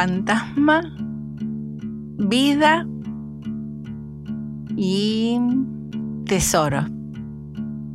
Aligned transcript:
fantasma, 0.00 0.80
vida 2.16 2.86
y 4.74 5.38
tesoro. 6.24 6.86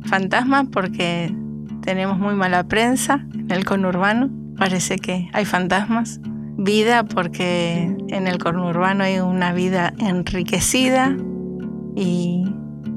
Fantasma 0.04 0.70
porque 0.70 1.34
tenemos 1.82 2.16
muy 2.16 2.36
mala 2.36 2.68
prensa 2.68 3.26
en 3.34 3.50
el 3.50 3.64
conurbano, 3.64 4.30
parece 4.56 4.98
que 4.98 5.28
hay 5.32 5.44
fantasmas. 5.44 6.20
Vida 6.58 7.02
porque 7.02 7.92
en 8.08 8.28
el 8.28 8.38
conurbano 8.38 9.02
hay 9.02 9.18
una 9.18 9.52
vida 9.52 9.92
enriquecida 9.98 11.16
y 11.96 12.44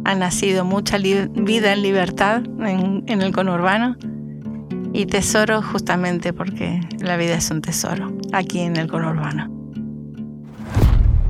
ha 0.05 0.13
nacido 0.13 0.65
mucha 0.65 0.99
vida 0.99 1.73
en 1.73 1.81
libertad 1.81 2.43
en, 2.59 3.05
en 3.07 3.21
el 3.23 3.31
conurbano. 3.31 3.95
Y 4.99 5.05
tesoro 5.05 5.61
justamente 5.61 6.33
porque 6.33 6.81
la 6.99 7.15
vida 7.15 7.35
es 7.35 7.49
un 7.51 7.61
tesoro 7.61 8.11
aquí 8.33 8.59
en 8.59 8.75
el 8.75 8.89
conurbano. 8.89 9.47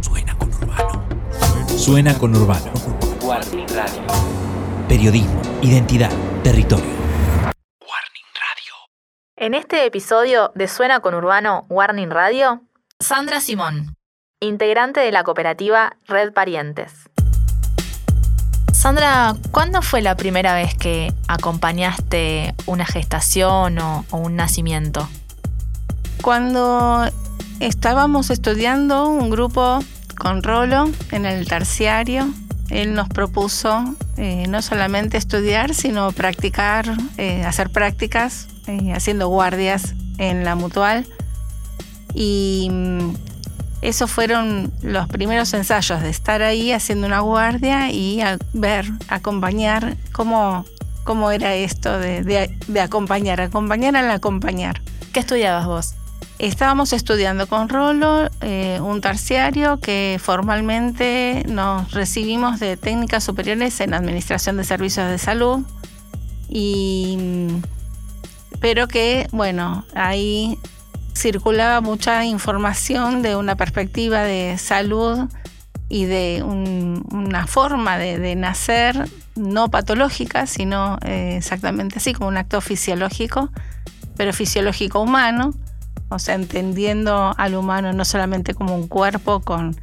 Suena 0.02 0.36
conurbano. 0.40 1.08
Suena 1.78 2.18
conurbano. 2.18 2.72
Warning 3.22 3.68
Radio. 3.68 4.02
Periodismo, 4.88 5.40
identidad, 5.62 6.10
territorio. 6.42 6.84
Warning 6.84 8.30
Radio. 8.34 8.74
En 9.36 9.54
este 9.54 9.86
episodio 9.86 10.52
de 10.56 10.68
Suena 10.68 11.02
con 11.02 11.14
Urbano 11.14 11.68
Warning 11.70 12.10
Radio, 12.10 12.64
Sandra 13.00 13.40
Simón, 13.40 13.94
integrante 14.40 15.00
de 15.00 15.12
la 15.12 15.24
cooperativa 15.24 15.96
Red 16.08 16.34
Parientes. 16.34 17.09
Sandra, 18.80 19.36
¿cuándo 19.52 19.82
fue 19.82 20.02
la 20.02 20.16
primera 20.16 20.54
vez 20.54 20.74
que 20.74 21.14
acompañaste 21.28 22.56
una 22.66 22.86
gestación 22.86 23.78
o, 23.78 24.06
un 24.12 24.38
nacimiento? 24.38 25.06
Cuando 26.22 27.06
estábamos 27.60 28.30
estudiando 28.30 29.10
un 29.10 29.32
grupo 29.32 29.80
con 30.18 30.44
Rolo 30.44 30.90
en 31.12 31.26
el 31.26 31.46
terciario, 31.46 32.30
él 32.70 32.94
nos 32.94 33.10
propuso 33.10 33.84
eh, 34.16 34.46
no 34.48 34.62
solamente 34.62 35.18
estudiar, 35.18 35.76
sino 35.76 36.14
practicar, 36.14 36.86
eh, 37.18 37.44
hacer 37.44 37.72
prácticas, 37.72 38.48
eh, 38.68 38.94
haciendo 38.94 39.28
guardias 39.28 39.94
en 40.20 40.46
la 40.46 40.56
mutual. 40.56 41.06
Y 42.14 42.70
mm, 42.72 43.29
esos 43.82 44.12
fueron 44.12 44.72
los 44.82 45.08
primeros 45.08 45.54
ensayos 45.54 46.02
de 46.02 46.10
estar 46.10 46.42
ahí 46.42 46.72
haciendo 46.72 47.08
una 47.08 47.20
guardia 47.22 47.92
y 47.92 48.22
a 48.22 48.38
ver, 48.54 48.86
acompañar 49.08 49.96
cómo, 50.12 50.66
cómo 51.04 51.32
era 51.32 51.56
esto 51.56 51.98
de, 52.00 52.24
de- 52.24 52.56
de 52.68 52.82
acompañar, 52.82 53.40
acompañar 53.42 53.96
al 53.96 54.10
acompañar. 54.12 54.82
¿Qué 55.14 55.22
estudiabas 55.22 55.66
vos? 55.66 55.94
Estábamos 56.40 56.94
estudiando 56.94 57.48
con 57.48 57.68
Rolo 57.68 58.30
eh, 58.42 58.80
un 58.82 59.02
terciario 59.02 59.80
que 59.82 60.20
formalmente 60.22 61.44
nos 61.50 61.92
recibimos 61.92 62.60
de 62.62 62.78
técnicas 62.78 63.26
superiores 63.26 63.80
en 63.82 63.94
Administración 63.94 64.56
de 64.56 64.64
Servicios 64.64 65.10
de 65.10 65.18
Salud, 65.18 65.60
y, 66.48 67.48
pero 68.60 68.88
que, 68.88 69.28
bueno, 69.32 69.86
ahí 69.94 70.58
circulaba 71.20 71.82
mucha 71.82 72.24
información 72.26 73.22
de 73.22 73.36
una 73.36 73.56
perspectiva 73.56 74.24
de 74.24 74.58
salud 74.58 75.28
y 75.90 76.06
de 76.06 76.42
un- 76.46 77.04
una 77.12 77.46
forma 77.48 77.98
de, 77.98 78.18
de 78.20 78.36
nacer 78.36 79.10
no 79.36 79.70
patológica, 79.70 80.46
sino 80.48 80.98
eh, 81.04 81.36
exactamente 81.38 81.98
así, 81.98 82.14
como 82.14 82.30
un 82.30 82.38
acto 82.38 82.62
fisiológico, 82.62 83.50
pero 84.16 84.34
fisiológico 84.34 85.02
humano 85.02 85.54
o 86.12 86.18
sea, 86.18 86.34
entendiendo 86.36 87.36
al 87.38 87.54
humano 87.54 87.94
no 87.94 88.04
solamente 88.04 88.56
como 88.56 88.74
un 88.76 88.88
cuerpo 88.88 89.42
con, 89.42 89.76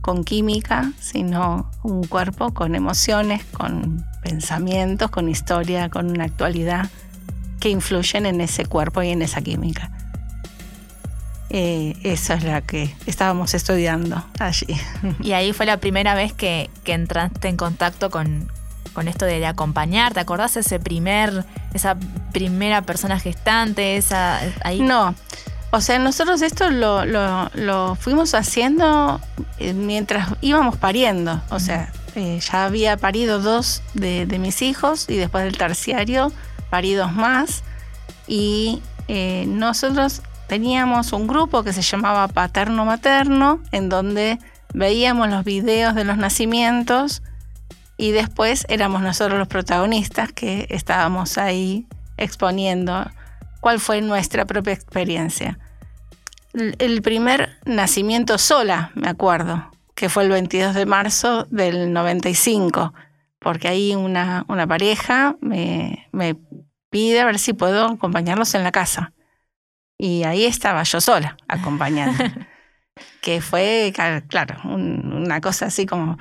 con 0.00 0.24
química, 0.24 0.92
sino 0.98 1.70
un 1.82 2.04
cuerpo 2.04 2.54
con 2.54 2.74
emociones, 2.74 3.44
con 3.44 4.02
pensamientos, 4.22 5.10
con 5.10 5.28
historia, 5.28 5.90
con 5.90 6.10
una 6.10 6.24
actualidad 6.24 6.88
que 7.60 7.68
influyen 7.68 8.24
en 8.24 8.40
ese 8.40 8.64
cuerpo 8.64 9.02
y 9.02 9.10
en 9.10 9.20
esa 9.20 9.42
química. 9.42 9.90
Eh, 11.56 11.94
eso 12.02 12.32
es 12.34 12.42
la 12.42 12.62
que 12.62 12.92
estábamos 13.06 13.54
estudiando 13.54 14.24
allí. 14.40 14.66
Y 15.22 15.32
ahí 15.34 15.52
fue 15.52 15.66
la 15.66 15.76
primera 15.76 16.16
vez 16.16 16.32
que, 16.32 16.68
que 16.82 16.94
entraste 16.94 17.46
en 17.46 17.56
contacto 17.56 18.10
con, 18.10 18.50
con 18.92 19.06
esto 19.06 19.24
de, 19.24 19.38
de 19.38 19.46
acompañar. 19.46 20.12
¿Te 20.14 20.18
acordás 20.18 20.56
ese 20.56 20.80
primer, 20.80 21.44
esa 21.72 21.96
primera 22.32 22.82
persona 22.82 23.20
gestante? 23.20 23.96
Esa, 23.96 24.40
ahí? 24.64 24.80
No, 24.80 25.14
o 25.70 25.80
sea, 25.80 26.00
nosotros 26.00 26.42
esto 26.42 26.70
lo, 26.70 27.04
lo- 27.04 27.48
lo 27.54 27.94
fuimos 27.94 28.34
haciendo 28.34 29.20
eh, 29.60 29.74
mientras 29.74 30.30
íbamos 30.40 30.76
pariendo. 30.76 31.40
O 31.50 31.60
sea, 31.60 31.92
eh, 32.16 32.40
ya 32.40 32.64
había 32.64 32.96
parido 32.96 33.38
dos 33.38 33.80
de, 33.94 34.26
de 34.26 34.40
mis 34.40 34.60
hijos 34.60 35.06
y 35.08 35.14
después 35.18 35.44
del 35.44 35.56
terciario 35.56 36.32
parí 36.68 36.94
dos 36.94 37.12
más. 37.12 37.62
Y 38.26 38.82
eh, 39.06 39.44
nosotros 39.46 40.20
teníamos 40.48 41.12
un 41.12 41.26
grupo 41.26 41.62
que 41.62 41.72
se 41.72 41.82
llamaba 41.82 42.28
Paterno 42.28 42.84
Materno, 42.84 43.60
en 43.72 43.88
donde 43.88 44.38
veíamos 44.72 45.28
los 45.28 45.44
videos 45.44 45.94
de 45.94 46.04
los 46.04 46.16
nacimientos 46.16 47.22
y 47.96 48.10
después 48.10 48.66
éramos 48.68 49.02
nosotros 49.02 49.38
los 49.38 49.48
protagonistas 49.48 50.32
que 50.32 50.66
estábamos 50.70 51.38
ahí 51.38 51.86
exponiendo 52.16 53.10
cuál 53.60 53.80
fue 53.80 54.00
nuestra 54.02 54.44
propia 54.44 54.74
experiencia. 54.74 55.58
El 56.52 57.02
primer 57.02 57.56
nacimiento 57.64 58.38
sola, 58.38 58.90
me 58.94 59.08
acuerdo, 59.08 59.70
que 59.94 60.08
fue 60.08 60.24
el 60.24 60.30
22 60.30 60.74
de 60.74 60.86
marzo 60.86 61.46
del 61.50 61.92
95, 61.92 62.92
porque 63.38 63.68
ahí 63.68 63.94
una, 63.94 64.44
una 64.48 64.66
pareja 64.66 65.36
me, 65.40 66.08
me 66.12 66.36
pide 66.90 67.20
a 67.20 67.24
ver 67.24 67.38
si 67.38 67.54
puedo 67.54 67.86
acompañarlos 67.86 68.54
en 68.54 68.64
la 68.64 68.70
casa. 68.70 69.13
Y 69.98 70.24
ahí 70.24 70.44
estaba 70.44 70.82
yo 70.82 71.00
sola, 71.00 71.36
acompañando. 71.48 72.22
que 73.20 73.40
fue, 73.40 73.92
claro, 74.28 74.56
un- 74.64 75.12
una 75.12 75.40
cosa 75.40 75.66
así 75.66 75.86
como, 75.86 76.18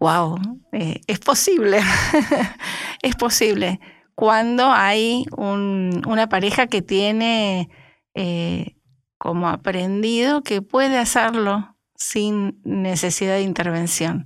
wow, 0.00 0.38
eh, 0.72 1.00
es 1.06 1.18
posible, 1.18 1.80
es 3.02 3.14
posible. 3.16 3.80
Cuando 4.14 4.70
hay 4.70 5.26
un- 5.36 6.02
una 6.06 6.28
pareja 6.28 6.66
que 6.66 6.82
tiene 6.82 7.68
eh, 8.14 8.76
como 9.18 9.48
aprendido 9.48 10.42
que 10.42 10.62
puede 10.62 10.98
hacerlo 10.98 11.76
sin 11.94 12.60
necesidad 12.64 13.34
de 13.34 13.42
intervención. 13.42 14.24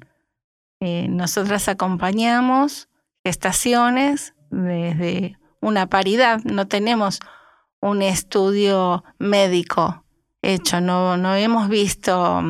Eh, 0.81 1.07
nosotras 1.09 1.69
acompañamos 1.69 2.89
gestaciones 3.25 4.35
desde 4.51 5.39
una 5.61 5.87
paridad, 5.89 6.41
no 6.45 6.67
tenemos 6.69 7.21
un 7.83 8.01
estudio 8.01 9.05
médico 9.19 9.99
hecho, 10.45 10.81
no, 10.81 11.17
no 11.17 11.37
hemos 11.37 11.69
visto, 11.69 12.43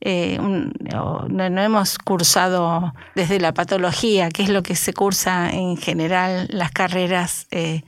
eh, 0.00 0.38
un- 0.40 0.72
no, 0.92 1.26
no 1.28 1.60
hemos 1.60 1.98
cursado 1.98 2.92
desde 3.16 3.40
la 3.40 3.52
patología, 3.52 4.28
que 4.28 4.44
es 4.44 4.50
lo 4.50 4.62
que 4.62 4.76
se 4.76 4.92
cursa 4.92 5.50
en 5.50 5.76
general 5.76 6.46
las 6.50 6.70
carreras 6.70 7.48
eh, 7.50 7.82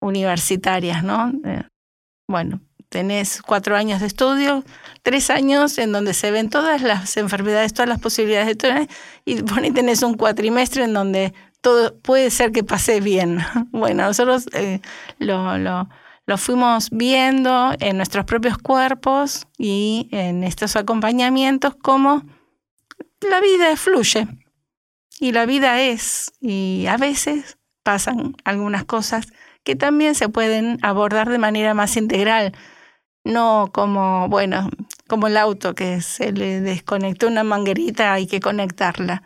universitarias, 0.00 1.04
¿no? 1.04 1.30
Eh, 1.44 1.64
bueno, 2.26 2.60
tenés 2.88 3.42
cuatro 3.42 3.76
años 3.76 4.00
de 4.00 4.06
estudio, 4.06 4.64
tres 5.02 5.28
años 5.28 5.76
en 5.76 5.92
donde 5.92 6.14
se 6.14 6.30
ven 6.30 6.48
todas 6.48 6.80
las 6.80 7.18
enfermedades, 7.18 7.74
todas 7.74 7.90
las 7.90 8.00
posibilidades 8.00 8.46
de 8.48 8.54
todo, 8.56 8.72
y 9.26 9.42
por 9.42 9.60
tenés 9.74 10.02
un 10.02 10.14
cuatrimestre 10.14 10.84
en 10.84 10.94
donde 10.94 11.34
todo 11.60 11.98
puede 11.98 12.30
ser 12.30 12.50
que 12.50 12.64
pase 12.64 13.00
bien. 13.00 13.40
Bueno, 13.72 14.04
nosotros 14.04 14.46
lo, 15.18 15.58
lo, 15.58 15.88
lo 16.26 16.38
fuimos 16.38 16.90
viendo 16.90 17.72
en 17.78 17.96
nuestros 17.96 18.24
propios 18.24 18.58
cuerpos 18.58 19.46
y 19.56 20.08
en 20.10 20.42
estos 20.42 20.74
acompañamientos 20.74 21.76
como 21.76 22.24
la 23.20 23.40
vida 23.40 23.76
fluye 23.76 24.26
y 25.20 25.32
la 25.32 25.46
vida 25.46 25.80
es. 25.80 26.32
Y 26.40 26.86
a 26.88 26.96
veces 26.96 27.58
pasan 27.84 28.34
algunas 28.44 28.84
cosas 28.84 29.28
que 29.62 29.76
también 29.76 30.16
se 30.16 30.28
pueden 30.28 30.78
abordar 30.82 31.30
de 31.30 31.38
manera 31.38 31.74
más 31.74 31.96
integral, 31.96 32.52
no 33.24 33.70
como, 33.72 34.28
bueno, 34.28 34.68
como 35.08 35.28
el 35.28 35.36
auto 35.36 35.74
que 35.74 36.00
se 36.00 36.32
le 36.32 36.60
desconectó 36.60 37.28
una 37.28 37.44
manguerita, 37.44 38.12
hay 38.12 38.26
que 38.26 38.40
conectarla. 38.40 39.22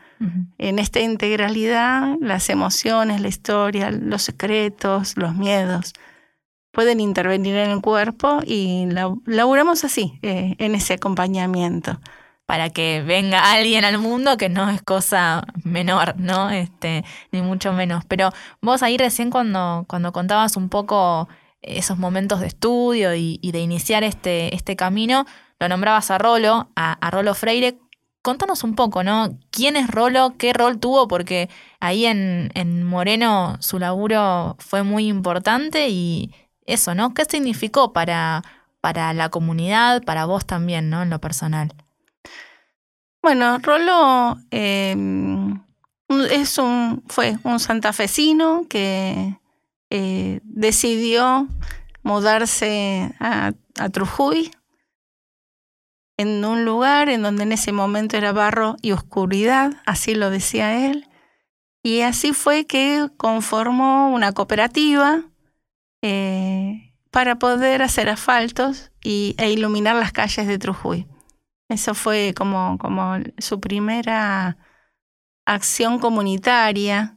En 0.59 0.79
esta 0.79 1.01
integralidad, 1.01 2.17
las 2.21 2.51
emociones, 2.51 3.23
la 3.23 3.29
historia, 3.29 3.91
los 3.91 4.23
secretos, 4.23 5.17
los 5.17 5.35
miedos 5.35 5.95
pueden 6.73 7.01
intervenir 7.01 7.57
en 7.57 7.71
el 7.71 7.81
cuerpo 7.81 8.41
y 8.47 8.87
la- 8.87 9.15
laburamos 9.27 9.85
así, 9.85 10.19
eh, 10.23 10.55
en 10.59 10.75
ese 10.75 10.95
acompañamiento. 10.95 12.01
Para 12.47 12.71
que 12.71 13.03
venga 13.03 13.53
alguien 13.53 13.85
al 13.85 13.99
mundo 13.99 14.37
que 14.37 14.49
no 14.49 14.69
es 14.71 14.83
cosa 14.83 15.45
menor, 15.63 16.17
¿no? 16.19 16.51
Este, 16.51 17.05
ni 17.31 17.43
mucho 17.43 17.73
menos. 17.73 18.05
Pero 18.07 18.31
vos 18.61 18.83
ahí 18.83 18.99
recién 18.99 19.31
cuando, 19.31 19.85
cuando 19.89 20.11
contabas 20.13 20.57
un 20.57 20.69
poco 20.69 21.29
esos 21.63 21.99
momentos 21.99 22.41
de 22.41 22.49
estudio 22.49 23.15
y, 23.15 23.39
y 23.41 23.53
de 23.53 23.61
iniciar 23.61 24.03
este, 24.03 24.53
este 24.55 24.75
camino, 24.75 25.27
lo 25.61 25.69
nombrabas 25.69 26.11
a 26.11 26.19
Rolo, 26.19 26.71
a, 26.75 26.93
a 26.95 27.11
Rolo 27.13 27.35
Freire. 27.35 27.79
Contanos 28.23 28.65
un 28.65 28.75
poco, 28.75 29.05
¿no? 29.05 29.39
¿Quién 29.51 29.77
es 29.77 29.89
Rolo? 29.89 30.35
¿Qué 30.37 30.53
rol 30.53 30.79
tuvo? 30.81 31.07
Porque 31.09 31.49
ahí 31.79 32.05
en, 32.05 32.51
en 32.55 32.83
Moreno 32.85 33.57
su 33.61 33.79
laburo 33.79 34.57
fue 34.59 34.83
muy 34.83 35.07
importante 35.07 35.89
y 35.89 36.35
eso, 36.73 36.95
¿no? 36.95 37.15
¿Qué 37.15 37.25
significó 37.25 37.93
para, 37.93 38.43
para 38.81 39.13
la 39.13 39.29
comunidad, 39.29 40.03
para 40.05 40.25
vos 40.25 40.47
también, 40.47 40.91
¿no? 40.91 41.03
En 41.03 41.11
lo 41.11 41.21
personal. 41.21 41.75
Bueno, 43.23 43.59
Rolo 43.59 44.39
eh, 44.51 44.97
es 46.31 46.59
un, 46.59 47.05
fue 47.09 47.37
un 47.45 47.61
santafesino 47.61 48.67
que 48.69 49.39
eh, 49.91 50.41
decidió 50.45 51.49
mudarse 52.03 53.13
a, 53.21 53.53
a 53.79 53.89
Trujuy, 53.91 54.51
en 56.17 56.45
un 56.45 56.67
lugar 56.67 57.09
en 57.09 57.23
donde 57.23 57.45
en 57.45 57.53
ese 57.53 57.73
momento 57.73 58.17
era 58.17 58.33
barro 58.33 58.77
y 58.83 58.93
oscuridad, 58.93 59.73
así 59.87 60.15
lo 60.15 60.29
decía 60.29 60.91
él. 60.91 61.09
Y 61.83 62.03
así 62.03 62.35
fue 62.35 62.67
que 62.67 63.09
conformó 63.17 64.11
una 64.11 64.33
cooperativa 64.33 65.23
eh, 66.03 66.95
para 67.11 67.39
poder 67.39 67.83
hacer 67.83 68.09
asfaltos 68.09 68.93
y, 69.03 69.35
e 69.39 69.51
iluminar 69.51 69.97
las 69.97 70.13
calles 70.13 70.47
de 70.47 70.59
Trujuy. 70.59 71.07
Eso 71.69 71.95
fue 71.95 72.35
como, 72.37 72.79
como 72.79 73.17
su 73.39 73.61
primera 73.61 74.59
acción 75.47 75.99
comunitaria. 75.99 77.17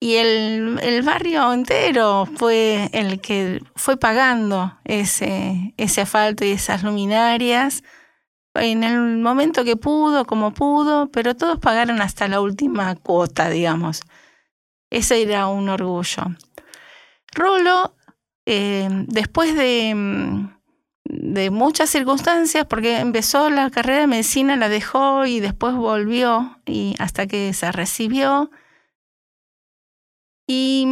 Y 0.00 0.14
el, 0.14 0.78
el, 0.82 1.02
barrio 1.02 1.52
entero 1.52 2.26
fue 2.36 2.88
el 2.92 3.20
que 3.20 3.60
fue 3.74 3.96
pagando 3.96 4.78
ese, 4.84 5.74
ese 5.76 6.02
asfalto 6.02 6.44
y 6.44 6.52
esas 6.52 6.84
luminarias 6.84 7.82
en 8.60 8.84
el 8.84 9.18
momento 9.18 9.64
que 9.64 9.76
pudo, 9.76 10.24
como 10.24 10.52
pudo, 10.52 11.10
pero 11.10 11.34
todos 11.36 11.58
pagaron 11.58 12.00
hasta 12.00 12.28
la 12.28 12.40
última 12.40 12.94
cuota, 12.96 13.48
digamos. 13.48 14.02
Ese 14.90 15.22
era 15.22 15.48
un 15.48 15.68
orgullo. 15.68 16.24
Rolo, 17.38 17.94
eh, 18.46 18.88
después 19.06 19.54
de, 19.54 20.48
de 21.04 21.50
muchas 21.50 21.88
circunstancias, 21.90 22.66
porque 22.68 22.98
empezó 22.98 23.48
la 23.48 23.70
carrera 23.70 24.00
de 24.00 24.06
medicina, 24.06 24.56
la 24.56 24.68
dejó 24.68 25.24
y 25.26 25.40
después 25.40 25.74
volvió 25.74 26.58
y 26.66 26.94
hasta 26.98 27.26
que 27.26 27.52
se 27.54 27.72
recibió. 27.72 28.50
Y 30.46 30.86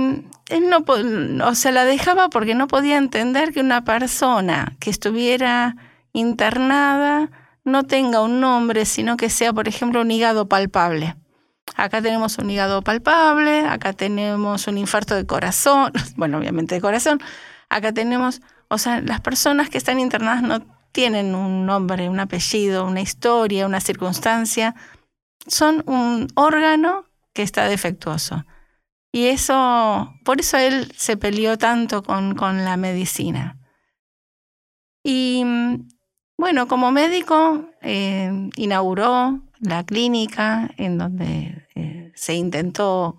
él 0.48 0.70
no, 0.70 0.84
o 0.86 1.70
la 1.72 1.84
dejaba 1.84 2.28
porque 2.28 2.54
no 2.54 2.68
podía 2.68 2.98
entender 2.98 3.52
que 3.52 3.60
una 3.60 3.84
persona 3.84 4.76
que 4.80 4.90
estuviera 4.90 5.76
internada 6.12 7.30
no 7.64 7.82
tenga 7.84 8.22
un 8.22 8.40
nombre, 8.40 8.84
sino 8.84 9.16
que 9.16 9.28
sea, 9.28 9.52
por 9.52 9.66
ejemplo, 9.66 10.02
un 10.02 10.10
hígado 10.10 10.48
palpable. 10.48 11.16
Acá 11.74 12.00
tenemos 12.00 12.38
un 12.38 12.50
hígado 12.50 12.82
palpable, 12.82 13.66
acá 13.66 13.92
tenemos 13.92 14.66
un 14.66 14.78
infarto 14.78 15.14
de 15.14 15.26
corazón, 15.26 15.92
bueno, 16.16 16.38
obviamente 16.38 16.74
de 16.74 16.80
corazón, 16.80 17.20
acá 17.68 17.92
tenemos, 17.92 18.40
o 18.68 18.78
sea, 18.78 19.00
las 19.00 19.20
personas 19.20 19.68
que 19.68 19.78
están 19.78 19.98
internadas 19.98 20.42
no 20.42 20.60
tienen 20.92 21.34
un 21.34 21.66
nombre, 21.66 22.08
un 22.08 22.20
apellido, 22.20 22.86
una 22.86 23.00
historia, 23.02 23.66
una 23.66 23.80
circunstancia, 23.80 24.74
son 25.46 25.82
un 25.86 26.28
órgano 26.34 27.04
que 27.34 27.42
está 27.42 27.68
defectuoso. 27.68 28.44
Y 29.12 29.26
eso, 29.26 30.14
por 30.24 30.40
eso 30.40 30.56
él 30.58 30.92
se 30.96 31.16
peleó 31.16 31.58
tanto 31.58 32.02
con, 32.02 32.34
con 32.34 32.64
la 32.64 32.76
medicina. 32.76 33.58
Y 35.02 35.44
bueno, 36.38 36.66
como 36.68 36.90
médico 36.90 37.70
eh, 37.80 38.50
inauguró 38.56 39.40
la 39.60 39.84
clínica 39.84 40.70
en 40.76 40.98
donde 40.98 41.68
eh, 41.74 42.12
se 42.14 42.34
intentó 42.34 43.18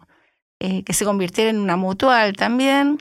eh, 0.59 0.83
que 0.83 0.93
se 0.93 1.05
convirtiera 1.05 1.49
en 1.49 1.59
una 1.59 1.75
mutual 1.75 2.33
también. 2.33 2.97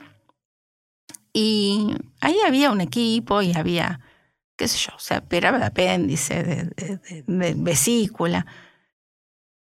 Y 1.33 1.95
ahí 2.21 2.37
había 2.45 2.71
un 2.71 2.81
equipo 2.81 3.41
y 3.41 3.53
había, 3.53 3.99
qué 4.55 4.67
sé 4.67 4.77
yo, 4.77 4.95
o 4.95 4.99
sea, 4.99 5.19
operaba 5.19 5.59
de 5.59 5.65
apéndice, 5.65 6.43
de 6.43 7.53
vesícula. 7.55 8.45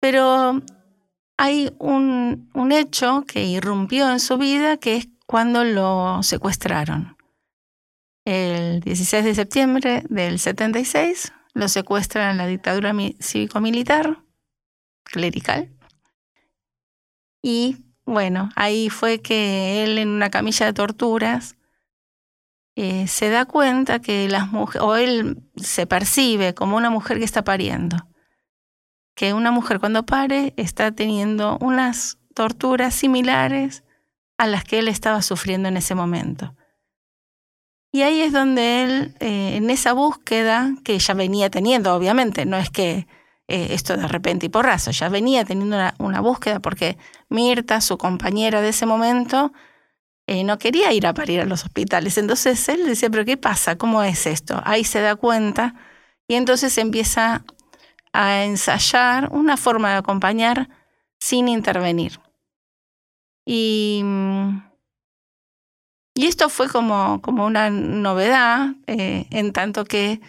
Pero 0.00 0.62
hay 1.36 1.74
un, 1.78 2.50
un 2.54 2.72
hecho 2.72 3.24
que 3.26 3.44
irrumpió 3.44 4.10
en 4.10 4.20
su 4.20 4.38
vida 4.38 4.76
que 4.76 4.96
es 4.96 5.08
cuando 5.26 5.64
lo 5.64 6.22
secuestraron. 6.22 7.16
El 8.24 8.80
16 8.80 9.24
de 9.24 9.34
septiembre 9.34 10.04
del 10.08 10.38
76 10.38 11.32
lo 11.54 11.68
secuestran 11.68 12.32
en 12.32 12.36
la 12.36 12.46
dictadura 12.46 12.92
cívico-militar, 13.20 14.18
clerical. 15.04 15.70
Y 17.42 17.78
bueno, 18.04 18.50
ahí 18.56 18.90
fue 18.90 19.22
que 19.22 19.84
él 19.84 19.98
en 19.98 20.08
una 20.08 20.30
camilla 20.30 20.66
de 20.66 20.72
torturas 20.72 21.56
eh, 22.76 23.06
se 23.06 23.30
da 23.30 23.46
cuenta 23.46 24.00
que 24.00 24.28
las 24.28 24.50
mujeres, 24.50 24.82
o 24.82 24.96
él 24.96 25.42
se 25.56 25.86
percibe 25.86 26.54
como 26.54 26.76
una 26.76 26.90
mujer 26.90 27.18
que 27.18 27.24
está 27.24 27.44
pariendo 27.44 27.96
que 29.14 29.32
una 29.32 29.50
mujer 29.50 29.80
cuando 29.80 30.04
pare 30.04 30.54
está 30.56 30.92
teniendo 30.92 31.58
unas 31.60 32.18
torturas 32.34 32.94
similares 32.94 33.84
a 34.38 34.46
las 34.46 34.64
que 34.64 34.80
él 34.80 34.88
estaba 34.88 35.22
sufriendo 35.22 35.68
en 35.68 35.76
ese 35.76 35.94
momento. 35.94 36.54
Y 37.94 38.02
ahí 38.02 38.22
es 38.22 38.32
donde 38.32 38.82
él, 38.82 39.14
eh, 39.20 39.54
en 39.54 39.70
esa 39.70 39.92
búsqueda 39.92 40.74
que 40.82 40.98
ya 40.98 41.14
venía 41.14 41.48
teniendo, 41.48 41.94
obviamente, 41.94 42.44
no 42.44 42.56
es 42.56 42.68
que 42.68 43.06
eh, 43.46 43.68
esto 43.70 43.96
de 43.96 44.08
repente 44.08 44.46
y 44.46 44.48
porrazo, 44.48 44.90
ya 44.90 45.08
venía 45.08 45.44
teniendo 45.44 45.76
una, 46.00 46.20
búsqueda 46.20 46.58
porque 46.58 46.98
Mirta, 47.28 47.80
su 47.80 47.96
compañera 47.96 48.62
de 48.62 48.70
ese 48.70 48.84
momento, 48.84 49.52
eh, 50.26 50.42
no 50.42 50.58
quería 50.58 50.92
ir 50.92 51.06
a 51.06 51.14
parir 51.14 51.40
a 51.40 51.44
los 51.44 51.62
hospitales. 51.62 52.18
Entonces 52.18 52.68
él 52.68 52.84
decía, 52.84 53.10
pero 53.10 53.24
¿qué 53.24 53.36
pasa? 53.36 53.78
¿Cómo 53.78 54.02
es 54.02 54.26
esto? 54.26 54.60
Ahí 54.64 54.82
se 54.82 55.00
da 55.00 55.14
cuenta 55.14 55.76
y 56.26 56.34
entonces 56.34 56.76
empieza 56.78 57.44
a 58.12 58.42
ensayar 58.42 59.28
una 59.30 59.56
forma 59.56 59.92
de 59.92 59.98
acompañar 59.98 60.68
sin 61.20 61.46
intervenir. 61.46 62.18
Y, 63.46 64.02
y 66.14 66.26
esto 66.26 66.48
fue 66.48 66.68
como, 66.68 67.20
como 67.20 67.44
una 67.44 67.70
novedad, 67.70 68.74
eh, 68.86 69.26
en 69.30 69.52
tanto 69.52 69.84
que 69.84 70.20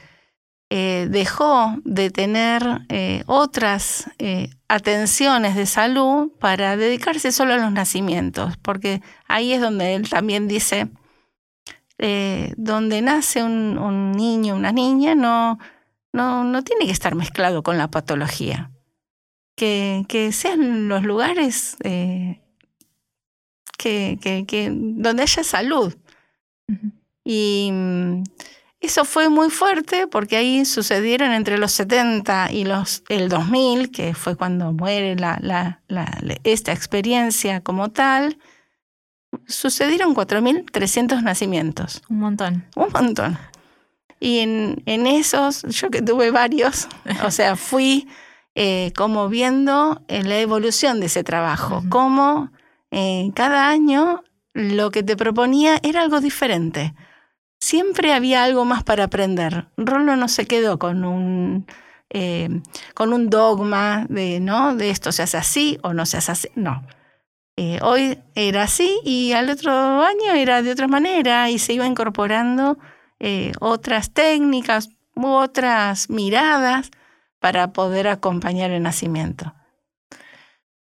eh, 0.72 1.08
dejó 1.12 1.76
de 1.84 2.10
tener 2.10 2.82
eh, 2.90 3.24
otras 3.28 4.10
atenciones 4.68 5.56
de 5.56 5.68
salud 5.68 6.32
para 6.40 6.76
dedicarse 6.76 7.32
solo 7.32 7.54
a 7.54 7.58
los 7.58 7.72
nacimientos, 7.72 8.58
porque 8.58 9.02
ahí 9.28 9.54
es 9.54 9.62
donde 9.62 9.94
él 9.94 10.10
también 10.10 10.48
dice, 10.48 10.90
donde 12.58 13.02
nace 13.02 13.44
un, 13.44 14.12
niño, 14.14 14.56
una 14.56 14.72
niña, 14.72 15.14
no, 15.14 15.60
no, 16.12 16.44
no 16.44 16.64
tiene 16.64 16.88
que 16.88 16.92
estar 16.92 17.14
mezclado 17.14 17.62
con 17.62 17.78
la 17.78 17.90
patología. 17.90 18.72
Que, 19.56 20.04
que 20.10 20.34
sean 20.34 20.90
los 20.90 21.04
lugares 21.04 21.78
que, 23.78 24.18
que, 24.48 24.72
donde 24.72 25.24
haya 25.24 25.44
salud. 25.44 25.96
Y 27.24 27.70
mm, 27.72 28.24
eso 28.80 29.06
fue 29.06 29.30
muy 29.30 29.50
fuerte 29.50 30.08
porque 30.08 30.38
ahí 30.38 30.66
sucedieron 30.66 31.32
entre 31.32 31.58
los 31.58 31.72
70 31.72 32.52
y 32.52 32.66
los, 32.66 33.04
el 33.10 33.30
2000, 33.30 33.92
que 33.92 34.14
fue 34.14 34.36
cuando 34.36 34.72
muere 34.74 35.16
la, 35.16 35.40
la, 35.42 35.82
esta 36.44 36.72
experiencia 36.72 37.62
como 37.62 37.90
tal, 37.90 38.38
sucedieron 39.48 40.16
4.300 40.16 41.24
nacimientos. 41.24 42.02
Un 42.10 42.20
montón. 42.20 42.66
Un 42.76 42.90
montón. 42.94 43.38
Y 44.20 44.40
en, 44.40 44.82
en 44.86 45.08
esos, 45.08 45.64
yo 45.64 45.90
que 45.90 46.02
tuve 46.02 46.32
varios, 46.32 46.88
o 47.24 47.32
sea, 47.32 47.56
fui 47.56 48.08
eh, 48.56 48.94
como 48.96 49.28
viendo 49.28 50.02
eh, 50.08 50.24
la 50.24 50.40
evolución 50.40 51.00
de 51.00 51.08
ese 51.08 51.24
trabajo, 51.24 51.84
cómo 51.90 52.52
eh, 52.96 53.32
cada 53.36 53.70
año 53.70 54.24
lo 54.54 54.90
que 54.90 55.04
te 55.04 55.18
proponía 55.18 55.80
era 55.84 56.02
algo 56.02 56.22
diferente. 56.22 56.96
Siempre 57.60 58.14
había 58.14 58.44
algo 58.44 58.64
más 58.66 58.84
para 58.84 59.04
aprender. 59.04 59.68
Rolo 59.78 60.16
no 60.16 60.28
se 60.28 60.46
quedó 60.46 60.80
con 60.80 61.04
un, 61.04 61.68
con 62.94 63.14
un 63.14 63.30
dogma 63.30 64.06
de, 64.10 64.40
¿no? 64.40 64.76
de 64.76 64.90
esto 64.90 65.12
se 65.12 65.24
hace 65.24 65.38
así 65.38 65.78
o 65.84 65.94
no 65.94 66.06
se 66.06 66.18
hace 66.18 66.32
así. 66.32 66.50
No. 66.56 66.84
hoy 67.82 68.18
era 68.36 68.64
así 68.64 69.00
y 69.04 69.34
al 69.34 69.50
otro 69.50 69.74
año 69.74 70.34
era 70.34 70.62
de 70.62 70.72
otra 70.72 70.88
manera 70.88 71.50
y 71.50 71.60
se 71.60 71.74
iba 71.74 71.86
incorporando 71.86 72.78
eh, 73.20 73.54
otras 73.60 74.12
técnicas 74.12 74.90
u 75.16 75.28
otras 75.28 76.10
miradas 76.10 76.92
para 77.40 77.72
poder 77.72 78.08
acompañar 78.08 78.72
el 78.72 78.84
nacimiento. 78.84 79.54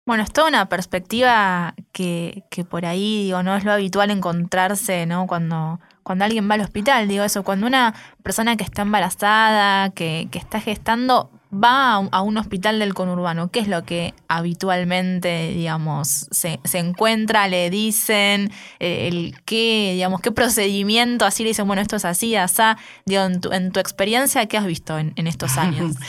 Bueno, 0.04 0.24
es 0.24 0.32
toda 0.32 0.48
una 0.48 0.68
perspectiva 0.68 1.74
que, 1.92 2.42
que 2.50 2.64
por 2.64 2.84
ahí, 2.84 3.24
digo, 3.24 3.42
no 3.42 3.56
es 3.56 3.64
lo 3.64 3.72
habitual 3.72 4.10
encontrarse, 4.10 5.06
¿no? 5.06 5.28
Cuando, 5.28 5.78
cuando 6.02 6.24
alguien 6.24 6.50
va 6.50 6.54
al 6.54 6.60
hospital, 6.62 7.06
digo 7.06 7.22
eso, 7.22 7.44
cuando 7.44 7.68
una 7.68 7.94
persona 8.22 8.56
que 8.56 8.64
está 8.64 8.82
embarazada, 8.82 9.90
que, 9.90 10.26
que 10.32 10.38
está 10.38 10.60
gestando, 10.60 11.30
va 11.52 11.94
a 11.94 12.22
un, 12.22 12.36
hospital 12.36 12.78
del 12.78 12.94
conurbano, 12.94 13.50
¿qué 13.50 13.60
es 13.60 13.68
lo 13.68 13.84
que 13.84 14.14
habitualmente, 14.26 15.52
digamos, 15.54 16.26
se, 16.30 16.58
se 16.64 16.78
encuentra, 16.78 17.46
le 17.46 17.70
dicen, 17.70 18.50
eh, 18.80 19.08
el 19.08 19.40
qué, 19.44 19.92
digamos, 19.94 20.20
qué 20.20 20.32
procedimiento, 20.32 21.26
así 21.26 21.42
le 21.42 21.50
dicen, 21.50 21.66
bueno, 21.66 21.82
esto 21.82 21.96
es 21.96 22.04
así, 22.04 22.34
asá, 22.34 22.78
digo, 23.04 23.22
en 23.22 23.40
tu, 23.40 23.52
en 23.52 23.70
tu 23.70 23.80
experiencia, 23.80 24.46
¿qué 24.46 24.56
has 24.56 24.66
visto 24.66 24.98
en, 24.98 25.12
en 25.16 25.26
estos 25.26 25.58
años? 25.58 25.96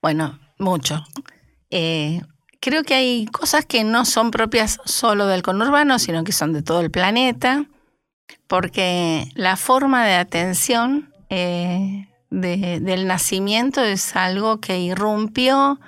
Bueno, 0.00 0.38
mucho. 0.60 1.04
Eh, 1.70 2.22
creo 2.60 2.82
que 2.84 2.94
hay 2.94 3.26
cosas 3.26 3.64
que 3.66 3.84
no 3.84 4.04
son 4.04 4.30
propias 4.30 4.78
solo 4.84 5.26
del 5.26 5.42
conurbano, 5.42 5.98
sino 5.98 6.24
que 6.24 6.32
son 6.32 6.52
de 6.52 6.62
todo 6.62 6.80
el 6.80 6.90
planeta, 6.90 7.66
porque 8.46 9.28
la 9.34 9.56
forma 9.56 10.04
de 10.06 10.14
atención 10.14 11.12
eh, 11.30 12.08
de- 12.30 12.80
del 12.80 13.06
nacimiento 13.06 13.82
es 13.82 14.16
algo 14.16 14.60
que 14.60 14.80
irrumpió 14.80 15.78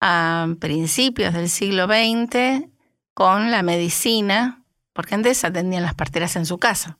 a 0.00 0.48
principios 0.60 1.34
del 1.34 1.48
siglo 1.48 1.86
XX 1.86 2.68
con 3.14 3.50
la 3.50 3.62
medicina, 3.62 4.62
porque 4.92 5.14
antes 5.14 5.44
atendían 5.44 5.82
las 5.82 5.94
parteras 5.94 6.36
en 6.36 6.46
su 6.46 6.58
casa 6.58 6.98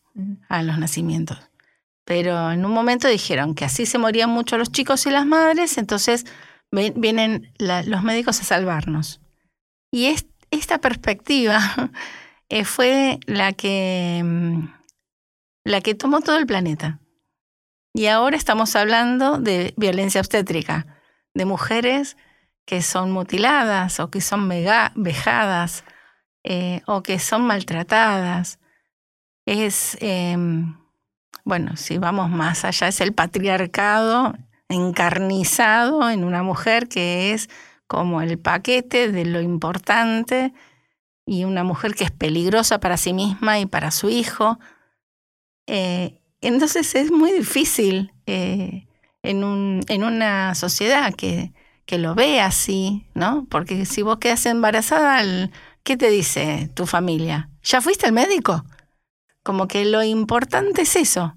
a 0.49 0.63
los 0.63 0.79
nacimientos. 0.79 1.39
Pero 2.05 2.51
en 2.53 2.65
un 2.65 2.73
momento 2.73 3.07
dijeron 3.09 3.55
que 3.55 3.65
así 3.65 3.85
se 3.85 3.99
morían 3.99 4.31
mucho 4.31 4.57
los 4.59 4.71
chicos 4.73 5.07
y 5.07 5.11
las 5.11 5.27
madres, 5.27 5.77
entonces 5.79 6.25
vienen 6.95 7.53
los 7.59 8.03
médicos 8.03 8.41
a 8.41 8.45
salvarnos. 8.45 9.21
Y 9.91 10.07
es- 10.07 10.27
esta 10.51 10.79
perspectiva 10.79 11.59
eh, 12.49 12.65
fue 12.65 13.19
la 13.27 13.53
que, 13.53 14.23
mm, 14.25 14.69
la 15.65 15.81
que 15.81 15.95
tomó 15.95 16.21
todo 16.21 16.39
el 16.39 16.47
planeta. 16.47 17.01
Y 17.95 18.07
ahora 18.07 18.37
estamos 18.37 18.77
hablando 18.77 19.39
de 19.39 19.73
violencia 19.77 20.21
obstétrica, 20.21 20.87
de 21.35 21.47
mujeres 21.47 22.17
que 22.67 22.83
son 22.83 23.11
mutiladas 23.11 24.01
o 24.01 24.11
que 24.11 24.21
son 24.21 24.49
vejadas 24.49 25.85
eh, 26.45 26.83
o 26.87 27.03
que 27.03 27.19
son 27.19 27.43
maltratadas. 27.43 28.59
Es, 29.47 29.97
em, 30.01 30.77
bueno, 31.45 31.77
si 31.77 31.99
vamos 31.99 32.29
más 32.31 32.65
allá, 32.65 32.89
es 32.89 33.01
el 33.01 33.13
patriarcado 33.15 34.35
encarnizado 34.69 36.09
en 36.11 36.25
una 36.25 36.43
mujer 36.43 36.89
que 36.89 37.33
es 37.33 37.49
como 37.87 38.21
el 38.23 38.39
paquete 38.39 39.11
de 39.13 39.25
lo 39.25 39.41
importante 39.41 40.53
y 41.25 41.45
una 41.45 41.65
mujer 41.65 41.95
que 41.95 42.05
es 42.05 42.11
peligrosa 42.11 42.81
para 42.81 42.97
sí 42.97 43.13
misma 43.13 43.59
y 43.61 43.67
para 43.67 43.91
su 43.91 44.09
hijo. 44.11 44.59
Eh, 45.67 46.21
entonces 46.41 46.95
es 46.95 47.11
muy 47.11 47.33
difícil 47.33 48.13
eh, 48.27 48.87
en, 49.23 49.45
un- 49.45 49.81
en 49.89 50.05
una 50.05 50.55
sociedad 50.55 51.15
que, 51.15 51.53
que 51.87 51.99
lo 51.99 52.15
ve 52.15 52.41
así, 52.41 53.07
¿no? 53.15 53.47
Porque 53.51 53.85
si 53.87 54.03
vos 54.03 54.19
quedas 54.19 54.47
embarazada, 54.47 55.23
¿qué 55.83 55.97
te 55.97 56.11
dice 56.11 56.71
tu 56.75 56.87
familia? 56.87 57.51
¿Ya 57.63 57.81
fuiste 57.81 58.07
al 58.07 58.13
médico? 58.13 58.65
Como 59.43 59.69
que 59.69 59.85
lo 59.85 60.03
importante 60.03 60.83
es 60.83 60.97
eso. 60.97 61.35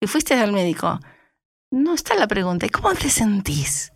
Si 0.00 0.06
fuiste 0.06 0.34
al 0.34 0.52
médico, 0.52 1.00
no 1.70 1.94
está 1.94 2.14
la 2.14 2.26
pregunta, 2.26 2.66
¿y 2.66 2.70
cómo 2.70 2.94
te 2.94 3.10
sentís? 3.10 3.92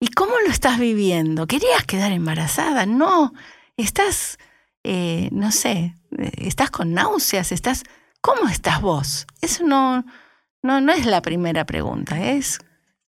¿Y 0.00 0.08
cómo 0.08 0.32
lo 0.44 0.50
estás 0.50 0.78
viviendo? 0.78 1.46
¿Querías 1.46 1.84
quedar 1.84 2.12
embarazada? 2.12 2.86
No, 2.86 3.32
estás, 3.76 4.38
eh, 4.82 5.28
no 5.32 5.52
sé, 5.52 5.94
eh, 6.18 6.32
estás 6.38 6.70
con 6.70 6.94
náuseas, 6.94 7.52
estás, 7.52 7.82
¿cómo 8.20 8.48
estás 8.48 8.80
vos? 8.80 9.26
Eso 9.40 9.64
no, 9.64 10.04
no, 10.62 10.80
no 10.80 10.92
es 10.92 11.04
la 11.06 11.20
primera 11.22 11.66
pregunta, 11.66 12.18
es 12.24 12.60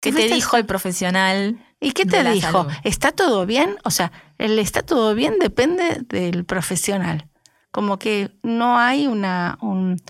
¿Qué 0.03 0.11
te 0.13 0.27
dijo 0.27 0.57
el 0.57 0.67
profesional? 0.67 1.65
¿Y 1.79 1.93
qué 1.93 2.05
te 2.05 2.25
dijo? 2.25 2.65
salud? 2.65 2.73
¿Está 2.83 3.13
todo 3.13 3.47
bien? 3.47 3.77
O 3.85 3.91
sea, 3.91 4.11
el 4.37 4.59
está 4.59 4.83
todo 4.83 5.15
bien 5.15 5.39
depende 5.39 6.03
del 6.09 6.45
profesional. 6.45 7.29
Como 7.71 8.01
que 8.01 8.37
no 8.43 8.79
hay 8.79 9.07
una, 9.07 9.59
un, 9.63 10.03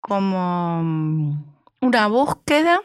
como 0.00 0.80
mm, 0.82 1.57
una 1.80 2.06
búsqueda 2.08 2.80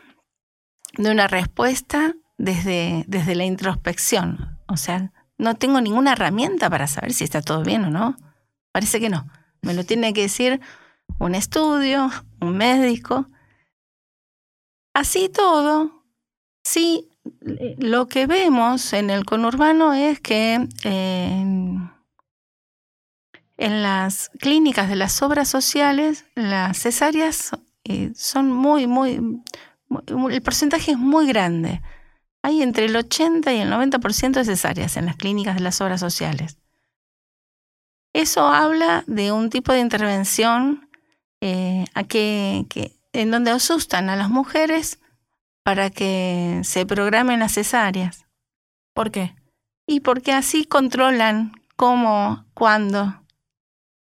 de 0.98 1.12
una 1.12 1.28
respuesta 1.28 2.14
desde, 2.38 3.06
desde 3.08 3.36
la 3.36 3.46
introspección. 3.46 4.60
O 4.68 4.78
sea, 4.78 5.12
no 5.38 5.56
tengo 5.56 5.82
ninguna 5.82 6.14
herramienta 6.14 6.70
para 6.70 6.88
saber 6.88 7.14
si 7.14 7.24
está 7.24 7.42
todo 7.42 7.64
bien 7.64 7.86
o 7.86 7.90
no. 7.90 8.18
Parece 8.72 9.00
que 9.00 9.10
no. 9.10 9.28
Me 9.62 9.74
lo 9.74 9.84
tiene 9.84 10.14
que 10.14 10.22
decir 10.22 10.62
un 11.20 11.36
estudio, 11.36 12.10
un 12.42 12.58
médico. 12.58 13.28
Así 14.94 15.30
todo, 15.30 16.04
sí, 16.64 17.10
lo 17.78 18.08
que 18.08 18.28
vemos 18.28 18.94
en 18.94 19.10
el 19.10 19.26
conurbano 19.26 19.94
es 19.94 20.20
que 20.20 20.68
en 23.58 23.82
las 23.82 24.30
clínicas 24.40 24.90
de 24.90 24.96
las 24.96 25.22
obras 25.22 25.48
sociales, 25.48 26.26
las 26.36 26.78
cesáreas 26.80 27.52
eh, 27.86 28.12
son 28.16 28.52
muy, 28.52 28.88
muy, 28.88 29.20
muy- 29.20 30.34
el 30.34 30.42
porcentaje 30.42 30.92
es 30.92 30.98
muy 30.98 31.28
grande. 31.28 31.82
Hay 32.42 32.62
entre 32.62 32.86
el 32.86 32.96
80 32.96 33.54
y 33.54 33.60
el 33.60 33.70
90% 33.70 34.40
de 34.40 34.46
cesáreas 34.46 34.98
en 34.98 35.06
las 35.06 35.16
clínicas 35.16 35.56
de 35.56 35.62
las 35.62 35.80
obras 35.82 36.00
sociales. 36.00 36.58
Eso 38.14 38.46
habla 38.48 39.04
de 39.08 39.32
un 39.32 39.50
tipo 39.50 39.74
de 39.74 39.80
intervención 39.80 40.90
eh, 41.42 41.86
a 41.94 42.04
que, 42.04 42.66
que- 42.70 42.92
en 43.12 43.32
donde 43.32 43.52
asustan 43.52 44.10
a 44.10 44.16
las 44.16 44.30
mujeres 44.30 45.00
para 45.64 45.90
que 45.90 46.62
se 46.64 46.86
programen 46.86 47.40
las 47.40 47.54
cesáreas. 47.54 48.26
¿Por 48.94 49.12
qué? 49.12 49.36
Y 49.88 50.02
porque 50.02 50.32
así 50.32 50.66
controlan 50.66 51.54
cómo, 51.76 52.46
cuándo. 52.54 53.23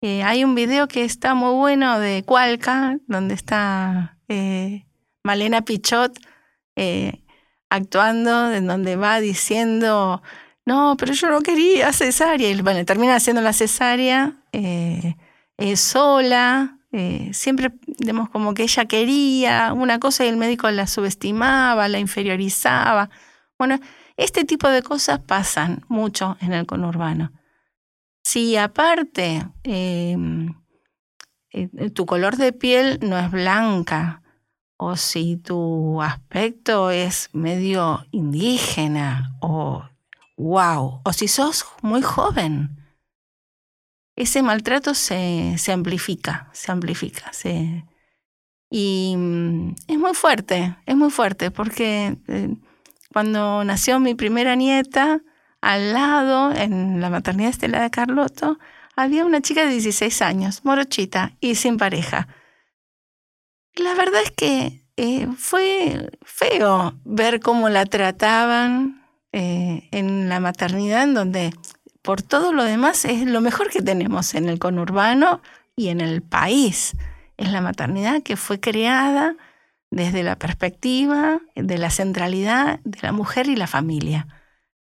Eh, 0.09 0.23
hay 0.23 0.45
un 0.45 0.55
video 0.55 0.87
que 0.87 1.03
está 1.03 1.35
muy 1.35 1.53
bueno 1.55 1.99
de 1.99 2.23
Cualca, 2.25 2.97
donde 3.09 3.35
está 3.35 4.17
eh, 4.29 4.87
Malena 5.25 5.63
Pichot 5.63 6.17
eh, 6.77 7.25
actuando, 7.71 8.53
en 8.53 8.69
donde 8.69 8.95
va 8.95 9.19
diciendo, 9.19 10.23
no, 10.65 10.95
pero 10.97 11.13
yo 11.13 11.29
no 11.29 11.41
quería 11.41 11.93
cesárea. 11.93 12.49
Y 12.49 12.63
bueno, 12.63 12.85
termina 12.85 13.17
haciendo 13.17 13.43
la 13.43 13.53
cesárea 13.53 14.37
sola. 15.75 16.79
siempre, 17.33 17.73
digamos, 17.99 18.29
como 18.31 18.55
que 18.55 18.63
ella 18.63 18.85
quería 18.85 19.73
una 19.73 19.99
cosa 19.99 20.25
y 20.25 20.29
el 20.29 20.37
médico 20.37 20.71
la 20.71 20.87
subestimaba, 20.87 21.89
la 21.89 21.99
inferiorizaba. 21.99 23.11
Bueno, 23.59 23.81
este 24.17 24.45
tipo 24.45 24.69
de 24.69 24.83
cosas 24.83 25.19
pasan 25.19 25.85
mucho 25.89 26.37
en 26.41 26.53
el 26.53 26.65
conurbano. 26.65 27.33
Si 28.29 28.57
aparte 28.57 29.47
eh, 29.63 30.17
eh, 31.53 31.91
tu 31.91 32.07
color 32.07 32.37
de 32.37 32.53
piel 32.53 32.99
no 33.01 33.17
es 33.17 33.31
blanca, 33.31 34.21
o 34.77 34.97
si 34.97 35.37
tu 35.37 36.03
aspecto 36.03 36.91
es 36.91 37.31
medio 37.33 38.05
indígena, 38.11 39.37
o 39.41 39.85
wow, 40.37 41.03
o 41.05 41.13
si 41.13 41.29
sos 41.29 41.67
muy 41.83 42.03
joven, 42.03 42.77
ese 44.17 44.43
maltrato 44.43 44.93
se, 44.95 45.55
se 45.57 45.71
amplifica, 45.71 46.51
se 46.53 46.73
amplifica. 46.73 47.33
Se, 47.33 47.85
y 48.69 49.15
mm, 49.17 49.75
es 49.87 49.99
muy 50.01 50.15
fuerte, 50.15 50.77
es 50.85 50.97
muy 50.97 51.13
fuerte, 51.13 51.53
porque 51.53 52.19
eh, 52.27 52.57
cuando 53.13 53.63
nació 53.63 54.01
mi 54.01 54.17
primera 54.17 54.57
nieta, 54.57 55.23
al 55.61 55.93
lado, 55.93 56.53
en 56.53 57.01
la 57.01 57.11
maternidad 57.11 57.51
Estela 57.51 57.83
de 57.83 57.91
Carlotto, 57.91 58.59
había 58.95 59.25
una 59.25 59.41
chica 59.43 59.65
de 59.65 59.71
16 59.73 60.23
años, 60.23 60.65
morochita 60.65 61.37
y 61.41 61.55
sin 61.57 61.77
pareja. 61.77 62.29
La 63.75 63.95
verdad 63.95 64.23
es 64.23 64.31
que 64.31 64.83
eh, 64.97 65.29
fue 65.37 66.11
feo 66.23 66.95
ver 67.05 67.41
cómo 67.41 67.69
la 67.69 67.85
trataban 67.85 69.07
eh, 69.33 69.89
en 69.91 70.31
la 70.31 70.41
maternidad, 70.41 71.03
en 71.03 71.15
donde 71.15 71.53
por 72.01 72.23
todo 72.23 72.53
lo 72.53 72.65
demás 72.65 73.05
es 73.05 73.27
lo 73.27 73.41
mejor 73.41 73.69
que 73.69 73.83
tenemos 73.83 74.35
en 74.35 74.49
el 74.49 74.59
conurbano 74.59 75.43
y 75.75 75.89
en 75.89 76.01
el 76.01 76.23
país. 76.23 76.97
Es 77.37 77.53
la 77.53 77.61
maternidad 77.61 78.23
que 78.23 78.37
fue 78.37 78.61
creada 78.61 79.37
desde 79.91 80.23
la 80.23 80.37
perspectiva 80.37 81.41
de 81.55 81.79
la 81.79 81.91
centralidad 81.91 82.81
de 82.85 82.99
la 83.03 83.13
mujer 83.13 83.49
y 83.49 83.57
la 83.57 83.67
familia. 83.67 84.27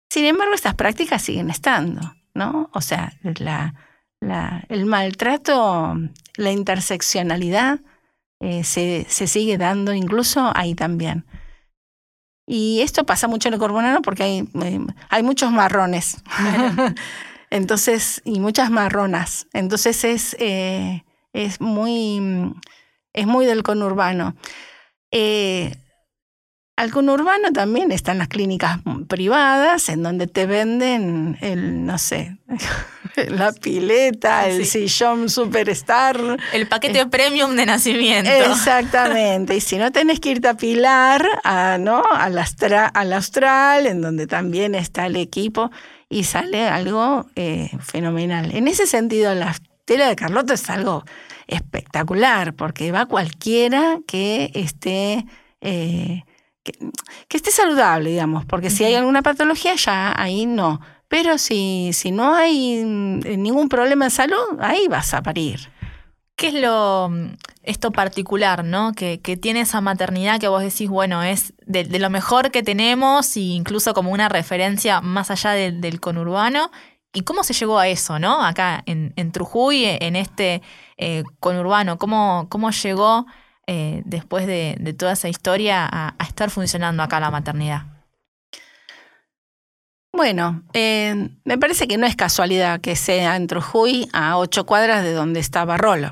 Sin 0.09 0.25
embargo, 0.25 0.53
estas 0.53 0.75
prácticas 0.75 1.21
siguen 1.21 1.49
estando, 1.49 2.01
¿no? 2.33 2.69
O 2.73 2.81
sea, 2.81 3.13
la, 3.21 3.75
la- 4.19 4.63
el 4.69 4.85
maltrato, 4.85 5.95
la 6.35 6.51
interseccionalidad 6.51 7.79
eh, 8.39 8.63
se, 8.63 9.05
se 9.09 9.27
sigue 9.27 9.57
dando 9.57 9.93
incluso 9.93 10.51
ahí 10.55 10.73
también. 10.75 11.25
Y 12.47 12.81
esto 12.81 13.05
pasa 13.05 13.27
mucho 13.27 13.47
en 13.49 13.53
el 13.53 13.59
conurbano 13.59 14.01
porque 14.01 14.23
hay, 14.23 14.49
eh, 14.63 14.79
hay 15.09 15.23
muchos 15.23 15.51
marrones. 15.51 16.17
Entonces, 17.51 18.21
y 18.25 18.39
muchas 18.39 18.71
marronas. 18.71 19.47
Entonces 19.53 20.03
es, 20.03 20.35
eh, 20.39 21.03
es, 21.33 21.61
muy, 21.61 22.53
es 23.13 23.27
muy 23.27 23.45
del 23.45 23.61
conurbano. 23.63 24.35
Eh, 25.11 25.75
al 26.79 26.91
conurbano 26.91 27.51
también 27.51 27.91
están 27.91 28.19
las 28.19 28.29
clínicas 28.29 28.79
privadas 29.09 29.89
en 29.89 30.01
donde 30.01 30.27
te 30.27 30.45
venden 30.45 31.37
el, 31.41 31.85
no 31.85 31.97
sé, 31.97 32.37
la 33.27 33.51
pileta, 33.51 34.47
el 34.47 34.65
sillón 34.65 35.27
superstar. 35.27 36.37
El 36.53 36.69
paquete 36.69 37.05
premium 37.07 37.57
de 37.57 37.65
nacimiento. 37.65 38.31
Exactamente. 38.31 39.57
y 39.57 39.59
si 39.59 39.75
no 39.75 39.91
tenés 39.91 40.21
que 40.21 40.29
irte 40.29 40.47
a 40.47 40.53
Pilar, 40.53 41.27
a, 41.43 41.77
¿no? 41.77 42.01
al, 42.13 42.39
al 42.93 43.13
Austral, 43.13 43.85
en 43.85 43.99
donde 43.99 44.25
también 44.25 44.73
está 44.73 45.07
el 45.07 45.17
equipo, 45.17 45.71
y 46.07 46.23
sale 46.23 46.69
algo 46.69 47.25
eh, 47.35 47.71
fenomenal. 47.81 48.55
En 48.55 48.69
ese 48.69 48.87
sentido, 48.87 49.35
la 49.35 49.53
tela 49.83 50.07
de 50.07 50.15
Carlota 50.15 50.53
es 50.53 50.69
algo 50.69 51.03
espectacular, 51.47 52.53
porque 52.53 52.93
va 52.93 53.05
cualquiera 53.05 53.99
que 54.07 54.49
esté... 54.53 55.25
Eh, 55.59 56.23
que, 57.27 57.37
esté 57.37 57.51
saludable, 57.51 58.11
digamos, 58.11 58.45
porque 58.45 58.69
si 58.69 58.83
hay 58.83 58.95
alguna 58.95 59.21
patología 59.21 59.75
ya 59.75 60.13
ahí 60.19 60.45
no. 60.45 60.81
Pero 61.07 61.37
si, 61.37 61.91
si 61.93 62.11
no 62.11 62.35
hay 62.35 62.83
ningún 62.83 63.67
problema 63.67 64.05
de 64.05 64.11
salud, 64.11 64.59
ahí 64.59 64.87
vas 64.87 65.13
a 65.13 65.21
parir. 65.23 65.71
¿Qué 66.35 66.47
es 66.49 66.53
lo 66.53 67.11
esto 67.63 67.91
particular, 67.91 68.63
¿no? 68.63 68.93
Que, 68.93 69.19
tiene 69.41 69.61
esa 69.61 69.79
maternidad 69.81 70.39
que 70.39 70.47
vos 70.47 70.63
decís, 70.63 70.89
bueno, 70.89 71.21
es 71.21 71.53
de, 71.65 71.85
lo 71.99 72.09
mejor 72.09 72.49
que 72.51 72.63
tenemos 72.63 73.35
e 73.37 73.41
incluso 73.41 73.93
como 73.93 74.11
una 74.11 74.27
referencia 74.27 75.01
más 75.01 75.29
allá 75.31 75.51
del 75.51 75.99
conurbano. 75.99 76.71
¿Y 77.13 77.21
cómo 77.21 77.43
se 77.43 77.53
llegó 77.53 77.79
a 77.79 77.87
eso, 77.87 78.19
¿no? 78.19 78.43
Acá 78.43 78.83
en, 78.85 79.13
en 79.15 79.31
Trujuy, 79.31 79.85
en 79.85 80.15
este 80.15 80.61
eh, 80.97 81.23
conurbano, 81.39 81.97
¿cómo, 81.97 82.47
cómo 82.49 82.71
llegó 82.71 83.25
eh, 83.71 84.01
después 84.03 84.47
de, 84.47 84.95
toda 84.97 85.11
esa 85.11 85.29
historia 85.29 85.87
a, 85.87 86.15
estar 86.27 86.49
funcionando 86.49 87.03
acá 87.03 87.19
la 87.19 87.29
maternidad? 87.29 87.83
Bueno, 90.11 90.63
eh, 90.73 91.29
me 91.43 91.57
parece 91.59 91.87
que 91.87 91.99
no 91.99 92.07
es 92.07 92.15
casualidad 92.15 92.81
que 92.81 92.95
sea 92.95 93.35
en 93.35 93.45
Trujuy 93.45 94.09
a 94.11 94.39
ocho 94.39 94.65
cuadras 94.65 95.03
de 95.03 95.13
donde 95.13 95.39
estaba 95.39 95.77
Rolo. 95.77 96.09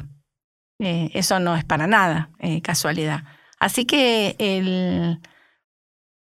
Eh, 0.78 1.10
eso 1.16 1.40
no 1.40 1.56
es 1.56 1.66
para 1.66 1.88
nada 1.88 2.30
casualidad. 2.62 3.24
Así 3.60 3.86
que 3.86 4.36
el, 4.38 5.20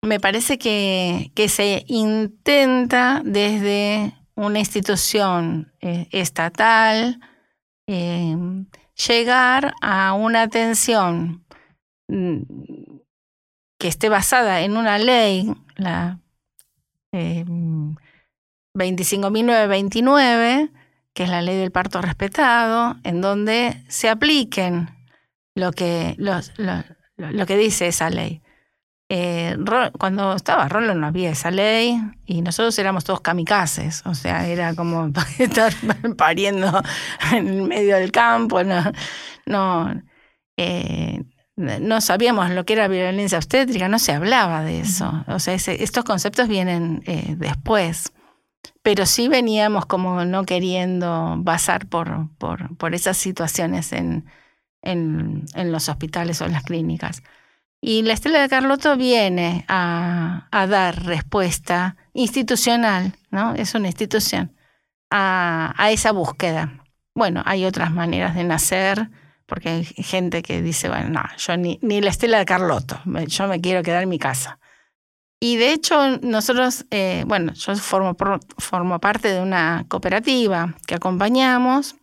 me 0.02 0.20
parece 0.20 0.58
que, 0.58 1.32
que, 1.34 1.48
se 1.48 1.86
intenta 1.88 3.22
desde 3.24 4.12
una 4.34 4.58
institución 4.58 5.72
estatal 5.80 7.18
llegar 8.94 9.74
a 9.80 10.14
una 10.14 10.42
atención 10.42 11.44
mm, 12.08 12.42
que 13.78 13.88
esté 13.88 14.08
basada 14.08 14.60
en 14.62 14.76
una 14.76 14.98
ley, 14.98 15.52
la 15.76 16.20
eh, 17.12 17.44
25.929, 18.74 20.70
que 21.12 21.22
es 21.22 21.28
la 21.28 21.42
ley 21.42 21.56
del 21.56 21.70
parto 21.70 22.00
respetado, 22.02 22.96
en 23.04 23.20
donde 23.20 23.82
se 23.88 24.08
apliquen 24.08 24.88
lo 25.54 25.72
que, 25.72 26.16
lo 26.18 27.46
que 27.46 27.56
dice 27.56 27.86
esa 27.88 28.10
ley. 28.10 28.42
Eh, 29.10 29.56
cuando 29.98 30.34
estaba 30.34 30.66
Rolo 30.66 30.94
no 30.94 31.06
había 31.06 31.30
esa 31.30 31.50
ley 31.50 32.00
y 32.24 32.40
nosotros 32.40 32.78
éramos 32.78 33.04
todos 33.04 33.20
kamikazes, 33.20 34.04
o 34.06 34.14
sea, 34.14 34.46
era 34.48 34.74
como 34.74 35.10
estar 35.38 35.74
pariendo 36.16 36.82
en 37.32 37.68
medio 37.68 37.96
del 37.96 38.10
campo, 38.10 38.64
no, 38.64 38.82
no, 39.44 40.02
eh, 40.56 41.22
no 41.56 42.00
sabíamos 42.00 42.48
lo 42.50 42.64
que 42.64 42.72
era 42.72 42.88
violencia 42.88 43.36
obstétrica, 43.36 43.88
no 43.88 43.98
se 43.98 44.12
hablaba 44.12 44.64
de 44.64 44.80
eso, 44.80 45.24
o 45.28 45.38
sea, 45.38 45.54
estos 45.54 46.04
conceptos 46.04 46.48
vienen 46.48 47.02
eh, 47.06 47.34
después, 47.36 48.10
pero 48.82 49.04
sí 49.04 49.28
veníamos 49.28 49.84
como 49.84 50.24
no 50.24 50.44
queriendo 50.46 51.40
pasar 51.44 51.86
por, 51.88 52.30
por, 52.38 52.74
por 52.78 52.94
esas 52.94 53.18
situaciones 53.18 53.92
en, 53.92 54.24
en, 54.80 55.44
en 55.54 55.72
los 55.72 55.90
hospitales 55.90 56.40
o 56.40 56.46
en 56.46 56.52
las 56.52 56.62
clínicas. 56.64 57.22
Y 57.80 58.02
la 58.02 58.14
Estela 58.14 58.40
de 58.40 58.48
Carlotto 58.48 58.96
viene 58.96 59.64
a, 59.68 60.48
dar 60.50 61.04
respuesta 61.04 61.96
institucional, 62.14 63.14
¿no? 63.30 63.54
Es 63.54 63.74
una 63.74 63.88
institución, 63.88 64.56
a, 65.10 65.74
esa 65.90 66.12
búsqueda. 66.12 66.82
Bueno, 67.14 67.42
hay 67.44 67.64
otras 67.66 67.92
maneras 67.92 68.34
de 68.34 68.44
nacer, 68.44 69.10
porque 69.46 69.68
hay 69.68 69.84
gente 69.84 70.42
que 70.42 70.62
dice, 70.62 70.88
bueno, 70.88 71.10
no, 71.10 71.22
yo 71.36 71.56
ni, 71.56 71.78
ni 71.82 72.00
la 72.00 72.10
Estela 72.10 72.38
de 72.38 72.46
Carlotto, 72.46 72.98
yo 73.26 73.48
me 73.48 73.60
quiero 73.60 73.82
quedar 73.82 74.02
en 74.02 74.08
mi 74.08 74.18
casa. 74.18 74.58
Y 75.40 75.56
de 75.56 75.72
hecho, 75.72 76.16
nosotros, 76.22 76.86
eh, 76.90 77.24
bueno, 77.26 77.52
yo 77.52 77.76
formo, 77.76 78.16
formo 78.56 78.98
parte 78.98 79.28
de 79.28 79.42
una 79.42 79.84
cooperativa 79.88 80.74
que 80.86 80.94
acompañamos, 80.94 81.96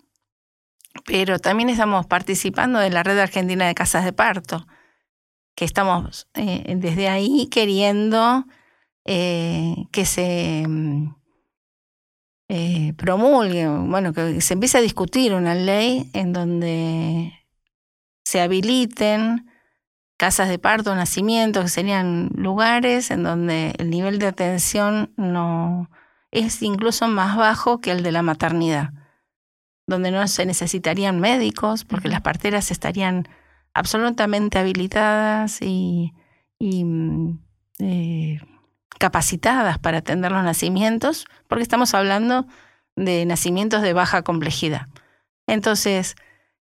pero 1.08 1.40
también 1.40 1.70
estamos 1.70 2.06
participando 2.06 2.78
de 2.78 2.92
la 2.92 3.02
Red 3.02 3.18
Argentina 3.18 3.66
de 3.66 3.74
Casas 3.74 4.06
de 4.06 4.14
Parto 4.14 4.68
que 5.56 5.66
estamos 5.66 6.28
eh, 6.34 6.76
desde 6.78 7.10
ahí 7.10 7.48
queriendo 7.48 8.46
eh, 9.06 9.76
que 9.92 10.06
se 10.06 10.66
mm, 10.68 11.16
eh, 12.50 12.94
promulgue, 12.98 13.68
bueno, 13.68 14.14
que 14.14 14.42
se 14.42 14.54
empiece 14.54 14.78
a 14.78 14.82
discutir 14.82 15.34
una 15.34 15.56
ley 15.56 16.10
en 16.14 16.34
donde 16.34 17.34
se 18.24 18.42
habiliten 18.42 19.48
casas 20.18 20.50
de 20.50 20.60
parto, 20.60 20.94
nacimiento, 20.94 21.62
que 21.62 21.70
serían 21.70 22.30
lugares 22.36 23.10
en 23.10 23.24
donde 23.24 23.74
el 23.80 23.90
nivel 23.90 24.20
de 24.20 24.28
atención 24.28 25.12
no 25.18 25.90
es 26.30 26.62
incluso 26.62 27.08
más 27.08 27.36
bajo 27.36 27.80
que 27.82 27.92
el 27.92 28.04
de 28.04 28.12
la 28.12 28.22
maternidad, 28.22 28.92
donde 29.88 30.12
no 30.12 30.28
se 30.28 30.46
necesitarían 30.46 31.20
médicos, 31.20 31.86
porque 31.86 32.08
las 32.08 32.22
parteras 32.22 32.70
estarían 32.70 33.28
absolutamente 33.74 34.60
habilitadas 34.60 35.62
y, 35.62 36.14
mm, 36.60 37.40
eh, 37.80 38.40
capacitadas 39.00 39.80
para 39.80 40.00
atender 40.00 40.32
los 40.32 40.44
nacimientos, 40.44 41.26
porque 41.48 41.64
estamos 41.64 41.94
hablando 41.94 42.46
de 42.96 43.26
nacimientos 43.26 43.82
de 43.82 43.94
baja 43.94 44.22
complejidad. 44.22 44.88
Entonces, 45.48 46.16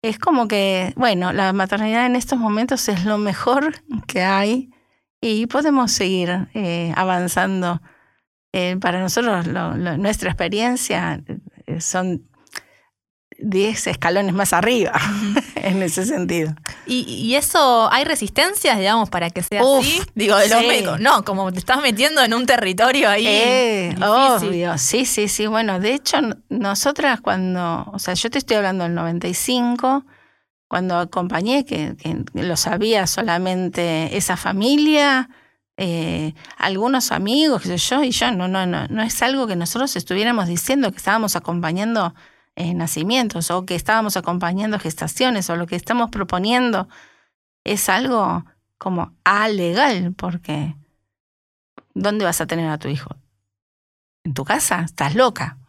es 0.01 0.19
como 0.19 0.47
que, 0.47 0.93
bueno, 0.95 1.33
la 1.33 1.53
maternidad 1.53 2.05
en 2.05 2.15
estos 2.15 2.39
momentos 2.39 2.89
es 2.89 3.05
lo 3.05 3.17
mejor 3.17 3.81
que 4.07 4.23
hay 4.23 4.69
y 5.21 5.47
podemos 5.47 5.91
seguir 5.91 6.49
eh, 6.53 6.93
avanzando. 6.95 7.81
Eh, 8.53 8.77
para 8.79 8.99
nosotros, 8.99 9.47
nuestra 9.47 10.29
experiencia 10.31 11.21
son 11.79 12.27
10 13.39 13.87
escalones 13.87 14.33
más 14.33 14.53
arriba 14.53 14.93
en 15.55 15.81
ese 15.83 16.05
sentido. 16.05 16.55
¿Y, 16.87 17.35
eso, 17.35 17.91
hay 17.91 18.05
resistencias, 18.05 18.77
digamos, 18.77 19.09
para 19.09 19.29
que 19.29 19.43
sea 19.43 19.61
así? 19.61 20.01
Digo, 20.15 20.37
de 20.37 20.47
los 20.47 20.61
médicos. 20.61 20.99
No, 20.99 21.23
como 21.25 21.51
te 21.51 21.59
estás 21.59 21.81
metiendo 21.81 22.23
en 22.23 22.33
un 22.33 22.45
territorio 22.45 23.09
ahí. 23.09 23.27
Eh, 23.27 23.95
obvio, 24.01 24.77
sí, 24.77 25.05
sí, 25.05 25.27
sí. 25.27 25.47
Bueno, 25.47 25.79
de 25.79 25.93
hecho, 25.93 26.17
nosotras 26.49 27.21
cuando, 27.21 27.85
o 27.91 27.99
sea, 27.99 28.13
yo 28.13 28.29
te 28.29 28.37
estoy 28.37 28.57
hablando 28.57 28.85
del 28.85 28.95
95, 28.95 30.05
cuando 30.67 30.97
acompañé, 30.97 31.65
que, 31.65 31.95
lo 32.33 32.57
sabía 32.57 33.05
solamente 33.07 34.15
esa 34.15 34.37
familia, 34.37 35.29
eh, 35.77 36.33
algunos 36.57 37.11
amigos, 37.11 37.63
yo, 37.63 38.03
y 38.03 38.11
yo, 38.11 38.31
no, 38.31 38.47
no, 38.47 38.65
no, 38.65 38.87
no 38.87 39.03
es 39.03 39.21
algo 39.21 39.45
que 39.45 39.55
nosotros 39.55 39.95
estuviéramos 39.95 40.47
diciendo 40.47 40.91
que 40.91 40.97
estábamos 40.97 41.35
acompañando 41.35 42.15
eh, 42.59 42.73
nacimientos 42.73 43.51
o 43.51 43.67
que 43.67 43.75
estábamos 43.75 44.17
acompañando 44.17 44.79
gestaciones 44.79 45.47
o 45.51 45.55
lo 45.55 45.67
que 45.67 45.75
estamos 45.75 46.09
proponiendo 46.09 46.89
es 47.63 47.87
algo 47.87 48.45
como 48.79 49.13
alegal, 49.23 50.15
porque 50.17 50.75
¿dónde 51.93 52.25
vas 52.25 52.41
a 52.41 52.47
tener 52.47 52.67
a 52.67 52.79
tu 52.79 52.87
hijo? 52.87 53.15
¿En 54.23 54.33
tu 54.33 54.43
casa? 54.43 54.81
Estás 54.81 55.13
loca. 55.13 55.59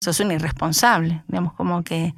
Sos 0.00 0.18
un 0.18 0.32
irresponsable. 0.32 1.22
Digamos, 1.28 1.52
como 1.52 1.84
que 1.84 2.12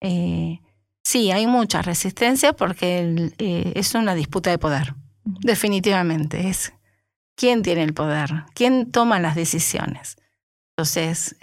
eh, 0.00 0.62
sí, 1.04 1.30
hay 1.30 1.46
mucha 1.46 1.82
resistencia 1.82 2.54
porque 2.54 3.34
eh, 3.36 3.72
es 3.76 3.94
una 3.94 4.14
disputa 4.14 4.48
de 4.48 4.56
poder. 4.56 4.94
Definitivamente. 5.24 6.48
Es 6.48 6.72
quién 7.36 7.60
tiene 7.62 7.82
el 7.82 7.92
poder, 7.92 8.44
quién 8.54 8.90
toma 8.90 9.20
las 9.20 9.34
decisiones. 9.34 10.16
Entonces, 10.74 11.36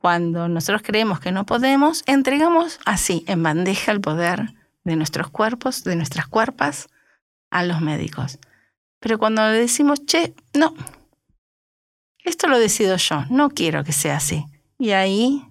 cuando 0.00 0.48
nosotros 0.48 0.82
creemos 0.84 1.18
que 1.20 1.32
no 1.32 1.44
podemos, 1.44 2.02
entregamos 2.06 2.78
así, 2.84 3.24
en 3.26 3.42
bandeja, 3.42 3.90
el 3.92 4.00
poder 4.00 4.54
de 4.84 4.96
nuestros 4.96 5.28
cuerpos, 5.28 5.82
de 5.84 5.96
nuestras 5.96 6.28
cuerpas, 6.28 6.88
a 7.50 7.64
los 7.64 7.80
médicos. 7.80 8.38
Pero 9.00 9.18
cuando 9.18 9.42
le 9.42 9.58
decimos, 9.58 10.04
che, 10.06 10.34
no, 10.54 10.74
esto 12.22 12.46
lo 12.46 12.58
decido 12.58 12.96
yo, 12.96 13.24
no 13.30 13.50
quiero 13.50 13.82
que 13.84 13.92
sea 13.92 14.16
así. 14.16 14.44
Y 14.78 14.90
ahí, 14.90 15.44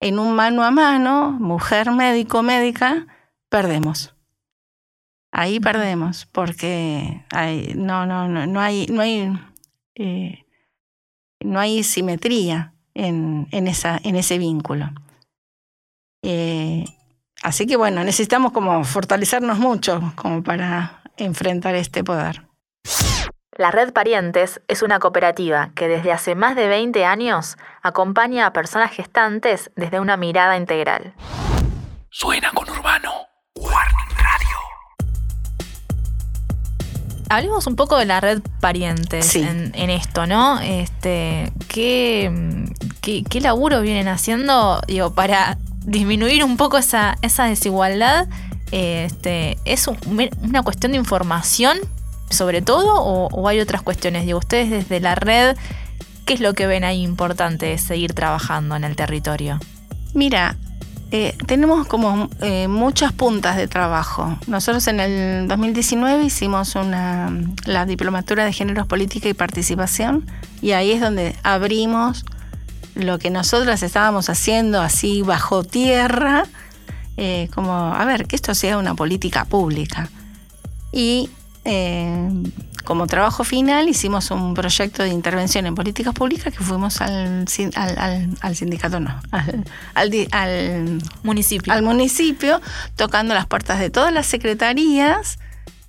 en 0.00 0.18
un 0.18 0.34
mano 0.34 0.62
a 0.62 0.70
mano, 0.70 1.32
mujer, 1.32 1.90
médico, 1.90 2.42
médica, 2.42 3.06
perdemos. 3.48 4.14
Ahí 5.32 5.58
perdemos, 5.58 6.26
porque 6.26 7.24
hay, 7.32 7.72
no, 7.74 8.06
no, 8.06 8.28
no, 8.28 8.46
no 8.46 8.60
hay, 8.60 8.86
no 8.86 9.00
hay, 9.00 9.32
eh, 9.96 10.44
no 11.40 11.58
hay 11.58 11.82
simetría 11.82 12.74
en, 13.00 13.48
en, 13.50 13.66
esa, 13.66 13.98
en 14.02 14.16
ese 14.16 14.36
vínculo. 14.38 14.90
Eh, 16.22 16.84
así 17.42 17.66
que 17.66 17.76
bueno, 17.76 18.04
necesitamos 18.04 18.52
como 18.52 18.84
fortalecernos 18.84 19.58
mucho 19.58 20.12
como 20.16 20.42
para 20.42 21.02
enfrentar 21.16 21.74
este 21.74 22.04
poder. 22.04 22.42
La 23.56 23.70
Red 23.70 23.92
Parientes 23.92 24.60
es 24.68 24.82
una 24.82 24.98
cooperativa 24.98 25.70
que 25.74 25.88
desde 25.88 26.12
hace 26.12 26.34
más 26.34 26.56
de 26.56 26.68
20 26.68 27.04
años 27.04 27.56
acompaña 27.82 28.46
a 28.46 28.52
personas 28.52 28.90
gestantes 28.92 29.70
desde 29.76 30.00
una 30.00 30.16
mirada 30.16 30.56
integral. 30.56 31.14
Suena 32.10 32.50
con 32.52 32.68
Urbano. 32.68 33.12
Warning 33.56 34.19
Hablemos 37.30 37.66
un 37.68 37.76
poco 37.76 37.96
de 37.96 38.06
la 38.06 38.20
red 38.20 38.42
parientes 38.60 39.24
Sí. 39.26 39.40
en, 39.40 39.70
en 39.74 39.88
esto, 39.88 40.26
¿no? 40.26 40.58
Este, 40.60 41.52
¿qué, 41.68 42.30
qué, 43.00 43.22
qué 43.22 43.40
laburo 43.40 43.80
vienen 43.82 44.08
haciendo 44.08 44.80
digo, 44.88 45.14
para 45.14 45.56
disminuir 45.86 46.42
un 46.44 46.56
poco 46.56 46.76
esa, 46.76 47.16
esa 47.22 47.44
desigualdad? 47.44 48.26
Este, 48.72 49.58
¿Es 49.64 49.86
un- 49.88 49.96
una 50.42 50.62
cuestión 50.62 50.92
de 50.92 50.98
información 50.98 51.78
sobre 52.30 52.62
todo 52.62 52.94
o, 53.02 53.28
o 53.28 53.48
hay 53.48 53.60
otras 53.60 53.82
cuestiones? 53.82 54.26
Digo, 54.26 54.38
ustedes 54.38 54.68
desde 54.70 54.98
la 55.00 55.14
red, 55.14 55.56
¿qué 56.26 56.34
es 56.34 56.40
lo 56.40 56.54
que 56.54 56.66
ven 56.66 56.82
ahí 56.84 57.02
importante 57.02 57.66
de 57.66 57.78
seguir 57.78 58.12
trabajando 58.12 58.74
en 58.76 58.82
el 58.84 58.96
territorio? 58.96 59.58
Mira, 60.14 60.56
eh, 61.12 61.36
tenemos 61.46 61.88
como 61.88 62.30
eh, 62.40 62.68
muchas 62.68 63.12
puntas 63.12 63.56
de 63.56 63.66
trabajo. 63.66 64.38
Nosotros 64.46 64.86
en 64.86 65.00
el 65.00 65.48
2019 65.48 66.24
hicimos 66.24 66.76
una, 66.76 67.32
la 67.66 67.84
diplomatura 67.84 68.44
de 68.44 68.52
géneros, 68.52 68.86
política 68.86 69.28
y 69.28 69.34
participación 69.34 70.24
y 70.62 70.72
ahí 70.72 70.92
es 70.92 71.00
donde 71.00 71.34
abrimos 71.42 72.24
lo 72.94 73.18
que 73.18 73.30
nosotras 73.30 73.82
estábamos 73.82 74.28
haciendo 74.30 74.80
así 74.80 75.22
bajo 75.22 75.64
tierra, 75.64 76.44
eh, 77.16 77.48
como, 77.54 77.72
a 77.72 78.04
ver, 78.04 78.26
que 78.26 78.36
esto 78.36 78.54
sea 78.54 78.78
una 78.78 78.94
política 78.94 79.44
pública. 79.44 80.08
Y 80.92 81.30
eh, 81.64 82.28
como 82.84 83.06
trabajo 83.06 83.44
final 83.44 83.88
hicimos 83.88 84.30
un 84.30 84.54
proyecto 84.54 85.02
de 85.02 85.10
intervención 85.10 85.66
en 85.66 85.74
políticas 85.74 86.14
públicas 86.14 86.52
que 86.52 86.64
fuimos 86.64 87.00
al, 87.00 87.44
al, 87.76 87.98
al- 87.98 88.28
al 88.40 88.56
sindicato, 88.56 88.98
no, 89.00 89.14
al, 89.94 91.00
Municipio. 91.22 91.72
al 91.72 91.82
municipio, 91.82 92.60
tocando 92.96 93.34
las 93.34 93.46
puertas 93.46 93.78
de 93.78 93.90
todas 93.90 94.12
las 94.12 94.26
secretarías 94.26 95.38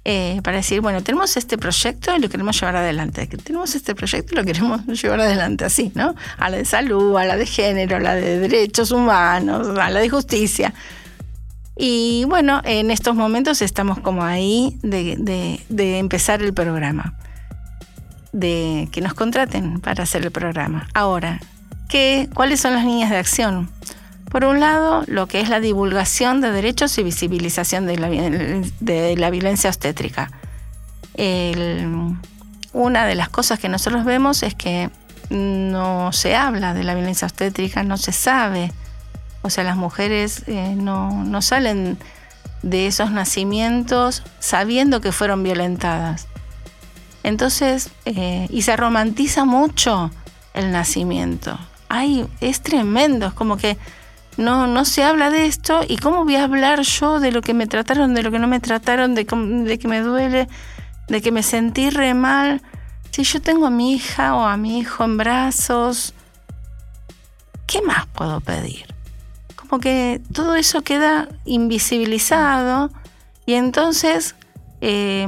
eh, 0.04 0.42
para 0.44 0.58
decir, 0.58 0.82
bueno, 0.82 1.04
tenemos 1.04 1.38
este 1.38 1.58
proyecto 1.58 2.16
y 2.16 2.20
lo 2.20 2.28
queremos 2.28 2.60
llevar 2.60 2.76
adelante. 2.76 3.28
Tenemos 3.28 3.76
este 3.76 3.94
proyecto 3.94 4.34
y 4.34 4.38
lo 4.38 4.44
queremos 4.44 4.82
llevar 5.02 5.22
adelante 5.22 5.64
así, 5.66 5.92
¿no? 5.96 6.16
A 6.38 6.50
la 6.50 6.58
de 6.58 6.66
salud, 6.66 7.16
a 7.18 7.26
la 7.26 7.38
de 7.38 7.46
género, 7.46 7.98
a 7.98 8.00
la 8.00 8.16
de 8.16 8.40
derechos 8.40 8.92
humanos, 8.92 9.78
a 9.78 9.90
la 9.92 10.00
de 10.00 10.10
justicia. 10.10 10.74
Y 11.78 12.26
bueno, 12.26 12.62
en 12.64 12.92
estos 12.92 13.16
momentos 13.16 13.62
estamos 13.62 14.00
como 14.00 14.24
ahí 14.24 14.78
de, 14.84 15.60
de- 15.70 15.98
empezar 16.00 16.42
el 16.42 16.54
programa, 16.54 17.16
de 18.34 18.90
que 18.92 19.02
nos 19.02 19.14
contraten 19.14 19.80
para 19.80 20.04
hacer 20.04 20.24
el 20.24 20.32
programa. 20.32 20.88
Ahora, 20.94 21.40
¿qué, 21.90 22.30
¿cuáles 22.34 22.60
son 22.60 22.74
las 22.74 22.84
líneas 22.86 23.10
de 23.10 23.18
acción? 23.18 23.70
Por 24.30 24.46
un 24.46 24.60
lado, 24.60 25.04
lo 25.08 25.28
que 25.28 25.42
es 25.42 25.50
la 25.50 25.60
divulgación 25.60 26.40
de 26.40 26.52
derechos 26.52 26.98
y 26.98 27.04
visibilización 27.04 27.86
de 27.86 27.98
la, 27.98 28.10
de 28.10 29.16
la 29.18 29.30
violencia 29.30 29.70
obstétrica. 29.70 30.32
Una 32.74 33.06
de 33.06 33.16
las 33.16 33.30
cosas 33.30 33.60
que 33.60 33.68
nosotros 33.70 34.06
vemos 34.06 34.44
es 34.44 34.56
que 34.56 34.90
no 35.30 36.12
se 36.14 36.36
habla 36.36 36.74
de 36.74 36.84
la 36.84 36.94
violencia 36.96 37.26
obstétrica, 37.26 37.84
no 37.84 37.98
se 37.98 38.12
sabe. 38.14 38.72
O 39.41 39.49
sea, 39.49 39.63
las 39.63 39.75
mujeres 39.75 40.43
eh, 40.47 40.75
no, 40.75 41.23
no 41.23 41.41
salen 41.41 41.97
de 42.62 42.88
esos 42.88 43.12
nacimientos 43.12 44.23
sabiendo 44.39 45.01
que 45.01 45.12
fueron 45.12 45.43
violentadas. 45.43 46.27
Entonces, 47.23 47.89
eh, 48.06 48.47
y 48.49 48.63
se 48.63 48.75
romantiza 48.75 49.45
mucho 49.45 50.12
el 50.54 50.71
nacimiento. 50.71 51.58
Ay, 51.89 52.27
es 52.39 52.62
tremendo, 52.62 53.27
es 53.27 53.34
como 53.34 53.58
que 53.58 53.77
no, 54.38 54.65
no 54.67 54.86
se 54.86 55.04
habla 55.04 55.30
de 55.30 55.45
esto 55.45 55.82
y 55.88 55.97
cómo 55.97 56.23
voy 56.23 56.36
a 56.36 56.45
hablar 56.45 56.82
yo 56.82 57.19
de 57.19 57.32
lo 57.32 57.41
que 57.41 57.54
me 57.54 57.67
trataron, 57.67 58.13
de 58.13 58.23
lo 58.23 58.32
que 58.32 58.39
no 58.39 58.47
me 58.47 58.60
trataron, 58.60 59.13
de, 59.13 59.25
de 59.25 59.80
que 59.80 59.88
me 59.88 60.01
duele, 60.01 60.47
de 61.08 61.21
que 61.21 61.32
me 61.32 61.43
sentí 61.43 61.89
re 61.89 62.13
mal. 62.13 62.62
Si 63.12 63.23
yo 63.23 63.41
tengo 63.41 63.67
a 63.67 63.69
mi 63.69 63.93
hija 63.93 64.36
o 64.36 64.45
a 64.45 64.56
mi 64.58 64.80
hijo 64.80 65.04
en 65.04 65.17
brazos, 65.17 66.13
¿qué 67.67 67.82
más 67.82 68.08
puedo 68.08 68.39
pedir? 68.39 68.86
Como 69.72 69.80
que 69.80 70.20
todo 70.34 70.56
eso 70.56 70.82
queda 70.82 71.30
invisibilizado 71.46 72.92
y 73.46 73.54
entonces 73.54 74.36
eh, 74.82 75.26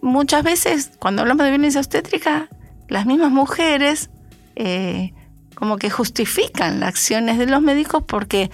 muchas 0.00 0.42
veces 0.42 0.92
cuando 0.98 1.20
hablamos 1.20 1.44
de 1.44 1.50
violencia 1.50 1.82
obstétrica, 1.82 2.48
las 2.88 3.04
mismas 3.04 3.30
mujeres 3.30 4.08
eh, 4.54 5.12
como 5.54 5.76
que 5.76 5.90
justifican 5.90 6.80
las 6.80 6.88
acciones 6.88 7.36
de 7.36 7.44
los 7.44 7.60
médicos 7.60 8.02
porque 8.02 8.50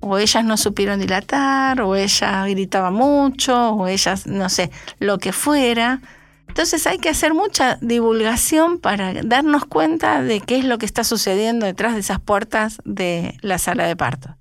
o 0.00 0.18
ellas 0.18 0.44
no 0.44 0.56
supieron 0.56 0.98
dilatar, 0.98 1.80
o 1.80 1.94
ella 1.94 2.44
gritaba 2.48 2.90
mucho, 2.90 3.70
o 3.70 3.86
ellas, 3.86 4.26
no 4.26 4.48
sé, 4.48 4.72
lo 4.98 5.18
que 5.18 5.30
fuera. 5.30 6.00
Entonces 6.48 6.88
hay 6.88 6.98
que 6.98 7.10
hacer 7.10 7.34
mucha 7.34 7.78
divulgación 7.82 8.80
para 8.80 9.14
darnos 9.22 9.64
cuenta 9.64 10.22
de 10.22 10.40
qué 10.40 10.58
es 10.58 10.64
lo 10.64 10.78
que 10.78 10.86
está 10.86 11.04
sucediendo 11.04 11.66
detrás 11.66 11.94
de 11.94 12.00
esas 12.00 12.18
puertas 12.18 12.78
de 12.84 13.38
la 13.42 13.58
sala 13.58 13.86
de 13.86 13.94
parto. 13.94 14.36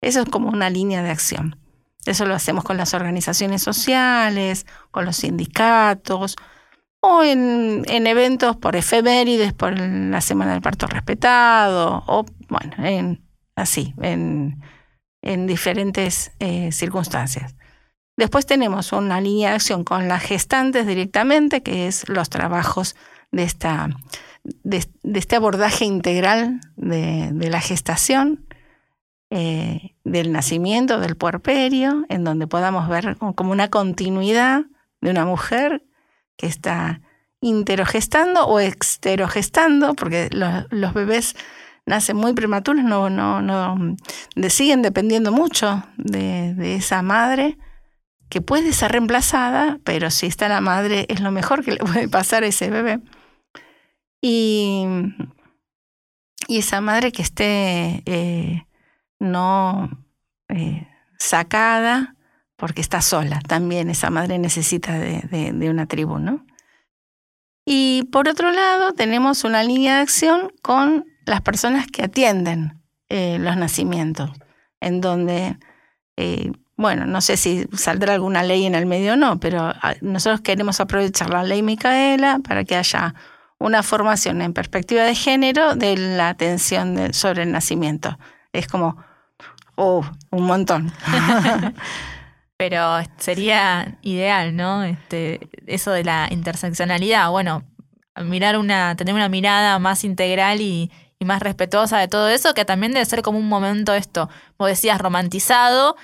Eso 0.00 0.20
es 0.22 0.28
como 0.28 0.48
una 0.48 0.70
línea 0.70 1.02
de 1.02 1.10
acción. 1.10 1.58
Eso 2.04 2.24
lo 2.24 2.34
hacemos 2.34 2.62
con 2.62 2.76
las 2.76 2.94
organizaciones 2.94 3.62
sociales, 3.62 4.66
con 4.90 5.04
los 5.04 5.16
sindicatos, 5.16 6.36
o 7.00 7.22
en, 7.22 7.84
en 7.88 8.06
eventos 8.06 8.56
por 8.56 8.76
efemérides, 8.76 9.52
por 9.52 9.78
la 9.78 10.20
Semana 10.20 10.52
del 10.52 10.62
Parto 10.62 10.86
Respetado, 10.86 12.04
o 12.06 12.24
bueno, 12.48 12.72
en, 12.78 13.24
así, 13.56 13.94
en, 14.00 14.62
en 15.22 15.46
diferentes 15.46 16.32
eh, 16.38 16.70
circunstancias. 16.72 17.56
Después 18.16 18.46
tenemos 18.46 18.92
una 18.92 19.20
línea 19.20 19.50
de 19.50 19.56
acción 19.56 19.84
con 19.84 20.08
las 20.08 20.22
gestantes 20.22 20.86
directamente, 20.86 21.62
que 21.62 21.86
es 21.86 22.08
los 22.08 22.30
trabajos 22.30 22.96
de, 23.30 23.42
esta, 23.42 23.90
de, 24.44 24.86
de 25.02 25.18
este 25.18 25.36
abordaje 25.36 25.84
integral 25.84 26.60
de, 26.76 27.30
de 27.32 27.50
la 27.50 27.60
gestación, 27.60 28.45
eh, 29.30 29.94
del 30.04 30.32
nacimiento, 30.32 31.00
del 31.00 31.16
puerperio, 31.16 32.04
en 32.08 32.24
donde 32.24 32.46
podamos 32.46 32.88
ver 32.88 33.16
como 33.16 33.52
una 33.52 33.68
continuidad 33.68 34.64
de 35.00 35.10
una 35.10 35.24
mujer 35.24 35.84
que 36.36 36.46
está 36.46 37.00
interogestando 37.40 38.46
o 38.46 38.60
exterogestando, 38.60 39.94
porque 39.94 40.28
los, 40.30 40.94
bebés 40.94 41.36
nacen 41.86 42.16
muy 42.16 42.32
prematuros, 42.34 42.82
no, 42.84 43.10
no, 43.10 43.42
no, 43.42 43.96
de- 44.34 44.50
siguen 44.50 44.82
dependiendo 44.82 45.32
mucho 45.32 45.84
de, 45.96 46.54
de 46.54 46.76
esa 46.76 47.02
madre, 47.02 47.58
que 48.28 48.40
puede 48.40 48.72
ser 48.72 48.92
reemplazada, 48.92 49.78
pero 49.84 50.10
si 50.10 50.26
está 50.26 50.48
la 50.48 50.60
madre 50.60 51.06
es 51.08 51.20
lo 51.20 51.30
mejor 51.30 51.64
que 51.64 51.72
le 51.72 51.78
puede 51.78 52.08
pasar 52.08 52.42
a 52.42 52.48
ese 52.48 52.70
bebé. 52.70 53.00
Y, 54.20 54.84
y 56.48 56.58
esa 56.58 56.80
madre 56.80 57.12
que 57.12 57.22
esté 57.22 58.02
eh, 58.06 58.65
no 59.18 60.04
eh, 60.48 60.86
sacada 61.18 62.14
porque 62.56 62.80
está 62.80 63.02
sola, 63.02 63.40
también 63.40 63.90
esa 63.90 64.10
madre 64.10 64.38
necesita 64.38 64.94
de, 64.98 65.52
de- 65.52 65.70
una 65.70 65.86
tribu, 65.86 66.18
¿no? 66.18 66.46
Y 67.66 68.04
por 68.12 68.28
otro 68.28 68.50
lado, 68.52 68.92
tenemos 68.92 69.44
una 69.44 69.62
línea 69.62 69.96
de 69.96 70.02
acción 70.02 70.52
con 70.62 71.04
las 71.26 71.40
personas 71.42 71.86
que 71.86 72.04
atienden 72.04 72.80
eh, 73.08 73.38
los 73.40 73.56
nacimientos, 73.56 74.30
en 74.80 75.00
donde, 75.00 75.58
eh, 76.16 76.52
bueno, 76.76 77.06
no 77.06 77.20
sé 77.20 77.36
si 77.36 77.66
saldrá 77.74 78.14
alguna 78.14 78.42
ley 78.42 78.64
en 78.66 78.74
el 78.74 78.86
medio 78.86 79.14
o 79.14 79.16
no, 79.16 79.38
pero 79.40 79.60
ah, 79.64 79.94
nosotros 80.00 80.40
queremos 80.40 80.80
aprovechar 80.80 81.30
la 81.30 81.42
ley 81.42 81.62
Micaela 81.62 82.38
para 82.38 82.64
que 82.64 82.76
haya 82.76 83.14
una 83.58 83.82
formación 83.82 84.42
en 84.42 84.52
perspectiva 84.52 85.02
de 85.02 85.14
género 85.14 85.74
de 85.74 85.96
la 85.96 86.28
atención 86.28 87.12
sobre 87.12 87.42
el 87.42 87.52
nacimiento. 87.52 88.18
Es 88.58 88.66
como, 88.68 88.96
oh, 89.74 90.04
un 90.30 90.46
montón. 90.46 90.92
Pero 92.56 92.98
sería 93.18 93.98
ideal, 94.02 94.56
¿no? 94.56 94.82
Este, 94.84 95.48
eso 95.66 95.90
de 95.90 96.04
la 96.04 96.28
interseccionalidad, 96.30 97.30
bueno, 97.30 97.64
mirar 98.24 98.56
una, 98.56 98.96
tener 98.96 99.14
una 99.14 99.28
mirada 99.28 99.78
más 99.78 100.04
integral 100.04 100.60
y, 100.60 100.90
y 101.18 101.24
más 101.24 101.40
respetuosa 101.42 101.98
de 101.98 102.08
todo 102.08 102.28
eso, 102.28 102.54
que 102.54 102.64
también 102.64 102.92
debe 102.92 103.04
ser 103.04 103.22
como 103.22 103.38
un 103.38 103.48
momento 103.48 103.94
esto, 103.94 104.28
vos 104.58 104.68
decías, 104.68 105.00
romantizado, 105.00 105.96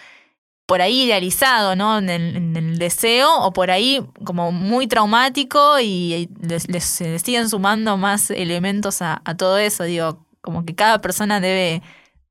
por 0.67 0.81
ahí 0.81 1.03
idealizado, 1.03 1.77
¿no? 1.77 1.99
En 1.99 2.09
el, 2.09 2.79
deseo, 2.79 3.31
o 3.41 3.53
por 3.53 3.71
ahí 3.71 4.01
como 4.25 4.53
muy 4.53 4.87
traumático 4.87 5.79
y 5.81 6.31
les, 6.41 6.85
siguen 7.23 7.49
sumando 7.49 7.97
más 7.97 8.31
elementos 8.31 9.03
a, 9.03 9.21
todo 9.37 9.59
eso. 9.59 9.85
Digo, 9.85 10.25
como 10.41 10.65
que 10.65 10.75
cada 10.75 11.01
persona 11.01 11.41
debe, 11.41 11.83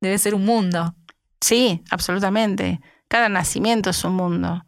debe 0.02 0.18
ser 0.18 0.36
un 0.36 0.46
mundo. 0.46 0.96
Sí, 1.40 1.84
absolutamente. 1.90 2.82
Cada 3.08 3.30
nacimiento 3.30 3.90
es 3.90 4.04
un 4.04 4.16
mundo. 4.16 4.66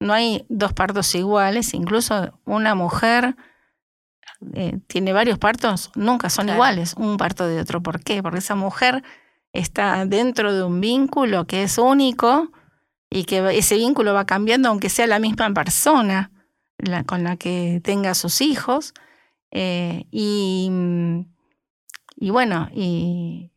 No 0.00 0.12
hay 0.12 0.44
dos 0.48 0.72
partos 0.72 1.14
iguales, 1.14 1.72
incluso 1.74 2.38
una 2.44 2.74
mujer 2.74 3.36
eh, 4.52 4.78
tiene 4.86 5.12
varios 5.12 5.38
partos, 5.38 5.90
nunca 5.94 6.28
son 6.28 6.48
iguales, 6.48 6.94
un 6.98 7.16
parto 7.16 7.46
de 7.46 7.60
otro. 7.60 7.82
¿Por 7.82 8.02
qué? 8.02 8.22
Porque 8.22 8.38
esa 8.38 8.54
mujer 8.54 9.02
está 9.52 10.04
dentro 10.04 10.52
de 10.52 10.62
un 10.64 10.80
vínculo 10.80 11.46
que 11.46 11.62
es 11.62 11.78
único 11.78 12.50
y 13.08 13.24
que 13.24 13.56
ese 13.56 13.76
vínculo 13.76 14.12
va 14.12 14.26
cambiando 14.26 14.68
aunque 14.68 14.88
sea 14.88 15.06
la 15.06 15.18
misma 15.20 15.52
persona 15.54 16.32
con 17.06 17.22
la 17.24 17.36
que 17.36 17.80
tenga 17.82 18.14
sus 18.14 18.40
hijos. 18.40 18.92
Eh, 19.50 20.06
y, 20.10 20.68
y, 22.16 22.30
bueno, 22.30 22.68
y 22.74 23.52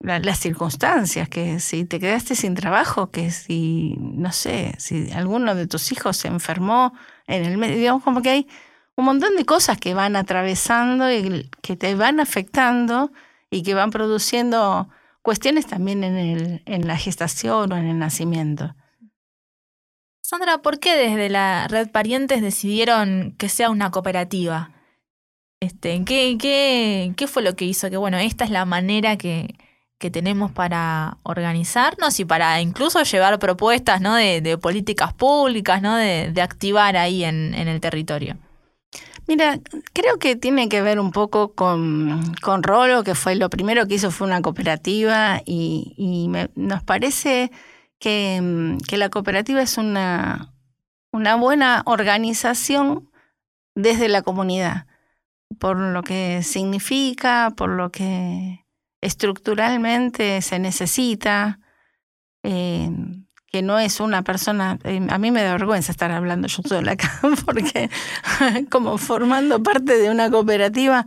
las 0.00 0.38
circunstancias, 0.38 1.28
que 1.28 1.58
si 1.60 1.84
te 1.84 1.98
quedaste 1.98 2.36
sin 2.36 2.54
trabajo, 2.54 3.10
que 3.10 3.30
si, 3.30 3.96
no 3.98 4.32
sé, 4.32 4.74
si 4.78 5.10
alguno 5.10 5.54
de 5.54 5.66
tus 5.66 5.90
hijos 5.90 6.16
se 6.16 6.28
enfermó 6.28 6.92
en 7.26 7.44
el 7.44 7.58
medio, 7.58 7.76
digamos 7.76 8.04
como 8.04 8.22
que 8.22 8.30
hay 8.30 8.48
un 8.94 9.04
montón 9.04 9.36
de 9.36 9.44
cosas 9.44 9.78
que 9.78 9.94
van 9.94 10.16
atravesando 10.16 11.10
y 11.10 11.50
que 11.62 11.76
te 11.76 11.94
van 11.94 12.20
afectando 12.20 13.12
y 13.50 13.62
que 13.62 13.74
van 13.74 13.90
produciendo 13.90 14.88
cuestiones 15.22 15.66
también 15.66 16.04
en, 16.04 16.16
el, 16.16 16.62
en 16.66 16.86
la 16.86 16.96
gestación 16.96 17.72
o 17.72 17.76
en 17.76 17.86
el 17.86 17.98
nacimiento. 17.98 18.74
Sandra, 20.20 20.58
¿por 20.58 20.78
qué 20.78 20.96
desde 20.96 21.28
la 21.28 21.68
red 21.68 21.90
Parientes 21.90 22.42
decidieron 22.42 23.34
que 23.38 23.48
sea 23.48 23.70
una 23.70 23.90
cooperativa? 23.90 24.72
Este, 25.60 26.04
¿qué, 26.04 26.36
qué, 26.38 27.14
qué 27.16 27.26
fue 27.26 27.42
lo 27.42 27.56
que 27.56 27.64
hizo 27.64 27.90
que, 27.90 27.96
bueno, 27.96 28.18
esta 28.18 28.44
es 28.44 28.50
la 28.50 28.64
manera 28.64 29.16
que, 29.16 29.56
que 29.98 30.10
tenemos 30.10 30.52
para 30.52 31.18
organizarnos 31.24 32.20
y 32.20 32.24
para 32.24 32.60
incluso 32.60 33.02
llevar 33.02 33.38
propuestas 33.38 34.00
¿no? 34.00 34.14
de, 34.14 34.58
políticas 34.58 35.12
públicas, 35.12 35.82
¿no? 35.82 35.96
de, 35.96 36.40
activar 36.40 36.96
ahí 36.96 37.24
en, 37.24 37.54
en 37.54 37.68
el 37.68 37.80
territorio? 37.80 38.36
Mira, 39.28 39.60
creo 39.92 40.18
que 40.18 40.36
tiene 40.36 40.70
que 40.70 40.80
ver 40.80 40.98
un 40.98 41.12
poco 41.12 41.52
con, 41.52 42.34
con 42.40 42.62
Rolo, 42.62 43.04
que 43.04 43.14
fue 43.14 43.34
lo 43.34 43.50
primero 43.50 43.86
que 43.86 43.96
hizo 43.96 44.10
fue 44.10 44.26
una 44.26 44.40
cooperativa 44.40 45.42
y, 45.44 46.30
nos 46.54 46.82
parece 46.82 47.50
que, 47.98 48.78
que, 48.88 48.96
la 48.96 49.10
cooperativa 49.10 49.60
es 49.60 49.76
una, 49.76 50.54
una 51.12 51.36
buena 51.36 51.82
organización 51.84 53.10
desde 53.74 54.08
la 54.08 54.22
comunidad, 54.22 54.86
por 55.58 55.76
lo 55.76 56.02
que 56.02 56.42
significa, 56.42 57.52
por 57.54 57.68
lo 57.68 57.90
que 57.90 58.64
estructuralmente 59.00 60.42
se 60.42 60.58
necesita. 60.58 61.60
Eh, 62.42 62.90
que 63.50 63.62
no 63.62 63.78
es 63.78 64.00
una 64.00 64.22
persona, 64.22 64.78
eh, 64.84 65.06
a 65.08 65.18
mí 65.18 65.30
me 65.30 65.42
da 65.42 65.52
vergüenza 65.52 65.90
estar 65.90 66.12
hablando 66.12 66.48
yo 66.48 66.62
sola 66.68 66.92
acá, 66.92 67.18
porque 67.46 67.90
como 68.70 68.98
formando 68.98 69.62
parte 69.62 69.96
de 69.96 70.10
una 70.10 70.30
cooperativa, 70.30 71.06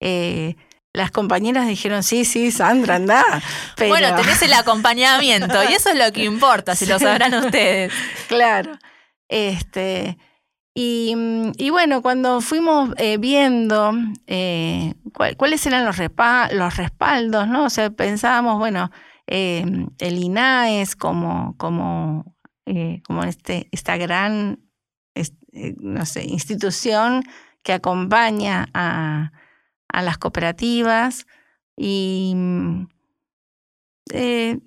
eh, 0.00 0.56
las 0.92 1.10
compañeras 1.10 1.68
dijeron, 1.68 2.02
sí, 2.02 2.24
sí, 2.24 2.50
Sandra, 2.50 2.96
anda. 2.96 3.22
Bueno, 3.76 4.16
tenés 4.16 4.40
el 4.42 4.52
acompañamiento 4.54 5.62
y 5.64 5.74
eso 5.74 5.90
es 5.90 5.96
lo 5.96 6.10
que 6.10 6.24
importa, 6.24 6.74
si 6.74 6.86
lo 6.86 6.98
sabrán 6.98 7.34
ustedes. 7.34 7.92
Claro. 8.28 8.78
Este, 9.28 10.16
y, 10.76 11.14
y 11.56 11.70
bueno, 11.70 12.02
cuando 12.02 12.40
fuimos 12.40 12.90
eh, 12.98 13.16
viendo 13.16 13.92
cuáles 15.36 15.66
eran 15.66 15.84
los, 15.86 15.96
respaldos, 16.76 17.48
¿no? 17.48 17.64
O 17.64 17.70
sea, 17.70 17.90
pensábamos, 17.90 18.58
bueno, 18.58 18.90
Em, 19.26 19.88
el 19.98 20.18
INAES 20.18 20.94
como, 20.94 21.56
como, 21.58 22.36
eh, 22.64 23.02
como 23.04 23.24
este, 23.24 23.68
esta 23.72 23.96
gran 23.96 24.60
eh, 25.14 25.74
institución 26.24 27.24
que 27.64 27.72
acompaña 27.72 28.68
a, 28.72 29.32
a 29.88 30.02
las 30.02 30.18
cooperativas 30.18 31.26
y 31.76 32.34
mm, 32.36 32.86
eh, 34.12 34.60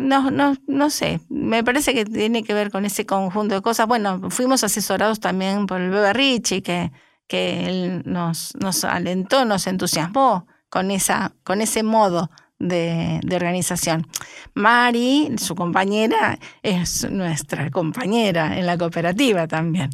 no, 0.00 0.30
no, 0.30 0.56
no 0.66 0.90
sé, 0.90 1.20
me 1.28 1.62
parece 1.62 1.94
que 1.94 2.04
tiene 2.04 2.42
que 2.42 2.54
ver 2.54 2.70
con 2.70 2.84
ese 2.84 3.06
conjunto 3.06 3.54
de 3.54 3.62
cosas. 3.62 3.86
Bueno, 3.86 4.30
fuimos 4.30 4.64
asesorados 4.64 5.20
también 5.20 5.66
por 5.66 5.80
el 5.80 5.90
Bebe 5.90 6.12
Richie, 6.12 6.62
que, 6.62 6.90
que 7.28 7.66
él 7.68 8.02
nos, 8.06 8.54
nos 8.56 8.84
alentó, 8.84 9.44
nos 9.44 9.66
entusiasmó 9.66 10.46
con, 10.68 10.90
esa, 10.90 11.34
con 11.44 11.60
ese 11.60 11.82
modo 11.82 12.30
de, 12.58 13.20
organización. 13.34 14.06
Mari, 14.54 15.32
su 15.38 15.54
compañera, 15.54 16.38
es 16.62 17.10
nuestra 17.10 17.70
compañera 17.70 18.58
en 18.58 18.66
la 18.66 18.78
cooperativa 18.78 19.48
también. 19.48 19.90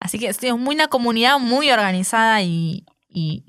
Así 0.00 0.18
que 0.18 0.28
es 0.28 0.42
muy 0.58 0.74
una 0.74 0.88
comunidad 0.88 1.38
muy 1.38 1.70
organizada 1.70 2.42
y, 2.42 2.84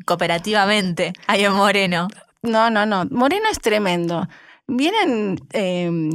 cooperativamente 0.06 1.14
ahí 1.28 1.44
en 1.44 1.54
Moreno. 1.54 2.08
No, 2.42 2.70
no, 2.70 2.86
no. 2.86 3.06
Moreno 3.06 3.46
es 3.52 3.60
tremendo. 3.60 4.28
Vienen 4.68 5.40
em, 5.54 6.12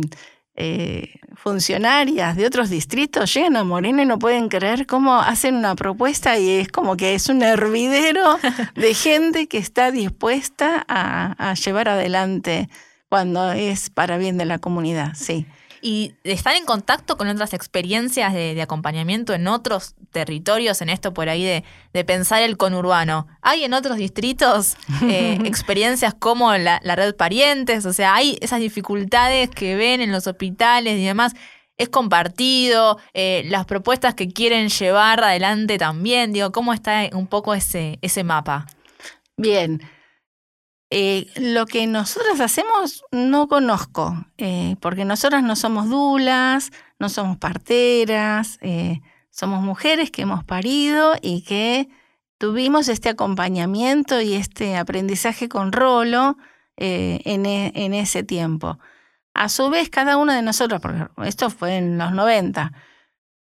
eh, 0.56 1.14
funcionarias 1.36 2.36
de 2.36 2.44
otros 2.44 2.68
distritos 2.68 3.32
llegan 3.32 3.56
a 3.56 3.64
Moreno 3.64 4.02
y 4.02 4.06
no 4.06 4.18
pueden 4.18 4.48
creer 4.48 4.86
cómo 4.86 5.18
hacen 5.18 5.54
una 5.54 5.74
propuesta 5.74 6.38
y 6.38 6.50
es 6.50 6.68
como 6.68 6.96
que 6.96 7.14
es 7.14 7.28
un 7.28 7.42
hervidero 7.42 8.38
de 8.74 8.94
gente 8.94 9.46
que 9.46 9.58
está 9.58 9.90
dispuesta 9.90 10.84
a, 10.86 11.54
llevar 11.54 11.88
adelante 11.88 12.68
cuando 13.08 13.52
es 13.52 13.88
para 13.90 14.18
bien 14.18 14.36
de 14.36 14.44
la 14.44 14.58
comunidad, 14.58 15.12
sí. 15.14 15.46
¿Y 15.82 16.14
están 16.24 16.56
en 16.56 16.66
contacto 16.66 17.16
con 17.16 17.28
otras 17.28 17.54
experiencias 17.54 18.34
de, 18.34 18.60
acompañamiento 18.60 19.32
en 19.32 19.48
otros 19.48 19.94
territorios, 20.10 20.82
en 20.82 20.90
esto 20.90 21.14
por 21.14 21.28
ahí 21.28 21.42
de, 21.42 21.64
de 21.92 22.04
pensar 22.04 22.42
el 22.42 22.56
conurbano? 22.56 23.26
¿Hay 23.40 23.64
en 23.64 23.72
otros 23.72 23.96
distritos 23.96 24.76
eh, 25.02 25.38
experiencias 25.44 26.14
como 26.14 26.52
la, 26.54 26.80
la, 26.82 26.96
red 26.96 27.14
parientes? 27.14 27.86
O 27.86 27.92
sea, 27.92 28.14
¿hay 28.14 28.36
esas 28.40 28.60
dificultades 28.60 29.48
que 29.48 29.76
ven 29.76 30.00
en 30.00 30.12
los 30.12 30.26
hospitales 30.26 30.98
y 30.98 31.04
demás? 31.04 31.32
¿Es 31.78 31.88
compartido? 31.88 32.98
Eh, 33.14 33.44
¿Las 33.46 33.64
propuestas 33.64 34.14
que 34.14 34.28
quieren 34.28 34.68
llevar 34.68 35.24
adelante 35.24 35.78
también? 35.78 36.32
Digo, 36.32 36.52
¿cómo 36.52 36.74
está 36.74 37.08
un 37.14 37.26
poco 37.26 37.54
ese, 37.54 37.98
ese 38.02 38.22
mapa? 38.22 38.66
Bien. 39.38 39.80
Eh, 40.92 41.30
lo 41.36 41.66
que 41.66 41.86
nosotras 41.86 42.40
hacemos 42.40 43.04
no 43.12 43.46
conozco, 43.46 44.26
eh, 44.38 44.74
porque 44.80 45.04
nosotras 45.04 45.44
no 45.44 45.54
somos 45.54 45.88
dulas, 45.88 46.72
no 46.98 47.08
somos 47.08 47.36
parteras, 47.36 48.58
eh, 48.60 49.00
somos 49.30 49.62
mujeres 49.62 50.10
que 50.10 50.22
hemos 50.22 50.42
parido 50.42 51.14
y 51.22 51.42
que 51.42 51.88
tuvimos 52.38 52.88
este 52.88 53.08
acompañamiento 53.08 54.20
y 54.20 54.34
este 54.34 54.76
aprendizaje 54.76 55.48
con 55.48 55.70
Rolo 55.70 56.36
en, 56.76 57.46
e, 57.46 57.72
en, 57.76 57.94
ese 57.94 58.24
tiempo. 58.24 58.78
A 59.32 59.48
su 59.48 59.70
vez, 59.70 59.90
cada 59.90 60.16
una 60.16 60.34
de 60.34 60.42
nosotras, 60.42 60.80
porque 60.80 61.06
esto 61.28 61.50
fue 61.50 61.76
en 61.76 61.98
los 61.98 62.12
90, 62.12 62.72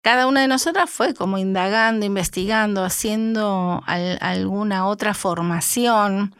cada 0.01 0.27
una 0.27 0.41
de 0.41 0.47
nosotras 0.47 0.89
fue 0.89 1.13
como 1.13 1.37
indagando, 1.37 2.05
investigando, 2.05 2.85
haciendo 2.85 3.83
alguna 3.85 4.87
otra 4.87 5.13
formación 5.13 6.33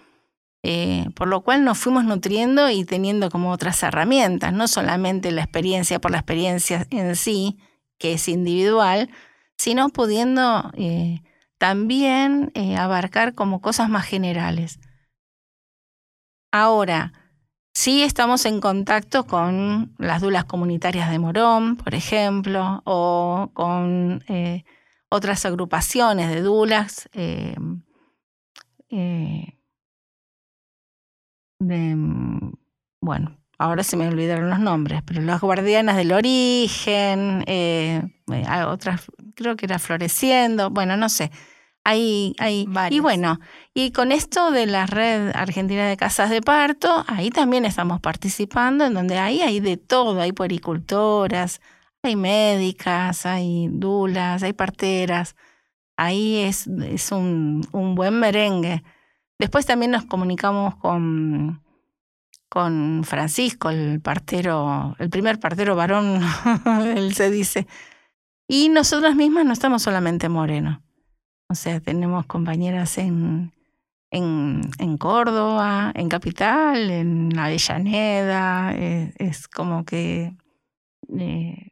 eh, 0.68 1.06
por 1.14 1.28
lo 1.28 1.42
cual 1.42 1.64
nos 1.64 1.78
fuimos 1.78 2.06
nutriendo 2.06 2.72
y 2.72 2.86
teniendo 2.86 3.30
como 3.30 3.52
otras 3.52 3.84
herramientas, 3.84 4.52
no 4.52 4.68
solamente 4.68 5.32
la 5.32 5.44
experiencia 5.44 6.02
por 6.02 6.10
la 6.10 6.18
experiencia 6.18 6.88
en 6.90 7.16
sí, 7.16 7.60
que 8.00 8.14
es 8.14 8.28
individual, 8.28 9.12
sino 9.58 9.90
pudiendo 9.90 10.72
eh, 10.74 11.22
también 11.60 12.52
eh, 12.56 12.78
abarcar 12.78 13.36
como 13.36 13.62
cosas 13.62 13.90
más 13.90 14.08
generales. 14.08 14.80
Ahora, 16.52 17.14
sí 17.76 18.02
estamos 18.02 18.48
en 18.48 18.60
contacto 18.60 19.28
con 19.28 19.94
las 20.00 20.20
dulas 20.20 20.46
comunitarias 20.46 21.12
de 21.12 21.20
Morón, 21.20 21.76
por 21.76 21.94
ejemplo, 21.94 22.82
o 22.86 23.52
con 23.54 24.24
otras 25.10 25.46
agrupaciones 25.46 26.30
de 26.30 26.42
dulas 26.42 27.08
de, 31.60 31.96
mm, 31.96 32.54
bueno, 33.02 33.38
ahora 33.58 33.84
se 33.84 33.98
me 33.98 34.08
olvidaron 34.08 34.50
los 34.50 34.60
nombres, 34.60 35.02
pero 35.06 35.22
las 35.22 35.42
guardianas 35.42 35.98
del 35.98 36.12
origen, 36.12 37.44
eh, 37.48 38.02
eh, 38.32 38.64
otras, 38.66 39.06
creo 39.36 39.56
que 39.56 39.66
era 39.66 39.80
Floreciendo, 39.80 40.70
bueno, 40.70 40.98
no 40.98 41.10
sé. 41.10 41.32
Hay, 41.88 42.36
hay, 42.40 42.68
y 42.90 43.00
bueno, 43.00 43.40
y 43.76 43.92
con 43.92 44.12
esto 44.12 44.50
de 44.50 44.66
la 44.66 44.88
red 44.88 45.30
argentina 45.36 45.88
de 45.88 45.98
casas 45.98 46.32
de 46.32 46.42
parto, 46.42 47.06
ahí 47.08 47.30
también 47.30 47.64
estamos 47.64 48.02
participando, 48.02 48.86
en 48.86 48.96
donde 48.96 49.20
ahí 49.20 49.42
hay 49.42 49.60
de 49.60 49.78
todo, 49.78 50.20
hay 50.20 50.32
puericultoras, 50.32 51.62
hay 52.02 52.16
médicas, 52.16 53.28
hay 53.28 53.68
dulas, 53.72 54.42
hay 54.42 54.54
parteras, 54.54 55.36
ahí 55.96 56.38
es, 56.38 56.66
es 56.68 57.12
un, 57.12 57.62
un 57.72 57.94
buen 57.96 58.20
merengue. 58.20 58.84
Después 59.40 59.66
también 59.66 59.92
nos 59.92 60.06
comunicamos 60.06 60.76
con, 60.78 61.62
con 62.50 63.04
Francisco, 63.04 63.70
el 63.70 64.00
partero, 64.02 64.96
el 65.00 65.10
primer 65.10 65.40
partero 65.40 65.76
varón, 65.76 66.22
él 66.96 67.14
se 67.14 67.30
dice. 67.30 67.68
Y 68.48 68.70
nosotras 68.70 69.16
mismas 69.16 69.46
no 69.46 69.54
estamos 69.54 69.82
solamente 69.82 70.28
en 70.28 70.32
Moreno. 70.32 70.84
O 71.50 71.56
sea, 71.56 71.80
tenemos 71.80 72.26
compañeras 72.26 72.98
en, 72.98 73.52
en, 74.12 74.62
en 74.80 74.98
Córdoba, 74.98 75.92
en 75.96 76.10
Capital, 76.10 76.90
en 76.90 77.38
Avellaneda. 77.38 78.74
eh, 78.76 79.14
es 79.18 79.48
como 79.48 79.84
que 79.84 80.36
eh, 81.18 81.72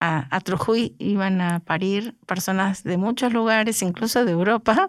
a, 0.00 0.34
a 0.34 0.40
Trujuy 0.40 0.94
iban 0.98 1.40
a 1.40 1.60
parir 1.60 2.16
personas 2.26 2.82
de 2.84 2.96
muchos 2.96 3.32
lugares, 3.32 3.82
incluso 3.82 4.24
de 4.24 4.32
Europa. 4.32 4.88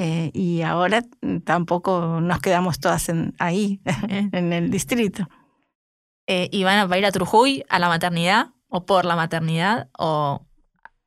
Eh, 0.00 0.30
y 0.32 0.62
ahora 0.62 1.02
tampoco 1.44 2.20
nos 2.20 2.38
quedamos 2.40 2.78
todas 2.78 3.08
en, 3.08 3.34
ahí, 3.40 3.80
en 4.32 4.52
el 4.52 4.70
distrito. 4.70 5.28
Eh, 6.26 6.48
¿Y 6.52 6.62
van 6.64 6.90
a 6.92 6.98
ir 6.98 7.06
a 7.06 7.10
Trujuy 7.12 7.64
a 7.68 7.78
la 7.78 7.88
maternidad? 7.88 8.50
¿O 8.68 8.84
por 8.86 9.04
la 9.04 9.16
maternidad? 9.16 9.88
¿O 9.98 10.44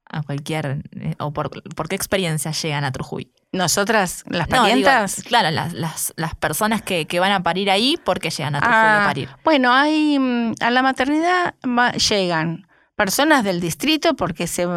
a 0.10 0.24
cualquier. 0.24 0.84
eh, 1.00 1.16
¿O 1.20 1.32
por, 1.32 1.50
por 1.74 1.88
qué 1.88 1.96
experiencia 1.96 2.52
llegan 2.52 2.84
a 2.84 2.92
Trujuy? 2.92 3.32
Nosotras, 3.54 4.24
las 4.28 4.50
No, 4.50 4.64
digo, 4.66 4.68
parientas, 4.68 5.24
claro, 5.26 5.52
las, 5.52 5.74
las, 5.74 6.14
las 6.18 6.36
personas 6.36 6.82
que, 6.82 7.06
que 7.06 7.20
van 7.20 7.32
a 7.34 7.44
parir 7.44 7.70
ahí, 7.70 7.98
¿por 8.04 8.20
qué 8.20 8.30
llegan 8.30 8.56
a 8.56 8.60
Trujuy 8.60 8.76
Ah, 8.78 9.04
a 9.04 9.08
parir? 9.08 9.30
Bueno, 9.44 9.72
hay 9.72 10.18
mm, 10.20 10.54
a 10.60 10.72
la 10.72 10.82
maternidad 10.82 11.56
va- 11.66 11.92
llegan 11.94 12.68
personas 13.02 13.44
del 13.44 13.60
distrito 13.60 14.14
porque 14.14 14.46
se, 14.46 14.68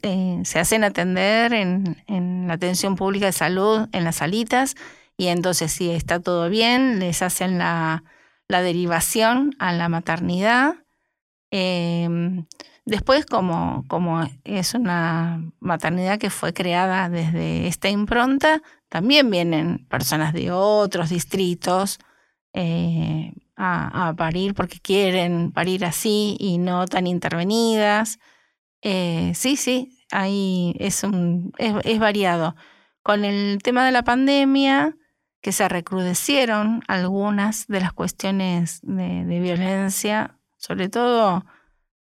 eh, 0.00 0.40
se 0.42 0.58
hacen 0.58 0.84
atender 0.84 1.52
en, 1.52 2.02
en 2.06 2.48
la 2.48 2.54
atención 2.54 2.96
pública 2.96 3.26
de 3.26 3.32
salud 3.32 3.88
en 3.92 4.04
las 4.04 4.16
salitas 4.16 4.74
y 5.18 5.26
entonces 5.26 5.70
si 5.70 5.90
está 5.90 6.18
todo 6.18 6.48
bien 6.48 6.98
les 6.98 7.20
hacen 7.20 7.58
la, 7.58 8.02
la 8.48 8.62
derivación 8.62 9.54
a 9.58 9.74
la 9.74 9.90
maternidad. 9.90 10.76
Eh, 11.50 12.08
después, 12.86 13.26
como, 13.26 13.84
como 13.86 14.26
es 14.44 14.72
una 14.72 15.44
maternidad 15.60 16.18
que 16.18 16.30
fue 16.30 16.54
creada 16.54 17.10
desde 17.10 17.66
esta 17.66 17.90
impronta, 17.90 18.62
también 18.88 19.30
vienen 19.30 19.84
personas 19.90 20.32
de 20.32 20.50
otros 20.52 21.10
distritos 21.10 21.98
eh, 22.54 23.32
a, 23.56 24.14
parir 24.16 24.54
porque 24.54 24.80
quieren 24.80 25.52
parir 25.52 25.84
así 25.84 26.36
y 26.38 26.58
no 26.58 26.86
tan 26.86 27.06
intervenidas. 27.06 28.18
Eh, 28.82 29.32
sí, 29.34 29.56
sí, 29.56 29.98
ahí 30.10 30.74
es, 30.78 31.04
un, 31.04 31.52
es, 31.58 31.98
variado. 31.98 32.54
Con 33.02 33.24
el 33.24 33.58
tema 33.62 33.84
de 33.84 33.92
la 33.92 34.04
pandemia, 34.04 34.96
que 35.40 35.52
se 35.52 35.68
recrudecieron 35.68 36.82
algunas 36.88 37.66
de 37.66 37.80
las 37.80 37.92
cuestiones 37.92 38.80
de, 38.82 39.40
violencia, 39.40 40.38
sobre 40.56 40.88
todo 40.88 41.44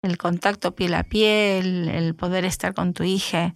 el 0.02 0.18
contacto 0.18 0.74
piel 0.74 0.94
a 0.94 1.04
piel, 1.04 1.88
el 1.88 2.16
poder 2.16 2.44
estar 2.44 2.74
con 2.74 2.92
tu 2.94 3.04
hija 3.04 3.54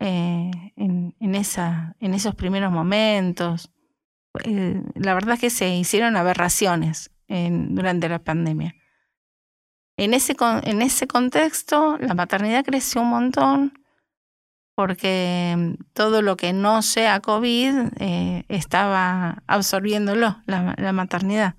eh, 0.00 0.50
en, 0.76 1.34
esa, 1.34 1.94
en 2.00 2.14
esos 2.14 2.34
primeros 2.34 2.72
momentos. 2.72 3.71
Eh, 4.44 4.82
la 4.94 5.14
verdad 5.14 5.34
es 5.34 5.40
que 5.40 5.50
se 5.50 5.68
hicieron 5.74 6.16
aberraciones 6.16 7.10
en- 7.28 7.74
durante 7.74 8.08
la 8.08 8.18
pandemia. 8.18 8.74
En 9.96 10.14
ese, 10.14 10.34
en 10.64 10.82
ese 10.82 11.06
contexto, 11.06 11.98
la 11.98 12.14
maternidad 12.14 12.64
creció 12.64 13.02
un 13.02 13.10
montón 13.10 13.78
porque 14.74 15.76
todo 15.92 16.22
lo 16.22 16.36
que 16.36 16.52
no 16.52 16.82
sea 16.82 17.20
COVID 17.20 17.74
eh, 18.00 18.44
estaba 18.48 19.42
absorbiéndolo, 19.46 20.38
la, 20.46 20.74
la 20.78 20.92
maternidad. 20.92 21.56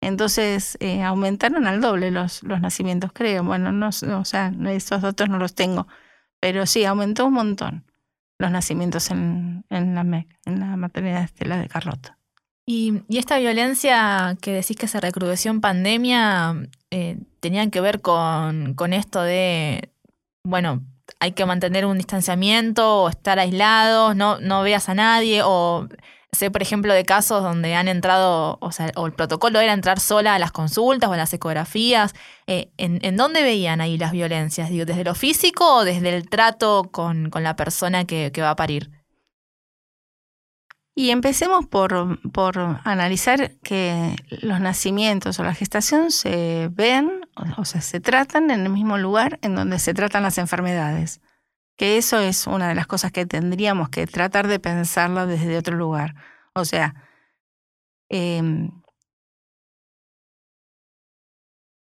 Entonces 0.00 0.76
eh, 0.80 1.02
aumentaron 1.02 1.66
al 1.66 1.80
doble 1.80 2.10
los, 2.10 2.42
los 2.42 2.60
nacimientos, 2.60 3.12
creo. 3.14 3.44
Bueno, 3.44 3.72
no, 3.72 3.88
o 3.88 4.24
sea, 4.24 4.52
esos 4.68 5.00
datos 5.02 5.28
no 5.28 5.38
los 5.38 5.54
tengo, 5.54 5.86
pero 6.40 6.66
sí, 6.66 6.84
aumentó 6.84 7.26
un 7.26 7.34
montón 7.34 7.84
los 8.38 8.50
nacimientos 8.50 9.10
en, 9.10 9.64
en 9.70 9.94
la 9.94 10.04
MEC, 10.04 10.38
en 10.44 10.60
la 10.60 10.76
maternidad 10.76 11.22
Estela 11.24 11.56
de 11.56 11.68
Carlota. 11.68 12.15
Y, 12.66 13.02
y 13.08 13.18
esta 13.18 13.38
violencia 13.38 14.36
que 14.42 14.52
decís 14.52 14.76
que 14.76 14.88
se 14.88 15.00
recrudeció 15.00 15.52
en 15.52 15.60
pandemia, 15.60 16.68
eh, 16.90 17.16
¿tenían 17.38 17.70
que 17.70 17.80
ver 17.80 18.00
con, 18.00 18.74
con 18.74 18.92
esto 18.92 19.22
de, 19.22 19.90
bueno, 20.42 20.82
hay 21.20 21.32
que 21.32 21.46
mantener 21.46 21.86
un 21.86 21.96
distanciamiento 21.96 23.02
o 23.04 23.08
estar 23.08 23.38
aislados, 23.38 24.16
no, 24.16 24.40
no 24.40 24.62
veas 24.62 24.88
a 24.88 24.94
nadie? 24.94 25.42
O 25.44 25.88
sé, 26.32 26.50
por 26.50 26.60
ejemplo, 26.62 26.92
de 26.92 27.04
casos 27.04 27.42
donde 27.42 27.74
han 27.76 27.88
entrado, 27.88 28.58
o 28.60 28.72
sea, 28.72 28.90
o 28.96 29.06
el 29.06 29.12
protocolo 29.12 29.60
era 29.60 29.72
entrar 29.72 30.00
sola 30.00 30.34
a 30.34 30.38
las 30.38 30.52
consultas 30.52 31.08
o 31.08 31.12
a 31.12 31.16
las 31.16 31.32
ecografías. 31.32 32.14
Eh, 32.48 32.70
¿en, 32.78 32.98
en 33.02 33.16
dónde 33.16 33.42
veían 33.42 33.80
ahí 33.80 33.96
las 33.98 34.12
violencias? 34.12 34.70
Digo, 34.70 34.84
¿Desde 34.84 35.04
lo 35.04 35.14
físico 35.14 35.76
o 35.76 35.84
desde 35.84 36.14
el 36.14 36.28
trato 36.28 36.88
con, 36.92 37.30
con 37.30 37.42
la 37.44 37.56
persona 37.56 38.04
que, 38.06 38.32
que 38.32 38.42
va 38.42 38.50
a 38.50 38.56
parir? 38.56 38.90
Y 40.98 41.10
empecemos 41.10 41.66
por, 41.66 42.18
por 42.32 42.56
analizar 42.84 43.52
que 43.58 44.16
los 44.30 44.60
nacimientos 44.60 45.38
o 45.38 45.44
la 45.44 45.52
gestación 45.52 46.10
se 46.10 46.70
ven, 46.72 47.20
o- 47.58 47.66
sea, 47.66 47.82
se 47.82 48.00
tratan 48.00 48.50
en 48.50 48.60
el 48.60 48.70
mismo 48.72 48.96
lugar 48.96 49.38
en 49.42 49.54
donde 49.54 49.78
se 49.78 49.92
tratan 49.92 50.22
las 50.22 50.38
enfermedades. 50.38 51.20
Que 51.76 51.98
eso 51.98 52.18
es 52.18 52.46
una 52.46 52.70
de 52.70 52.74
las 52.74 52.86
cosas 52.86 53.12
que 53.12 53.26
tendríamos 53.26 53.90
que 53.90 54.06
tratar 54.06 54.46
de 54.48 54.58
pensarlo 54.58 55.26
desde 55.26 55.58
otro 55.58 55.76
lugar. 55.76 56.14
O 56.54 56.64
sea, 56.64 56.94
em, 58.08 58.70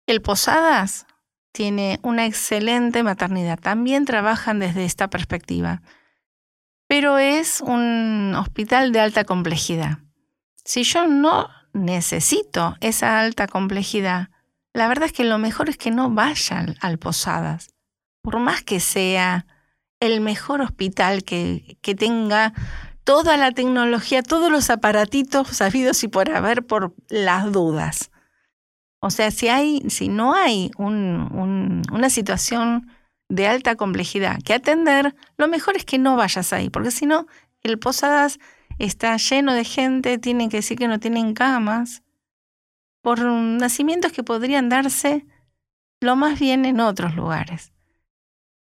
el 0.07 0.23
Posadas 0.23 1.07
tiene 1.53 2.01
una 2.03 2.25
excelente 2.25 3.03
maternidad. 3.03 3.59
También 3.61 4.07
trabajan 4.07 4.61
desde 4.61 4.87
esta 4.87 5.09
perspectiva 5.11 5.83
pero 6.97 7.19
es 7.19 7.61
un 7.61 8.37
hospital 8.39 8.93
de 8.93 9.01
alta 9.01 9.25
complejidad. 9.25 9.99
Si 10.65 10.85
yo 10.85 11.09
no 11.09 11.49
necesito 11.73 12.77
esa 12.81 13.19
alta 13.19 13.49
complejidad, 13.49 14.29
la 14.73 14.87
verdad 14.87 15.07
es 15.07 15.13
que 15.13 15.25
lo 15.25 15.39
mejor 15.39 15.69
es 15.69 15.77
que 15.77 15.91
no 15.91 16.11
vaya 16.11 16.65
al, 16.81 16.99
Posadas, 16.99 17.75
por 18.23 18.39
más 18.39 18.63
que 18.63 18.79
sea 18.79 19.45
el 19.99 20.21
mejor 20.21 20.61
hospital 20.61 21.25
que, 21.25 21.79
que 21.83 21.97
tenga 21.97 22.53
toda 23.03 23.37
la 23.39 23.51
tecnología, 23.51 24.23
todos 24.23 24.53
los 24.53 24.71
aparatitos 24.71 25.49
sabidos 25.49 26.05
y 26.05 26.07
por 26.07 26.31
haber 26.31 26.65
por 26.65 26.95
las 27.09 27.51
dudas. 27.51 28.13
O 29.01 29.11
sea, 29.11 29.33
si, 29.33 29.49
hay, 29.49 29.83
si 29.91 30.07
no 30.07 30.33
hay 30.37 30.71
un- 30.79 31.29
un- 31.33 31.83
una 31.93 32.09
situación 32.09 32.89
de 33.35 33.49
alta 33.49 33.77
complejidad 33.77 34.39
que 34.43 34.55
atender, 34.55 35.15
lo 35.37 35.49
mejor 35.49 35.77
es 35.77 35.85
que 35.85 35.99
no 35.99 36.17
vayas 36.17 36.53
ahí, 36.53 36.71
porque 36.71 36.91
si 36.91 37.07
no, 37.07 37.27
el 37.63 37.79
Posadas 37.79 38.39
está 38.79 39.17
lleno 39.17 39.55
de 39.55 39.65
gente, 39.65 40.19
tienen 40.19 40.49
que 40.49 40.59
decir 40.59 40.79
que 40.79 40.89
no 40.89 41.01
tienen 41.01 41.35
camas, 41.35 42.03
por 43.03 43.21
nacimientos 43.21 44.13
que 44.13 44.23
podrían 44.23 44.69
darse 44.69 45.27
lo 46.01 46.17
más 46.17 46.39
bien 46.39 46.65
en 46.65 46.81
otros 46.81 47.15
lugares. 47.15 47.73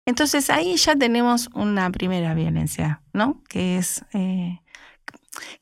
Entonces 0.07 0.51
ahí 0.51 0.77
ya 0.77 0.97
tenemos 0.97 1.49
una 1.55 1.91
primera 1.91 2.35
violencia, 2.35 3.03
¿no? 3.13 3.43
Que 3.49 3.79
es... 3.79 4.05
eh, 4.13 4.61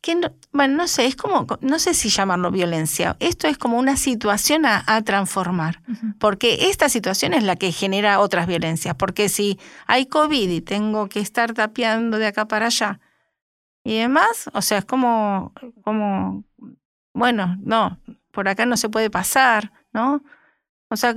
que 0.00 0.14
no- 0.14 0.32
bueno, 0.52 0.76
no 0.76 0.88
sé, 0.88 1.06
es 1.06 1.16
como, 1.16 1.46
no 1.60 1.78
sé 1.78 1.94
si 1.94 2.08
llamarlo 2.08 2.50
violencia. 2.50 3.16
Esto 3.20 3.46
es 3.48 3.58
como 3.58 3.78
una 3.78 3.96
situación 3.96 4.66
a- 4.66 4.84
a 4.86 5.02
transformar 5.02 5.82
porque 6.18 6.68
esta 6.70 6.88
situación 6.88 7.34
es 7.34 7.42
la 7.42 7.56
que 7.56 7.72
genera 7.72 8.20
otras 8.20 8.46
violencias, 8.46 8.94
porque 8.96 9.28
si 9.28 9.58
hay 9.86 10.06
COVID 10.06 10.50
y 10.50 10.60
tengo 10.60 11.08
que 11.08 11.20
estar 11.20 11.52
tapeando 11.52 12.18
de 12.18 12.26
acá 12.26 12.46
para 12.46 12.66
allá 12.66 13.00
y 13.84 13.98
demás, 13.98 14.50
o 14.52 14.62
sea, 14.62 14.78
es 14.78 14.84
como, 14.84 15.52
como, 15.82 16.44
bueno, 17.14 17.56
no, 17.60 17.98
por 18.32 18.48
acá 18.48 18.66
no 18.66 18.76
se 18.76 18.88
puede 18.88 19.10
pasar, 19.10 19.72
¿no? 19.92 20.22
O 20.90 20.96
sea, 20.96 21.14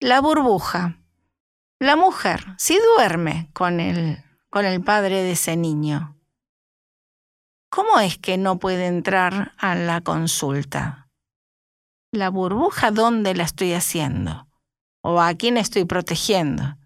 la 0.00 0.20
burbuja, 0.20 0.98
la 1.78 1.96
mujer, 1.96 2.44
si 2.58 2.78
duerme 2.96 3.48
con 3.52 3.80
el, 3.80 4.18
con 4.50 4.64
el 4.64 4.82
padre 4.82 5.22
de 5.22 5.32
ese 5.32 5.56
niño, 5.56 6.16
¿cómo 7.72 7.98
es 7.98 8.18
que 8.18 8.36
no 8.36 8.58
puede 8.58 8.86
entrar 8.86 9.52
a 9.56 9.74
la 9.74 10.02
consulta? 10.02 11.02
la 12.12 12.28
burbuja 12.28 12.90
dónde 12.90 13.34
la 13.34 13.44
estoy 13.44 13.72
haciendo 13.72 14.46
o 15.00 15.20
a 15.20 15.34
quién 15.34 15.56
estoy 15.56 15.84
protegiendo. 15.84 16.76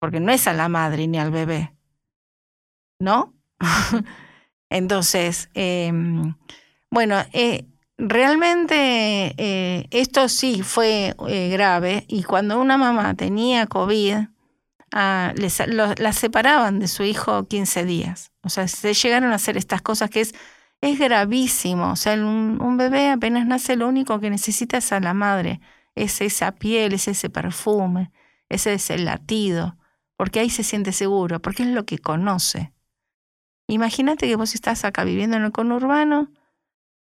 Porque 0.00 0.20
no 0.20 0.32
es 0.32 0.46
a 0.46 0.52
la 0.52 0.68
madre 0.68 1.06
ni 1.06 1.18
al 1.18 1.30
bebé. 1.30 1.76
¿No? 2.98 3.34
Entonces, 4.70 5.50
em, 5.54 6.34
bueno, 6.90 7.16
eh, 7.32 7.66
realmente 7.98 9.34
eh, 9.36 9.86
esto 9.90 10.28
sí 10.28 10.62
fue 10.62 11.14
eh, 11.28 11.48
grave 11.50 12.04
y 12.08 12.22
cuando 12.22 12.60
una 12.60 12.78
mamá 12.78 13.14
tenía 13.14 13.66
COVID, 13.66 14.28
ah, 14.92 15.32
la 15.36 16.12
separaban 16.12 16.78
de 16.78 16.88
su 16.88 17.02
hijo 17.02 17.46
15 17.48 17.84
días. 17.84 18.32
O 18.42 18.48
sea, 18.48 18.68
se 18.68 18.94
llegaron 18.94 19.32
a 19.32 19.36
hacer 19.36 19.56
estas 19.56 19.82
cosas 19.82 20.10
que 20.10 20.20
es, 20.20 20.34
es 20.80 20.98
gravísimo. 20.98 21.92
O 21.92 21.96
sea, 21.96 22.14
un, 22.14 22.58
un 22.60 22.76
bebé 22.76 23.10
apenas 23.10 23.46
nace, 23.46 23.76
lo 23.76 23.88
único 23.88 24.20
que 24.20 24.30
necesita 24.30 24.78
es 24.78 24.92
a 24.92 25.00
la 25.00 25.14
madre, 25.14 25.60
es 25.94 26.20
esa 26.20 26.52
piel, 26.52 26.92
es 26.94 27.08
ese 27.08 27.30
perfume, 27.30 28.10
ese 28.48 28.74
es 28.74 28.90
el 28.90 29.04
latido, 29.04 29.76
porque 30.16 30.40
ahí 30.40 30.50
se 30.50 30.64
siente 30.64 30.92
seguro, 30.92 31.40
porque 31.40 31.62
es 31.62 31.70
lo 31.70 31.84
que 31.84 31.98
conoce. 31.98 32.72
Imagínate 33.68 34.26
que 34.26 34.36
vos 34.36 34.54
estás 34.54 34.84
acá 34.84 35.04
viviendo 35.04 35.36
en 35.36 35.44
el 35.44 35.52
conurbano, 35.52 36.30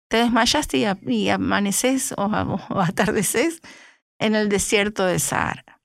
te 0.08 0.18
desmayaste 0.18 0.78
y, 1.02 1.30
amaneces 1.30 2.14
o, 2.18 2.24
atardeces 2.82 3.62
en 4.20 4.36
el 4.36 4.50
desierto 4.50 5.06
de 5.06 5.20
Sahara. 5.20 5.77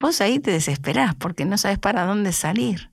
Vos 0.00 0.22
ahí 0.22 0.40
te 0.40 0.50
desesperás 0.50 1.14
porque 1.14 1.44
no 1.44 1.58
sabes 1.58 1.78
para 1.78 2.04
dónde 2.04 2.32
salir. 2.32 2.90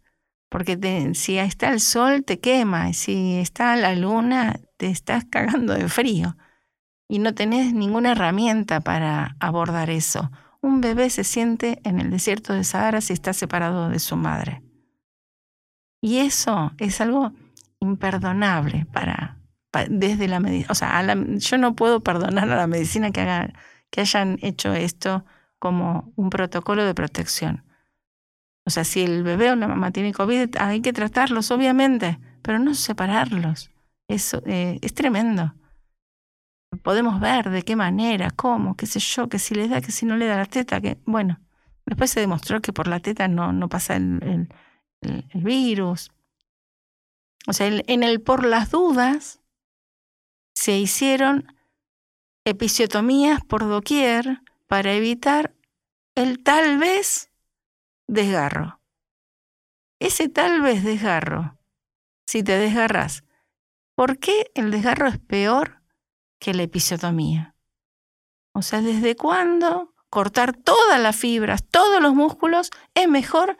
Porque 0.49 1.11
si 1.13 1.37
está 1.37 1.69
el 1.71 1.79
sol 1.79 2.23
te 2.23 2.39
quema, 2.39 2.93
si 2.93 3.35
está 3.37 3.75
la 3.75 3.95
luna 3.95 4.59
te 4.77 4.87
estás 4.87 5.25
cagando 5.25 5.73
de 5.73 5.87
frío 5.87 6.37
y 7.09 7.19
no 7.19 7.33
tenés 7.33 7.73
ninguna 7.73 8.11
herramienta 8.11 8.81
para 8.81 9.35
abordar 9.39 9.89
eso. 9.89 10.31
Un 10.61 10.81
bebé 10.81 11.09
se 11.09 11.23
siente 11.23 11.79
en 11.83 11.99
el 11.99 12.09
desierto 12.09 12.53
de 12.53 12.63
Sahara 12.63 13.01
si 13.01 13.13
está 13.13 13.33
separado 13.33 13.89
de 13.89 13.99
su 13.99 14.17
madre. 14.17 14.61
Y 16.01 16.17
eso 16.19 16.73
es 16.77 16.99
algo 16.99 17.31
imperdonable 17.79 18.85
para, 18.91 19.37
desde 19.89 20.27
la 20.27 20.39
medicina. 20.39 20.71
O 20.71 20.75
sea, 20.75 21.03
yo 21.15 21.57
no 21.57 21.75
puedo 21.75 22.01
perdonar 22.01 22.49
a 22.49 22.55
la 22.55 22.67
medicina 22.67 23.11
que, 23.11 23.21
haga, 23.21 23.53
que 23.89 24.01
hayan 24.01 24.37
hecho 24.41 24.73
esto 24.73 25.25
como 25.59 26.11
un 26.15 26.29
protocolo 26.29 26.85
de 26.85 26.93
protección. 26.93 27.63
O 28.65 28.69
sea, 28.69 28.83
si 28.83 29.01
el 29.01 29.23
bebé 29.23 29.51
o 29.51 29.55
la 29.55 29.67
mamá 29.67 29.91
tiene 29.91 30.13
COVID, 30.13 30.57
hay 30.59 30.81
que 30.81 30.93
tratarlos, 30.93 31.51
obviamente, 31.51 32.19
pero 32.41 32.59
no 32.59 32.75
separarlos. 32.75 33.71
Eso 34.09 34.41
eh, 34.45 34.77
es 34.81 34.93
tremendo. 34.93 35.53
Podemos 36.83 37.19
ver 37.19 37.49
de 37.49 37.63
qué 37.63 37.75
manera, 37.75 38.29
cómo, 38.31 38.75
qué 38.75 38.85
sé 38.85 38.99
yo, 38.99 39.29
que 39.29 39.39
si 39.39 39.55
le 39.55 39.67
da, 39.67 39.81
que 39.81 39.91
si 39.91 40.05
no 40.05 40.17
le 40.17 40.27
da 40.27 40.35
la 40.35 40.45
teta, 40.45 40.81
que 40.81 40.97
bueno, 41.05 41.39
después 41.85 42.11
se 42.11 42.19
demostró 42.19 42.61
que 42.61 42.73
por 42.73 42.87
la 42.87 42.99
teta 42.99 43.27
no, 43.27 43.53
no 43.53 43.69
pasa 43.69 43.95
el, 43.95 44.49
el, 45.01 45.27
virus. 45.33 46.11
O 47.47 47.53
sea, 47.53 47.67
en 47.67 48.03
el 48.03 48.21
por 48.21 48.45
las 48.45 48.71
dudas 48.71 49.39
se 50.55 50.77
hicieron 50.77 51.55
episiotomías 52.45 53.43
por 53.45 53.61
doquier 53.67 54.41
para 54.67 54.93
evitar 54.93 55.55
el 56.15 56.43
tal 56.43 56.77
vez 56.77 57.31
desgarro. 58.07 58.79
Ese 59.99 60.29
tal 60.29 60.61
vez 60.61 60.83
desgarro, 60.83 61.57
si 62.27 62.43
te 62.43 62.57
desgarras, 62.57 63.23
¿por 63.95 64.19
qué 64.19 64.51
el 64.53 64.69
desgarro 64.69 65.07
es 65.07 65.17
peor 65.19 65.81
que 66.39 66.53
la 66.53 66.63
episiotomía? 66.63 67.55
O 68.53 68.61
sea, 68.61 68.81
¿desde 68.81 69.15
cuándo 69.15 69.95
cortar 70.09 70.55
todas 70.55 70.99
las 70.99 71.15
fibras, 71.15 71.63
todos 71.63 72.01
los 72.01 72.13
músculos, 72.13 72.71
es 72.93 73.07
mejor 73.07 73.57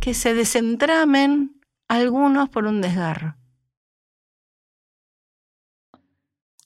que 0.00 0.14
se 0.14 0.34
desentramen 0.34 1.60
algunos 1.88 2.48
por 2.48 2.66
un 2.66 2.80
desgarro. 2.80 3.36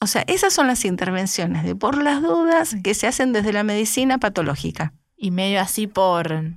O 0.00 0.06
sea, 0.06 0.22
esas 0.26 0.52
son 0.52 0.68
las 0.68 0.84
intervenciones 0.84 1.64
de 1.64 1.74
por 1.74 2.00
las 2.02 2.22
dudas 2.22 2.76
que 2.82 2.94
se 2.94 3.06
hacen 3.06 3.32
desde 3.32 3.52
la 3.52 3.64
medicina 3.64 4.18
patológica. 4.18 4.92
Y 5.16 5.32
medio 5.32 5.60
así 5.60 5.86
por, 5.86 6.54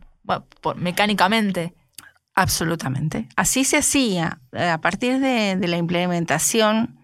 por 0.61 0.77
mecánicamente. 0.77 1.73
Absolutamente. 2.35 3.27
Así 3.35 3.65
se 3.65 3.77
hacía 3.77 4.39
eh, 4.51 4.69
a 4.69 4.79
partir 4.79 5.19
de, 5.19 5.57
la 5.67 5.77
implementación 5.77 6.99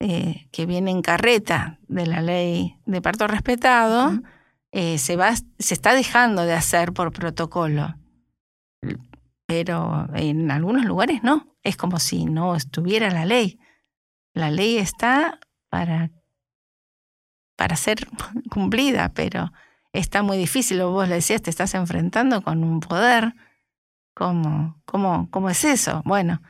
eh, 0.00 0.48
que 0.52 0.66
viene 0.66 0.90
en 0.90 1.02
carreta 1.02 1.78
de 1.88 2.06
la 2.06 2.22
ley 2.22 2.76
de 2.86 3.02
parto 3.02 3.26
respetado, 3.26 4.20
eh, 4.70 4.98
se, 4.98 5.16
va, 5.16 5.34
se 5.34 5.74
está 5.74 5.94
dejando 5.94 6.42
de 6.42 6.54
hacer 6.54 6.92
por 6.92 7.12
protocolo 7.12 7.96
pero 9.46 10.08
en 10.14 10.50
algunos 10.50 10.84
lugares 10.84 11.22
no. 11.22 11.56
Es 11.62 11.76
como 11.76 11.98
si 11.98 12.26
no 12.26 12.54
estuviera 12.54 13.10
la 13.10 13.24
ley. 13.24 13.58
La 14.36 14.50
ley 14.50 14.76
está 14.76 15.40
para, 15.70 16.10
para 17.56 17.74
ser 17.74 18.06
cumplida, 18.50 19.08
pero 19.14 19.50
está 19.94 20.22
muy 20.22 20.36
difícil. 20.36 20.82
Vos 20.82 21.08
le 21.08 21.14
decías, 21.14 21.40
te 21.40 21.48
estás 21.48 21.72
enfrentando 21.72 22.42
con 22.42 22.62
un 22.62 22.80
poder. 22.80 23.34
¿Cómo, 24.14 24.78
cómo, 24.84 25.30
cómo 25.30 25.48
es 25.48 25.64
eso? 25.64 26.02
Bueno, 26.04 26.42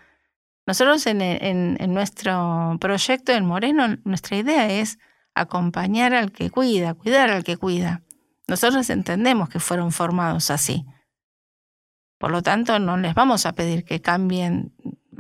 nosotros 0.67 1.07
en, 1.07 1.23
en, 1.23 1.95
nuestro 1.95 2.77
proyecto 2.81 3.31
en 3.31 3.47
Moreno, 3.47 3.87
nuestra 4.03 4.37
idea 4.37 4.69
es 4.69 4.99
acompañar 5.37 6.13
al 6.13 6.33
que 6.33 6.51
cuida, 6.51 6.95
cuidar 6.95 7.31
al 7.31 7.45
que 7.45 7.57
cuida. 7.57 8.03
Nosotros 8.49 8.91
entendemos 8.91 9.49
que 9.49 9.61
fueron 9.61 9.93
formados 9.93 10.51
así. 10.51 10.85
Por 12.19 12.33
lo 12.33 12.43
tanto, 12.43 12.81
no 12.81 12.97
les 12.97 13.15
vamos 13.15 13.47
a 13.47 13.53
pedir 13.53 13.85
que 13.85 14.01
cambien 14.01 14.75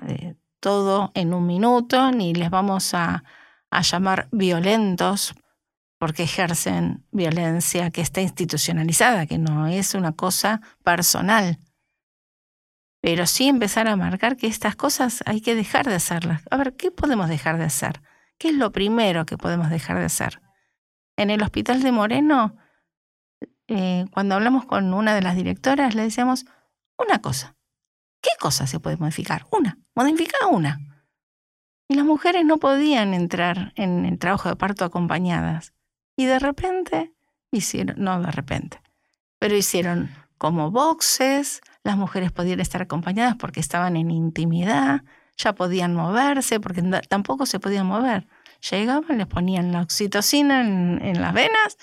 eh, 0.08 0.34
todo 0.66 1.12
en 1.14 1.32
un 1.32 1.46
minuto, 1.46 2.10
ni 2.10 2.34
les 2.34 2.50
vamos 2.50 2.92
a, 2.92 3.22
llamar 3.70 4.26
violentos 4.32 5.36
porque 5.96 6.24
ejercen 6.24 7.06
violencia 7.12 7.92
que 7.92 8.00
está 8.00 8.20
institucionalizada, 8.20 9.26
que 9.26 9.38
no 9.38 9.68
es 9.68 9.94
una 9.94 10.10
cosa 10.10 10.60
personal. 10.82 11.60
Pero 13.00 13.26
sí 13.26 13.46
empezar 13.46 13.86
a 13.86 13.94
marcar 13.94 14.36
que 14.36 14.48
estas 14.48 14.74
cosas 14.74 15.22
hay 15.24 15.40
que 15.40 15.54
dejar 15.54 15.86
de 15.86 15.94
hacerlas. 15.94 16.42
A 16.50 16.56
ver, 16.56 16.74
¿qué 16.74 16.90
podemos 16.90 17.28
dejar 17.28 17.58
de 17.58 17.64
hacer? 17.64 18.02
¿Qué 18.36 18.48
es 18.48 18.54
lo 18.56 18.72
primero 18.72 19.24
que 19.24 19.38
podemos 19.38 19.70
dejar 19.70 20.00
de 20.00 20.06
hacer? 20.06 20.42
En 21.16 21.30
el 21.30 21.44
hospital 21.44 21.80
de 21.80 21.92
Moreno, 21.92 22.56
eh, 23.68 24.06
cuando 24.10 24.34
hablamos 24.34 24.64
con 24.64 24.92
una 24.92 25.14
de 25.14 25.22
las 25.22 25.36
directoras, 25.36 25.94
le 25.94 26.02
decíamos, 26.02 26.44
una 26.98 27.20
cosa. 27.20 27.55
¿Qué 28.26 28.32
cosa 28.40 28.66
se 28.66 28.80
puede 28.80 28.96
modificar? 28.96 29.46
Una. 29.52 29.78
Modifica 29.94 30.48
una. 30.50 30.80
Y 31.86 31.94
las 31.94 32.04
mujeres 32.04 32.44
no 32.44 32.56
podían 32.56 33.14
entrar 33.14 33.72
en 33.76 34.04
el 34.04 34.18
trabajo 34.18 34.48
de 34.48 34.56
parto 34.56 34.84
acompañadas. 34.84 35.72
Y 36.16 36.24
de 36.24 36.40
repente 36.40 37.12
hicieron, 37.52 38.02
no 38.02 38.20
de 38.20 38.32
repente, 38.32 38.82
pero 39.38 39.54
hicieron 39.54 40.10
como 40.38 40.72
boxes, 40.72 41.60
las 41.84 41.96
mujeres 41.96 42.32
podían 42.32 42.58
estar 42.58 42.82
acompañadas 42.82 43.36
porque 43.36 43.60
estaban 43.60 43.96
en 43.96 44.10
intimidad, 44.10 45.02
ya 45.36 45.54
podían 45.54 45.94
moverse 45.94 46.58
porque 46.58 46.82
tampoco 47.08 47.46
se 47.46 47.60
podían 47.60 47.86
mover. 47.86 48.26
Llegaban, 48.68 49.18
les 49.18 49.28
ponían 49.28 49.70
la 49.70 49.82
oxitocina 49.82 50.62
en, 50.62 51.20
las 51.20 51.32
venas, 51.32 51.78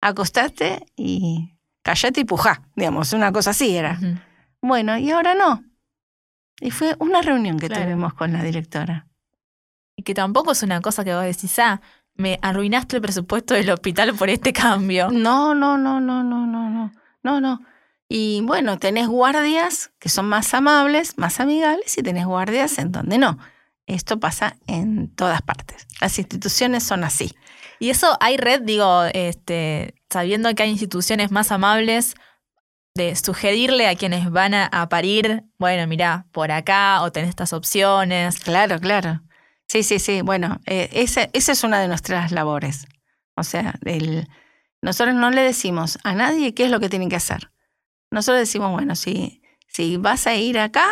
acostaste 0.00 0.84
y 0.96 1.54
callate 1.82 2.22
y 2.22 2.24
pujá, 2.24 2.62
digamos, 2.74 3.12
una 3.12 3.30
cosa 3.30 3.50
así 3.50 3.76
era. 3.76 4.00
Bueno, 4.62 4.96
y 4.96 5.10
ahora 5.10 5.34
no. 5.34 5.64
Y 6.60 6.70
fue 6.70 6.94
una 7.00 7.20
reunión 7.20 7.58
que 7.58 7.68
tuvimos 7.68 8.14
con 8.14 8.32
la 8.32 8.42
directora. 8.42 9.08
Y 9.96 10.04
que 10.04 10.14
tampoco 10.14 10.52
es 10.52 10.62
una 10.62 10.80
cosa 10.80 11.04
que 11.04 11.12
vos 11.12 11.24
decís, 11.24 11.58
ah, 11.58 11.80
me 12.14 12.38
arruinaste 12.40 12.96
el 12.96 13.02
presupuesto 13.02 13.54
del 13.54 13.70
hospital 13.70 14.14
por 14.14 14.30
este 14.30 14.52
cambio. 14.52 15.10
No, 15.10 15.54
no, 15.54 15.76
no, 15.76 16.00
no, 16.00 16.22
no, 16.22 16.46
no, 16.46 16.70
no, 16.70 16.92
no, 17.22 17.40
no. 17.40 17.60
Y 18.08 18.42
bueno, 18.42 18.78
tenés 18.78 19.08
guardias 19.08 19.90
que 19.98 20.08
son 20.08 20.26
más 20.26 20.54
amables, 20.54 21.18
más 21.18 21.40
amigables, 21.40 21.96
y 21.98 22.02
tenés 22.02 22.26
guardias 22.26 22.78
en 22.78 22.92
donde 22.92 23.18
no. 23.18 23.38
Esto 23.86 24.20
pasa 24.20 24.56
en 24.66 25.08
todas 25.14 25.42
partes. 25.42 25.86
Las 26.00 26.18
instituciones 26.18 26.84
son 26.84 27.04
así. 27.04 27.34
Y 27.80 27.90
eso 27.90 28.16
hay 28.20 28.36
red, 28.36 28.62
digo, 28.62 29.04
este, 29.12 29.94
sabiendo 30.08 30.54
que 30.54 30.62
hay 30.62 30.70
instituciones 30.70 31.32
más 31.32 31.50
amables, 31.50 32.14
de 32.94 33.16
sugerirle 33.16 33.88
a 33.88 33.96
quienes 33.96 34.30
van 34.30 34.54
a, 34.54 34.88
parir, 34.88 35.44
bueno, 35.58 35.86
mira, 35.86 36.26
por 36.32 36.50
acá 36.50 37.02
o 37.02 37.10
tenés 37.10 37.30
estas 37.30 37.52
opciones. 37.52 38.38
Claro, 38.40 38.78
claro. 38.78 39.22
Sí, 39.66 39.82
sí, 39.82 39.98
sí. 39.98 40.20
Bueno, 40.22 40.60
eh, 40.66 40.90
esa, 40.92 41.28
es 41.32 41.64
una 41.64 41.80
de 41.80 41.88
nuestras 41.88 42.32
labores. 42.32 42.86
O 43.34 43.44
sea, 43.44 43.74
nosotros 44.82 45.14
no 45.14 45.30
le 45.30 45.40
decimos 45.40 45.98
a 46.04 46.14
nadie 46.14 46.54
qué 46.54 46.66
es 46.66 46.70
lo 46.70 46.80
que 46.80 46.90
tiene 46.90 47.08
que 47.08 47.16
hacer. 47.16 47.50
Nosotros 48.10 48.40
decimos, 48.40 48.72
bueno, 48.72 48.94
si, 48.94 49.42
si 49.68 49.96
vas 49.96 50.26
a 50.26 50.34
ir 50.34 50.58
acá, 50.58 50.86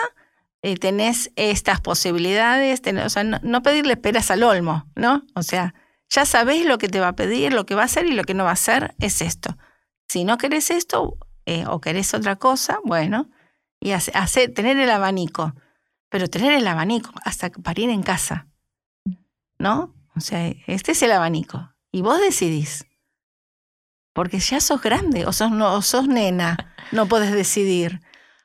eh, 0.62 0.76
tenés 0.76 1.30
estas 1.36 1.80
posibilidades, 1.80 2.80
o 3.04 3.08
sea, 3.10 3.24
no, 3.24 3.38
no, 3.42 3.62
pedirle 3.62 3.96
peras 3.96 4.30
al 4.30 4.42
olmo, 4.42 4.86
¿no? 4.94 5.24
O 5.34 5.42
sea, 5.42 5.74
Ya 6.08 6.24
sabés 6.24 6.64
lo 6.64 6.78
que 6.78 6.88
te 6.88 6.98
va 7.00 7.08
a 7.08 7.16
pedir, 7.16 7.52
lo 7.52 7.66
que 7.66 7.74
va 7.74 7.82
a 7.82 7.84
hacer 7.84 8.06
y 8.06 8.12
lo 8.12 8.24
que 8.24 8.34
no 8.34 8.44
va 8.44 8.50
a 8.50 8.54
hacer 8.54 8.94
es 8.98 9.20
esto. 9.20 9.56
Si 10.08 10.24
no 10.24 10.38
querés 10.38 10.70
esto 10.70 11.18
eh, 11.50 11.64
o 11.66 11.80
querés 11.80 12.14
otra 12.14 12.36
cosa, 12.36 12.78
bueno, 12.84 13.28
y 13.80 13.90
hace, 13.90 14.46
tener 14.48 14.78
el 14.78 14.88
abanico. 14.88 15.52
Pero 16.08 16.28
tener 16.28 16.52
el 16.52 16.66
abanico 16.68 17.10
hasta 17.24 17.50
parir 17.50 17.90
en 17.90 18.04
casa. 18.04 18.46
¿No? 19.58 19.92
O 20.14 20.20
sea, 20.20 20.54
este 20.68 20.92
es 20.92 21.02
el 21.02 21.10
abanico. 21.10 21.74
Y 21.90 22.02
vos 22.02 22.20
decidís. 22.20 22.86
Porque 24.12 24.38
ya 24.38 24.60
sos 24.60 24.80
grande 24.80 25.26
o 25.26 25.32
sos, 25.32 25.50
no, 25.50 25.82
sos 25.82 26.06
nena, 26.06 26.56
no 26.92 27.06
podés 27.06 27.32
decidir. 27.32 28.00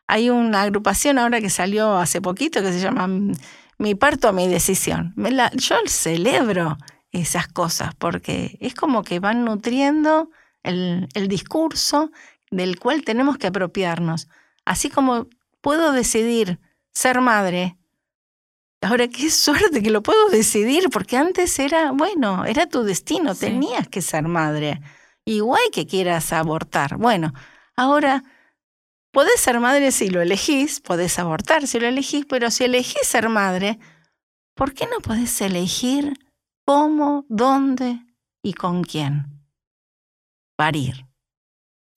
Hay 0.08 0.32
una 0.32 0.64
agrupación 0.64 1.20
ahora 1.20 1.41
que 1.41 1.51
salió 1.51 1.97
hace 1.97 2.22
poquito 2.22 2.64
que 2.64 2.72
se 2.72 2.80
llama 2.80 3.06
mm, 3.06 3.34
Mi 3.78 3.93
parto, 3.93 4.34
mi 4.34 4.47
decisión. 4.47 5.14
Yo 5.58 5.76
celebro 5.86 6.78
esas 7.12 7.47
cosas 7.47 7.93
porque 7.93 8.58
es 8.62 8.74
como 8.74 9.03
que 9.03 9.20
van 9.20 9.45
nutriendo 9.45 10.32
el 10.64 11.28
discurso 11.28 12.12
del 12.56 12.80
cual 12.80 13.03
tenemos 13.03 13.38
que 13.38 13.47
apropiarnos. 13.47 14.28
Así 14.66 14.89
como 14.89 15.28
puedo 15.62 15.91
decidir 15.91 16.60
ser 16.91 17.22
madre, 17.22 17.78
ahora 18.82 19.08
qué 19.08 19.30
suerte 19.32 19.82
que 19.84 19.91
lo 19.91 20.01
puedo 20.03 20.30
decidir, 20.30 20.89
porque 20.91 21.18
antes 21.18 21.58
era, 21.60 21.91
bueno, 21.91 22.45
era 22.45 22.68
tu 22.68 22.84
destino, 22.84 23.34
Sí. 23.34 23.41
tenías 23.47 23.88
que 23.88 24.01
ser 24.01 24.24
madre. 24.28 24.82
Igual 25.26 25.64
que 25.72 25.88
quieras 25.88 26.32
abortar. 26.34 26.97
Bueno, 26.97 27.34
ahora 27.76 28.24
podés 29.12 29.39
ser 29.39 29.60
madre 29.60 29.91
si 29.91 30.10
lo 30.10 30.22
elegís, 30.22 30.80
podés 30.82 31.18
abortar 31.20 31.68
si 31.68 31.80
lo 31.80 31.88
elegís, 31.88 32.26
pero 32.28 32.51
si 32.51 32.64
elegís 32.66 33.08
ser 33.08 33.30
madre, 33.30 33.80
¿por 34.53 34.74
qué 34.74 34.86
no 34.86 34.99
podés 34.99 35.41
elegir 35.41 36.14
cómo, 36.66 37.26
dónde 37.28 37.99
y 38.43 38.53
con 38.53 38.84
quién? 38.84 39.41
Parir. 40.56 41.05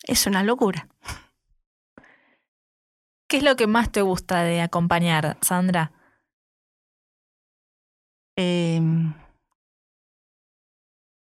Es 0.09 0.27
una 0.27 0.43
locura. 0.43 0.89
¿Qué 3.29 3.37
es 3.37 3.43
lo 3.43 3.57
que 3.57 3.67
más 3.67 3.93
te 3.93 4.01
gusta 4.01 4.43
de 4.43 4.63
acompañar, 4.63 5.37
Sandra? 5.43 5.93
Eh, 8.37 8.81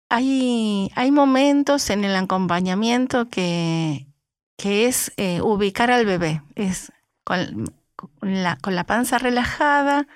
hay, 0.08 0.90
hay 0.96 1.10
momentos 1.10 1.90
en 1.90 2.04
el 2.04 2.16
acompañamiento 2.16 3.28
que, 3.28 4.06
que 4.56 4.86
es 4.86 5.12
eh, 5.18 5.42
ubicar 5.42 5.90
al 5.90 6.06
bebé, 6.06 6.42
es 6.54 6.90
con, 7.24 7.66
la, 8.22 8.56
con 8.56 8.74
la 8.74 8.84
panza 8.84 9.18
relajada, 9.18 10.06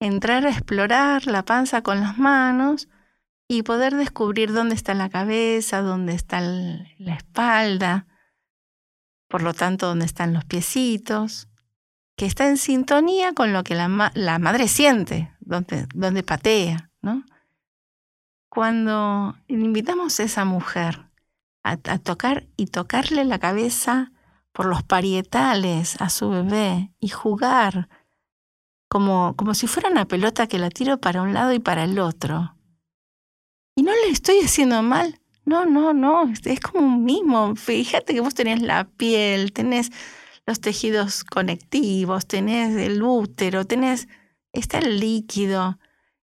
entrar 0.00 0.46
a 0.46 0.50
explorar 0.50 1.26
la 1.26 1.44
panza 1.44 1.82
con 1.82 2.00
las 2.00 2.16
manos 2.16 2.88
y 3.48 3.64
poder 3.64 3.94
descubrir 3.96 4.54
dónde 4.54 4.76
está 4.76 4.94
la 4.94 5.10
cabeza, 5.10 5.82
dónde 5.82 6.14
está 6.14 6.40
la 6.40 7.14
espalda, 7.14 8.06
por 9.34 9.42
lo 9.42 9.52
tanto 9.52 9.88
dónde 9.88 10.04
están 10.04 10.32
los 10.32 10.44
piecitos, 10.44 11.48
que 12.16 12.24
está 12.24 12.46
en 12.46 12.56
sintonía 12.56 13.32
con 13.32 13.52
lo 13.52 13.64
que 13.64 13.74
la, 13.74 14.12
la 14.14 14.38
madre 14.38 14.68
siente, 14.68 15.34
donde, 15.40 15.88
donde 15.92 16.22
patea, 16.22 16.92
¿no? 17.02 17.24
Cuando 18.48 19.34
invitamos 19.48 20.20
a 20.20 20.22
esa 20.22 20.44
mujer 20.44 21.06
a, 21.64 21.72
a 21.72 21.98
tocar 21.98 22.46
y 22.56 22.66
tocarle 22.66 23.24
la 23.24 23.40
cabeza 23.40 24.12
por 24.52 24.66
los 24.66 24.84
parietales 24.84 26.00
a 26.00 26.10
su 26.10 26.30
bebé 26.30 26.92
y 27.00 27.08
jugar 27.08 27.88
como, 28.88 29.34
como 29.34 29.54
si 29.54 29.66
fuera 29.66 29.90
una 29.90 30.04
pelota 30.04 30.46
que 30.46 30.60
la 30.60 30.70
tiro 30.70 30.98
para 30.98 31.22
un 31.22 31.34
lado 31.34 31.52
y 31.52 31.58
para 31.58 31.82
el 31.82 31.98
otro. 31.98 32.54
Y 33.74 33.82
no 33.82 33.90
le 33.90 34.10
estoy 34.10 34.38
haciendo 34.44 34.80
mal. 34.84 35.20
No, 35.44 35.66
no, 35.66 35.92
no. 35.92 36.32
Es, 36.44 36.60
como 36.60 36.86
un 36.86 37.04
mismo. 37.04 37.54
Fíjate 37.56 38.14
que 38.14 38.20
vos 38.20 38.34
tenés 38.34 38.62
la 38.62 38.84
piel, 38.84 39.52
tenés 39.52 39.90
los 40.46 40.60
tejidos 40.60 41.24
conectivos, 41.24 42.26
tenés 42.26 42.76
el 42.76 43.02
útero, 43.02 43.64
tenés. 43.64 44.08
está 44.52 44.78
el 44.78 45.00
líquido. 45.00 45.78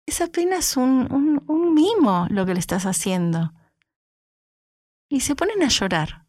Es 0.06 0.20
apenas 0.20 0.76
un, 0.76 1.42
un, 1.46 1.74
mimo 1.74 2.26
lo 2.30 2.46
que 2.46 2.54
le 2.54 2.60
estás 2.60 2.86
haciendo. 2.86 3.52
Y 5.10 5.20
se 5.20 5.34
ponen 5.34 5.62
a 5.62 5.68
llorar. 5.68 6.24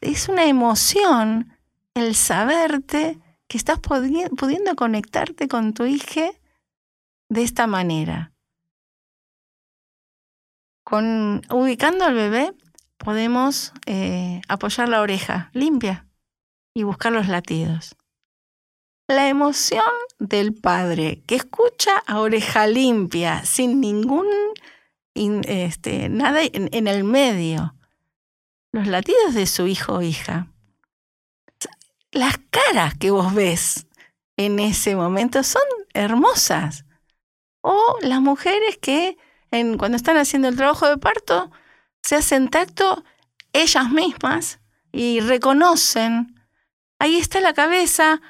Es 0.00 0.28
una 0.28 0.44
emoción 0.44 1.52
el 1.94 2.14
saberte 2.14 3.18
que 3.48 3.58
estás 3.58 3.80
pudi- 3.80 4.28
pudiendo 4.36 4.76
conectarte 4.76 5.48
con 5.48 5.74
tu 5.74 5.84
hija 5.84 6.30
de 7.28 7.42
esta 7.42 7.66
manera. 7.66 8.32
Con, 10.88 11.42
ubicando 11.50 12.06
al 12.06 12.14
bebé 12.14 12.54
podemos 12.96 13.74
eh, 13.84 14.40
apoyar 14.48 14.88
la 14.88 15.02
oreja 15.02 15.50
limpia 15.52 16.06
y 16.72 16.82
buscar 16.84 17.12
los 17.12 17.28
latidos. 17.28 17.94
La 19.06 19.28
emoción 19.28 19.84
del 20.18 20.54
padre 20.54 21.22
que 21.26 21.34
escucha 21.34 22.02
a 22.06 22.20
oreja 22.20 22.66
limpia, 22.66 23.44
sin 23.44 23.82
ningún 23.82 24.26
in- 25.12 25.44
este, 25.46 26.08
nada 26.08 26.40
en, 26.42 26.70
en 26.72 26.88
el 26.88 27.04
medio, 27.04 27.74
los 28.72 28.86
latidos 28.86 29.34
de 29.34 29.46
su 29.46 29.66
hijo 29.66 29.96
o 29.96 30.02
hija. 30.02 30.50
Las 32.12 32.38
caras 32.48 32.94
que 32.96 33.10
vos 33.10 33.34
ves 33.34 33.86
en 34.38 34.58
ese 34.58 34.96
momento 34.96 35.42
son 35.42 35.60
hermosas. 35.92 36.86
O 37.60 37.98
las 38.00 38.22
mujeres 38.22 38.78
que 38.78 39.18
en- 39.50 39.78
cuando 39.78 39.96
están 39.96 40.16
haciendo 40.16 40.48
el 40.48 40.56
trabajo 40.56 40.88
de 40.88 40.98
parto 40.98 41.50
se 42.02 42.16
hacen 42.16 42.48
tacto 42.48 43.04
ellas 43.52 43.90
mismas 43.90 44.60
y 44.92 45.20
reconocen, 45.20 46.34
ahí 46.98 47.16
está 47.16 47.40
la 47.40 47.54
cabeza, 47.54 48.20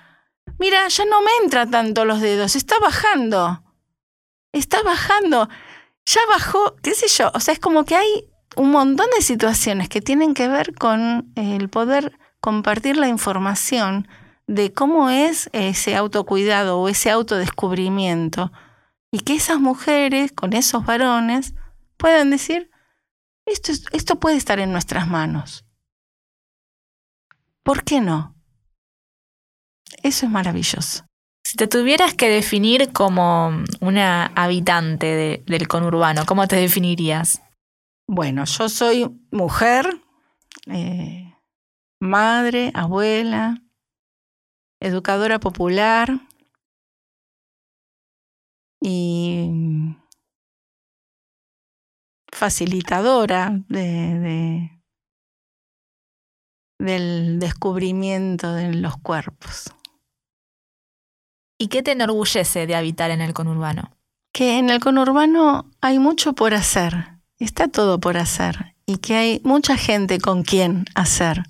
mira, 0.59 0.87
ya 0.89 1.05
no 1.05 1.21
me 1.23 1.31
entra 1.43 1.67
tanto 1.67 2.05
los 2.05 2.21
dedos, 2.21 2.57
está 2.57 2.79
bajando, 2.81 3.63
está 4.53 4.83
bajando, 4.83 5.49
ya 6.07 6.21
bajó, 6.31 6.77
qué 6.83 6.95
sé 6.95 7.09
yo, 7.09 7.31
o 7.35 7.41
sea, 7.41 7.55
es 7.55 7.61
como 7.61 7.85
que 7.85 7.97
hay 7.97 8.31
un 8.57 8.71
montón 8.71 9.07
de 9.15 9.23
situaciones 9.23 9.89
que 9.89 10.01
tienen 10.01 10.35
que 10.35 10.49
ver 10.49 10.75
con 10.75 11.31
el 11.37 11.69
poder 11.69 12.19
compartir 12.41 12.97
la 12.97 13.09
información 13.09 14.09
de 14.47 14.73
cómo 14.73 15.11
es 15.11 15.51
ese 15.53 15.95
autocuidado 15.95 16.79
o 16.81 16.89
ese 16.89 17.11
autodescubrimiento 17.11 18.51
y 19.11 19.21
que 19.21 19.35
esas 19.35 19.61
mujeres 19.61 20.33
con 20.33 20.53
esos 20.53 20.85
varones 20.85 21.55
puedan 21.97 22.31
decir, 22.31 22.71
esto, 23.47 23.73
es- 23.73 23.85
esto 23.93 24.21
puede 24.21 24.37
estar 24.37 24.59
en 24.61 24.73
nuestras 24.73 25.09
manos. 25.09 25.65
¿Por 27.63 27.85
qué 27.85 28.01
no? 28.01 28.35
Eso 30.03 30.27
es 30.27 30.33
maravilloso. 30.33 31.05
Si 31.45 31.57
te 31.57 31.67
tuvieras 31.67 32.15
que 32.15 32.29
definir 32.29 32.93
como 32.93 33.51
una 33.81 34.27
habitante 34.27 35.07
de- 35.07 35.43
del 35.47 35.67
conurbano, 35.67 36.25
¿cómo 36.27 36.47
te 36.47 36.57
definirías? 36.57 37.41
Bueno, 38.07 38.45
yo 38.45 38.69
soy 38.69 39.07
mujer, 39.31 40.03
eh, 40.67 41.35
madre, 42.01 42.71
abuela, 42.75 43.63
educadora 44.81 45.41
popular 45.41 46.21
y 48.81 49.51
facilitadora 52.33 53.51
de, 53.69 53.81
de- 54.19 54.71
del 56.79 57.39
descubrimiento 57.41 58.53
de 58.53 58.73
los 58.75 58.97
cuerpos. 58.99 59.75
¿Y 61.59 61.69
qué 61.69 61.83
te 61.83 61.93
enorgullece 61.93 62.67
de 62.69 62.77
habitar 62.77 63.11
en 63.11 63.21
el 63.21 63.35
conurbano? 63.35 63.95
que 64.31 64.59
en 64.59 64.71
el 64.71 64.79
conurbano 64.79 65.69
hay 65.81 65.99
mucho 65.99 66.35
por 66.35 66.55
hacer, 66.55 67.15
está 67.39 67.67
todo 67.67 67.99
por 67.99 68.17
hacer 68.19 68.77
y 68.87 68.99
que 68.99 69.17
hay 69.17 69.41
mucha 69.43 69.77
gente 69.77 70.21
con 70.21 70.45
quien 70.45 70.85
hacer 70.95 71.43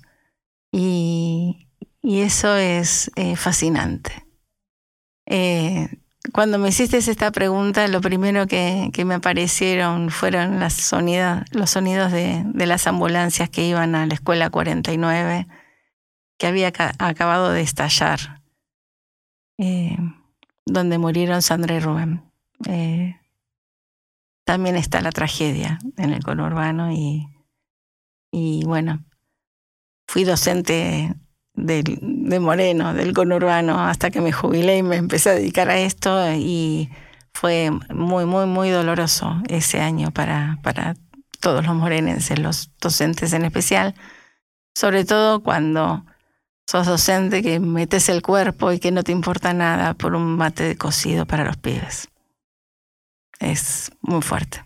y, 0.71 1.67
y 2.01 2.21
eso 2.21 2.55
es 2.55 3.11
eh, 3.15 3.35
fascinante. 3.35 4.25
Eh, 5.27 5.99
cuando 6.33 6.57
me 6.59 6.69
hiciste 6.69 6.97
esta 6.97 7.31
pregunta, 7.31 7.87
lo 7.87 8.01
primero 8.01 8.47
que, 8.47 8.89
que 8.93 9.05
me 9.05 9.15
aparecieron 9.15 10.09
fueron 10.09 10.59
los 10.59 10.73
sonidos 10.73 12.11
de, 12.11 12.43
las 12.65 12.87
ambulancias 12.87 13.49
que 13.49 13.65
iban 13.67 13.95
a 13.95 14.05
la 14.05 14.13
escuela 14.13 14.49
49, 14.49 15.47
que 16.37 16.47
había 16.47 16.71
ca- 16.71 16.93
acabado 16.99 17.51
de 17.51 17.61
estallar, 17.61 18.41
eh, 19.57 19.97
donde 20.65 20.97
murieron 20.97 21.41
Sandra 21.41 21.75
y 21.75 21.79
Rubén. 21.79 22.23
Eh, 22.67 23.15
también 24.45 24.75
está 24.75 25.01
la 25.01 25.11
tragedia 25.11 25.79
en 25.97 26.11
el 26.11 26.23
conurbano 26.23 26.91
y, 26.91 27.27
y 28.31 28.63
bueno, 28.65 29.05
fui 30.07 30.23
docente 30.23 31.13
del- 31.65 31.99
de 32.01 32.39
Moreno, 32.39 32.93
del 32.93 33.13
conurbano, 33.13 33.79
hasta 33.79 34.09
que 34.11 34.21
me 34.21 34.31
jubilé 34.31 34.77
y 34.77 34.83
me 34.83 34.95
empecé 34.97 35.29
a 35.31 35.33
dedicar 35.33 35.69
a 35.69 35.77
esto 35.77 36.31
y 36.33 36.89
fue 37.33 37.71
muy, 37.93 38.25
muy, 38.25 38.45
muy 38.45 38.69
doloroso 38.69 39.41
ese 39.47 39.81
año 39.81 40.11
para, 40.11 40.59
para 40.63 40.95
todos 41.39 41.65
los 41.65 41.75
morenenses, 41.75 42.39
los 42.39 42.71
docentes 42.81 43.33
en 43.33 43.45
especial, 43.45 43.95
sobre 44.75 45.05
todo 45.05 45.41
cuando 45.41 46.05
sos 46.67 46.85
docente 46.87 47.41
que 47.41 47.59
metes 47.59 48.09
el 48.09 48.21
cuerpo 48.21 48.71
y 48.71 48.79
que 48.79 48.91
no 48.91 49.03
te 49.03 49.11
importa 49.11 49.53
nada 49.53 49.93
por 49.93 50.15
un 50.15 50.35
mate 50.37 50.63
de 50.63 50.77
cocido 50.77 51.25
para 51.25 51.43
los 51.45 51.57
pibes. 51.57 52.09
Es 53.39 53.91
muy 54.01 54.21
fuerte. 54.21 54.65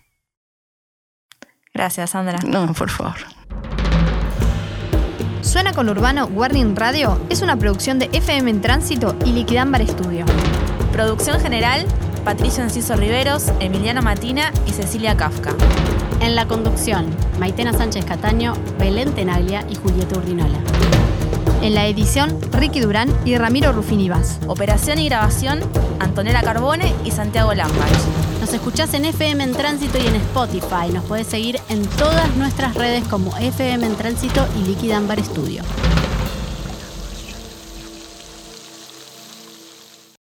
Gracias, 1.73 2.11
Sandra. 2.11 2.39
No, 2.45 2.73
por 2.73 2.89
favor. 2.89 3.15
Suena 5.43 5.73
con 5.73 5.89
Urbano 5.89 6.25
Warning 6.27 6.73
Radio 6.75 7.19
es 7.29 7.41
una 7.41 7.57
producción 7.57 7.99
de 7.99 8.09
FM 8.13 8.49
en 8.49 8.61
Tránsito 8.61 9.13
y 9.25 9.33
Liquidámbar 9.33 9.81
Estudio. 9.81 10.25
Producción 10.93 11.39
general, 11.41 11.85
Patricio 12.23 12.63
Enciso 12.63 12.95
Riveros, 12.95 13.51
Emiliano 13.59 14.01
Matina 14.01 14.53
y 14.65 14.71
Cecilia 14.71 15.17
Kafka. 15.17 15.53
En 16.21 16.35
la 16.35 16.47
conducción, 16.47 17.05
Maitena 17.39 17.73
Sánchez 17.73 18.05
Cataño, 18.05 18.53
Belén 18.79 19.13
Tenaglia 19.13 19.65
y 19.69 19.75
Julieta 19.75 20.17
Urdinola. 20.17 20.59
En 21.63 21.75
la 21.75 21.87
edición, 21.87 22.37
Ricky 22.51 22.81
Durán 22.81 23.07
y 23.23 23.37
Ramiro 23.37 23.71
Rufini 23.71 24.09
Vaz. 24.09 24.37
Operación 24.47 24.99
y 24.99 25.05
grabación, 25.05 25.61
Antonella 25.97 26.41
Carbone 26.41 26.93
y 27.05 27.11
Santiago 27.11 27.53
Lambach. 27.53 27.87
Nos 28.41 28.53
escuchás 28.53 28.93
en 28.95 29.05
FM 29.05 29.41
en 29.41 29.53
Tránsito 29.53 29.97
y 29.97 30.05
en 30.05 30.17
Spotify. 30.17 30.91
Nos 30.93 31.05
podés 31.05 31.27
seguir 31.27 31.61
en 31.69 31.85
todas 31.85 32.35
nuestras 32.35 32.75
redes 32.75 33.07
como 33.07 33.37
FM 33.37 33.85
en 33.85 33.95
Tránsito 33.95 34.45
y 34.59 34.67
Liquid 34.67 34.91
Ambar 34.91 35.23
Studio. 35.23 35.63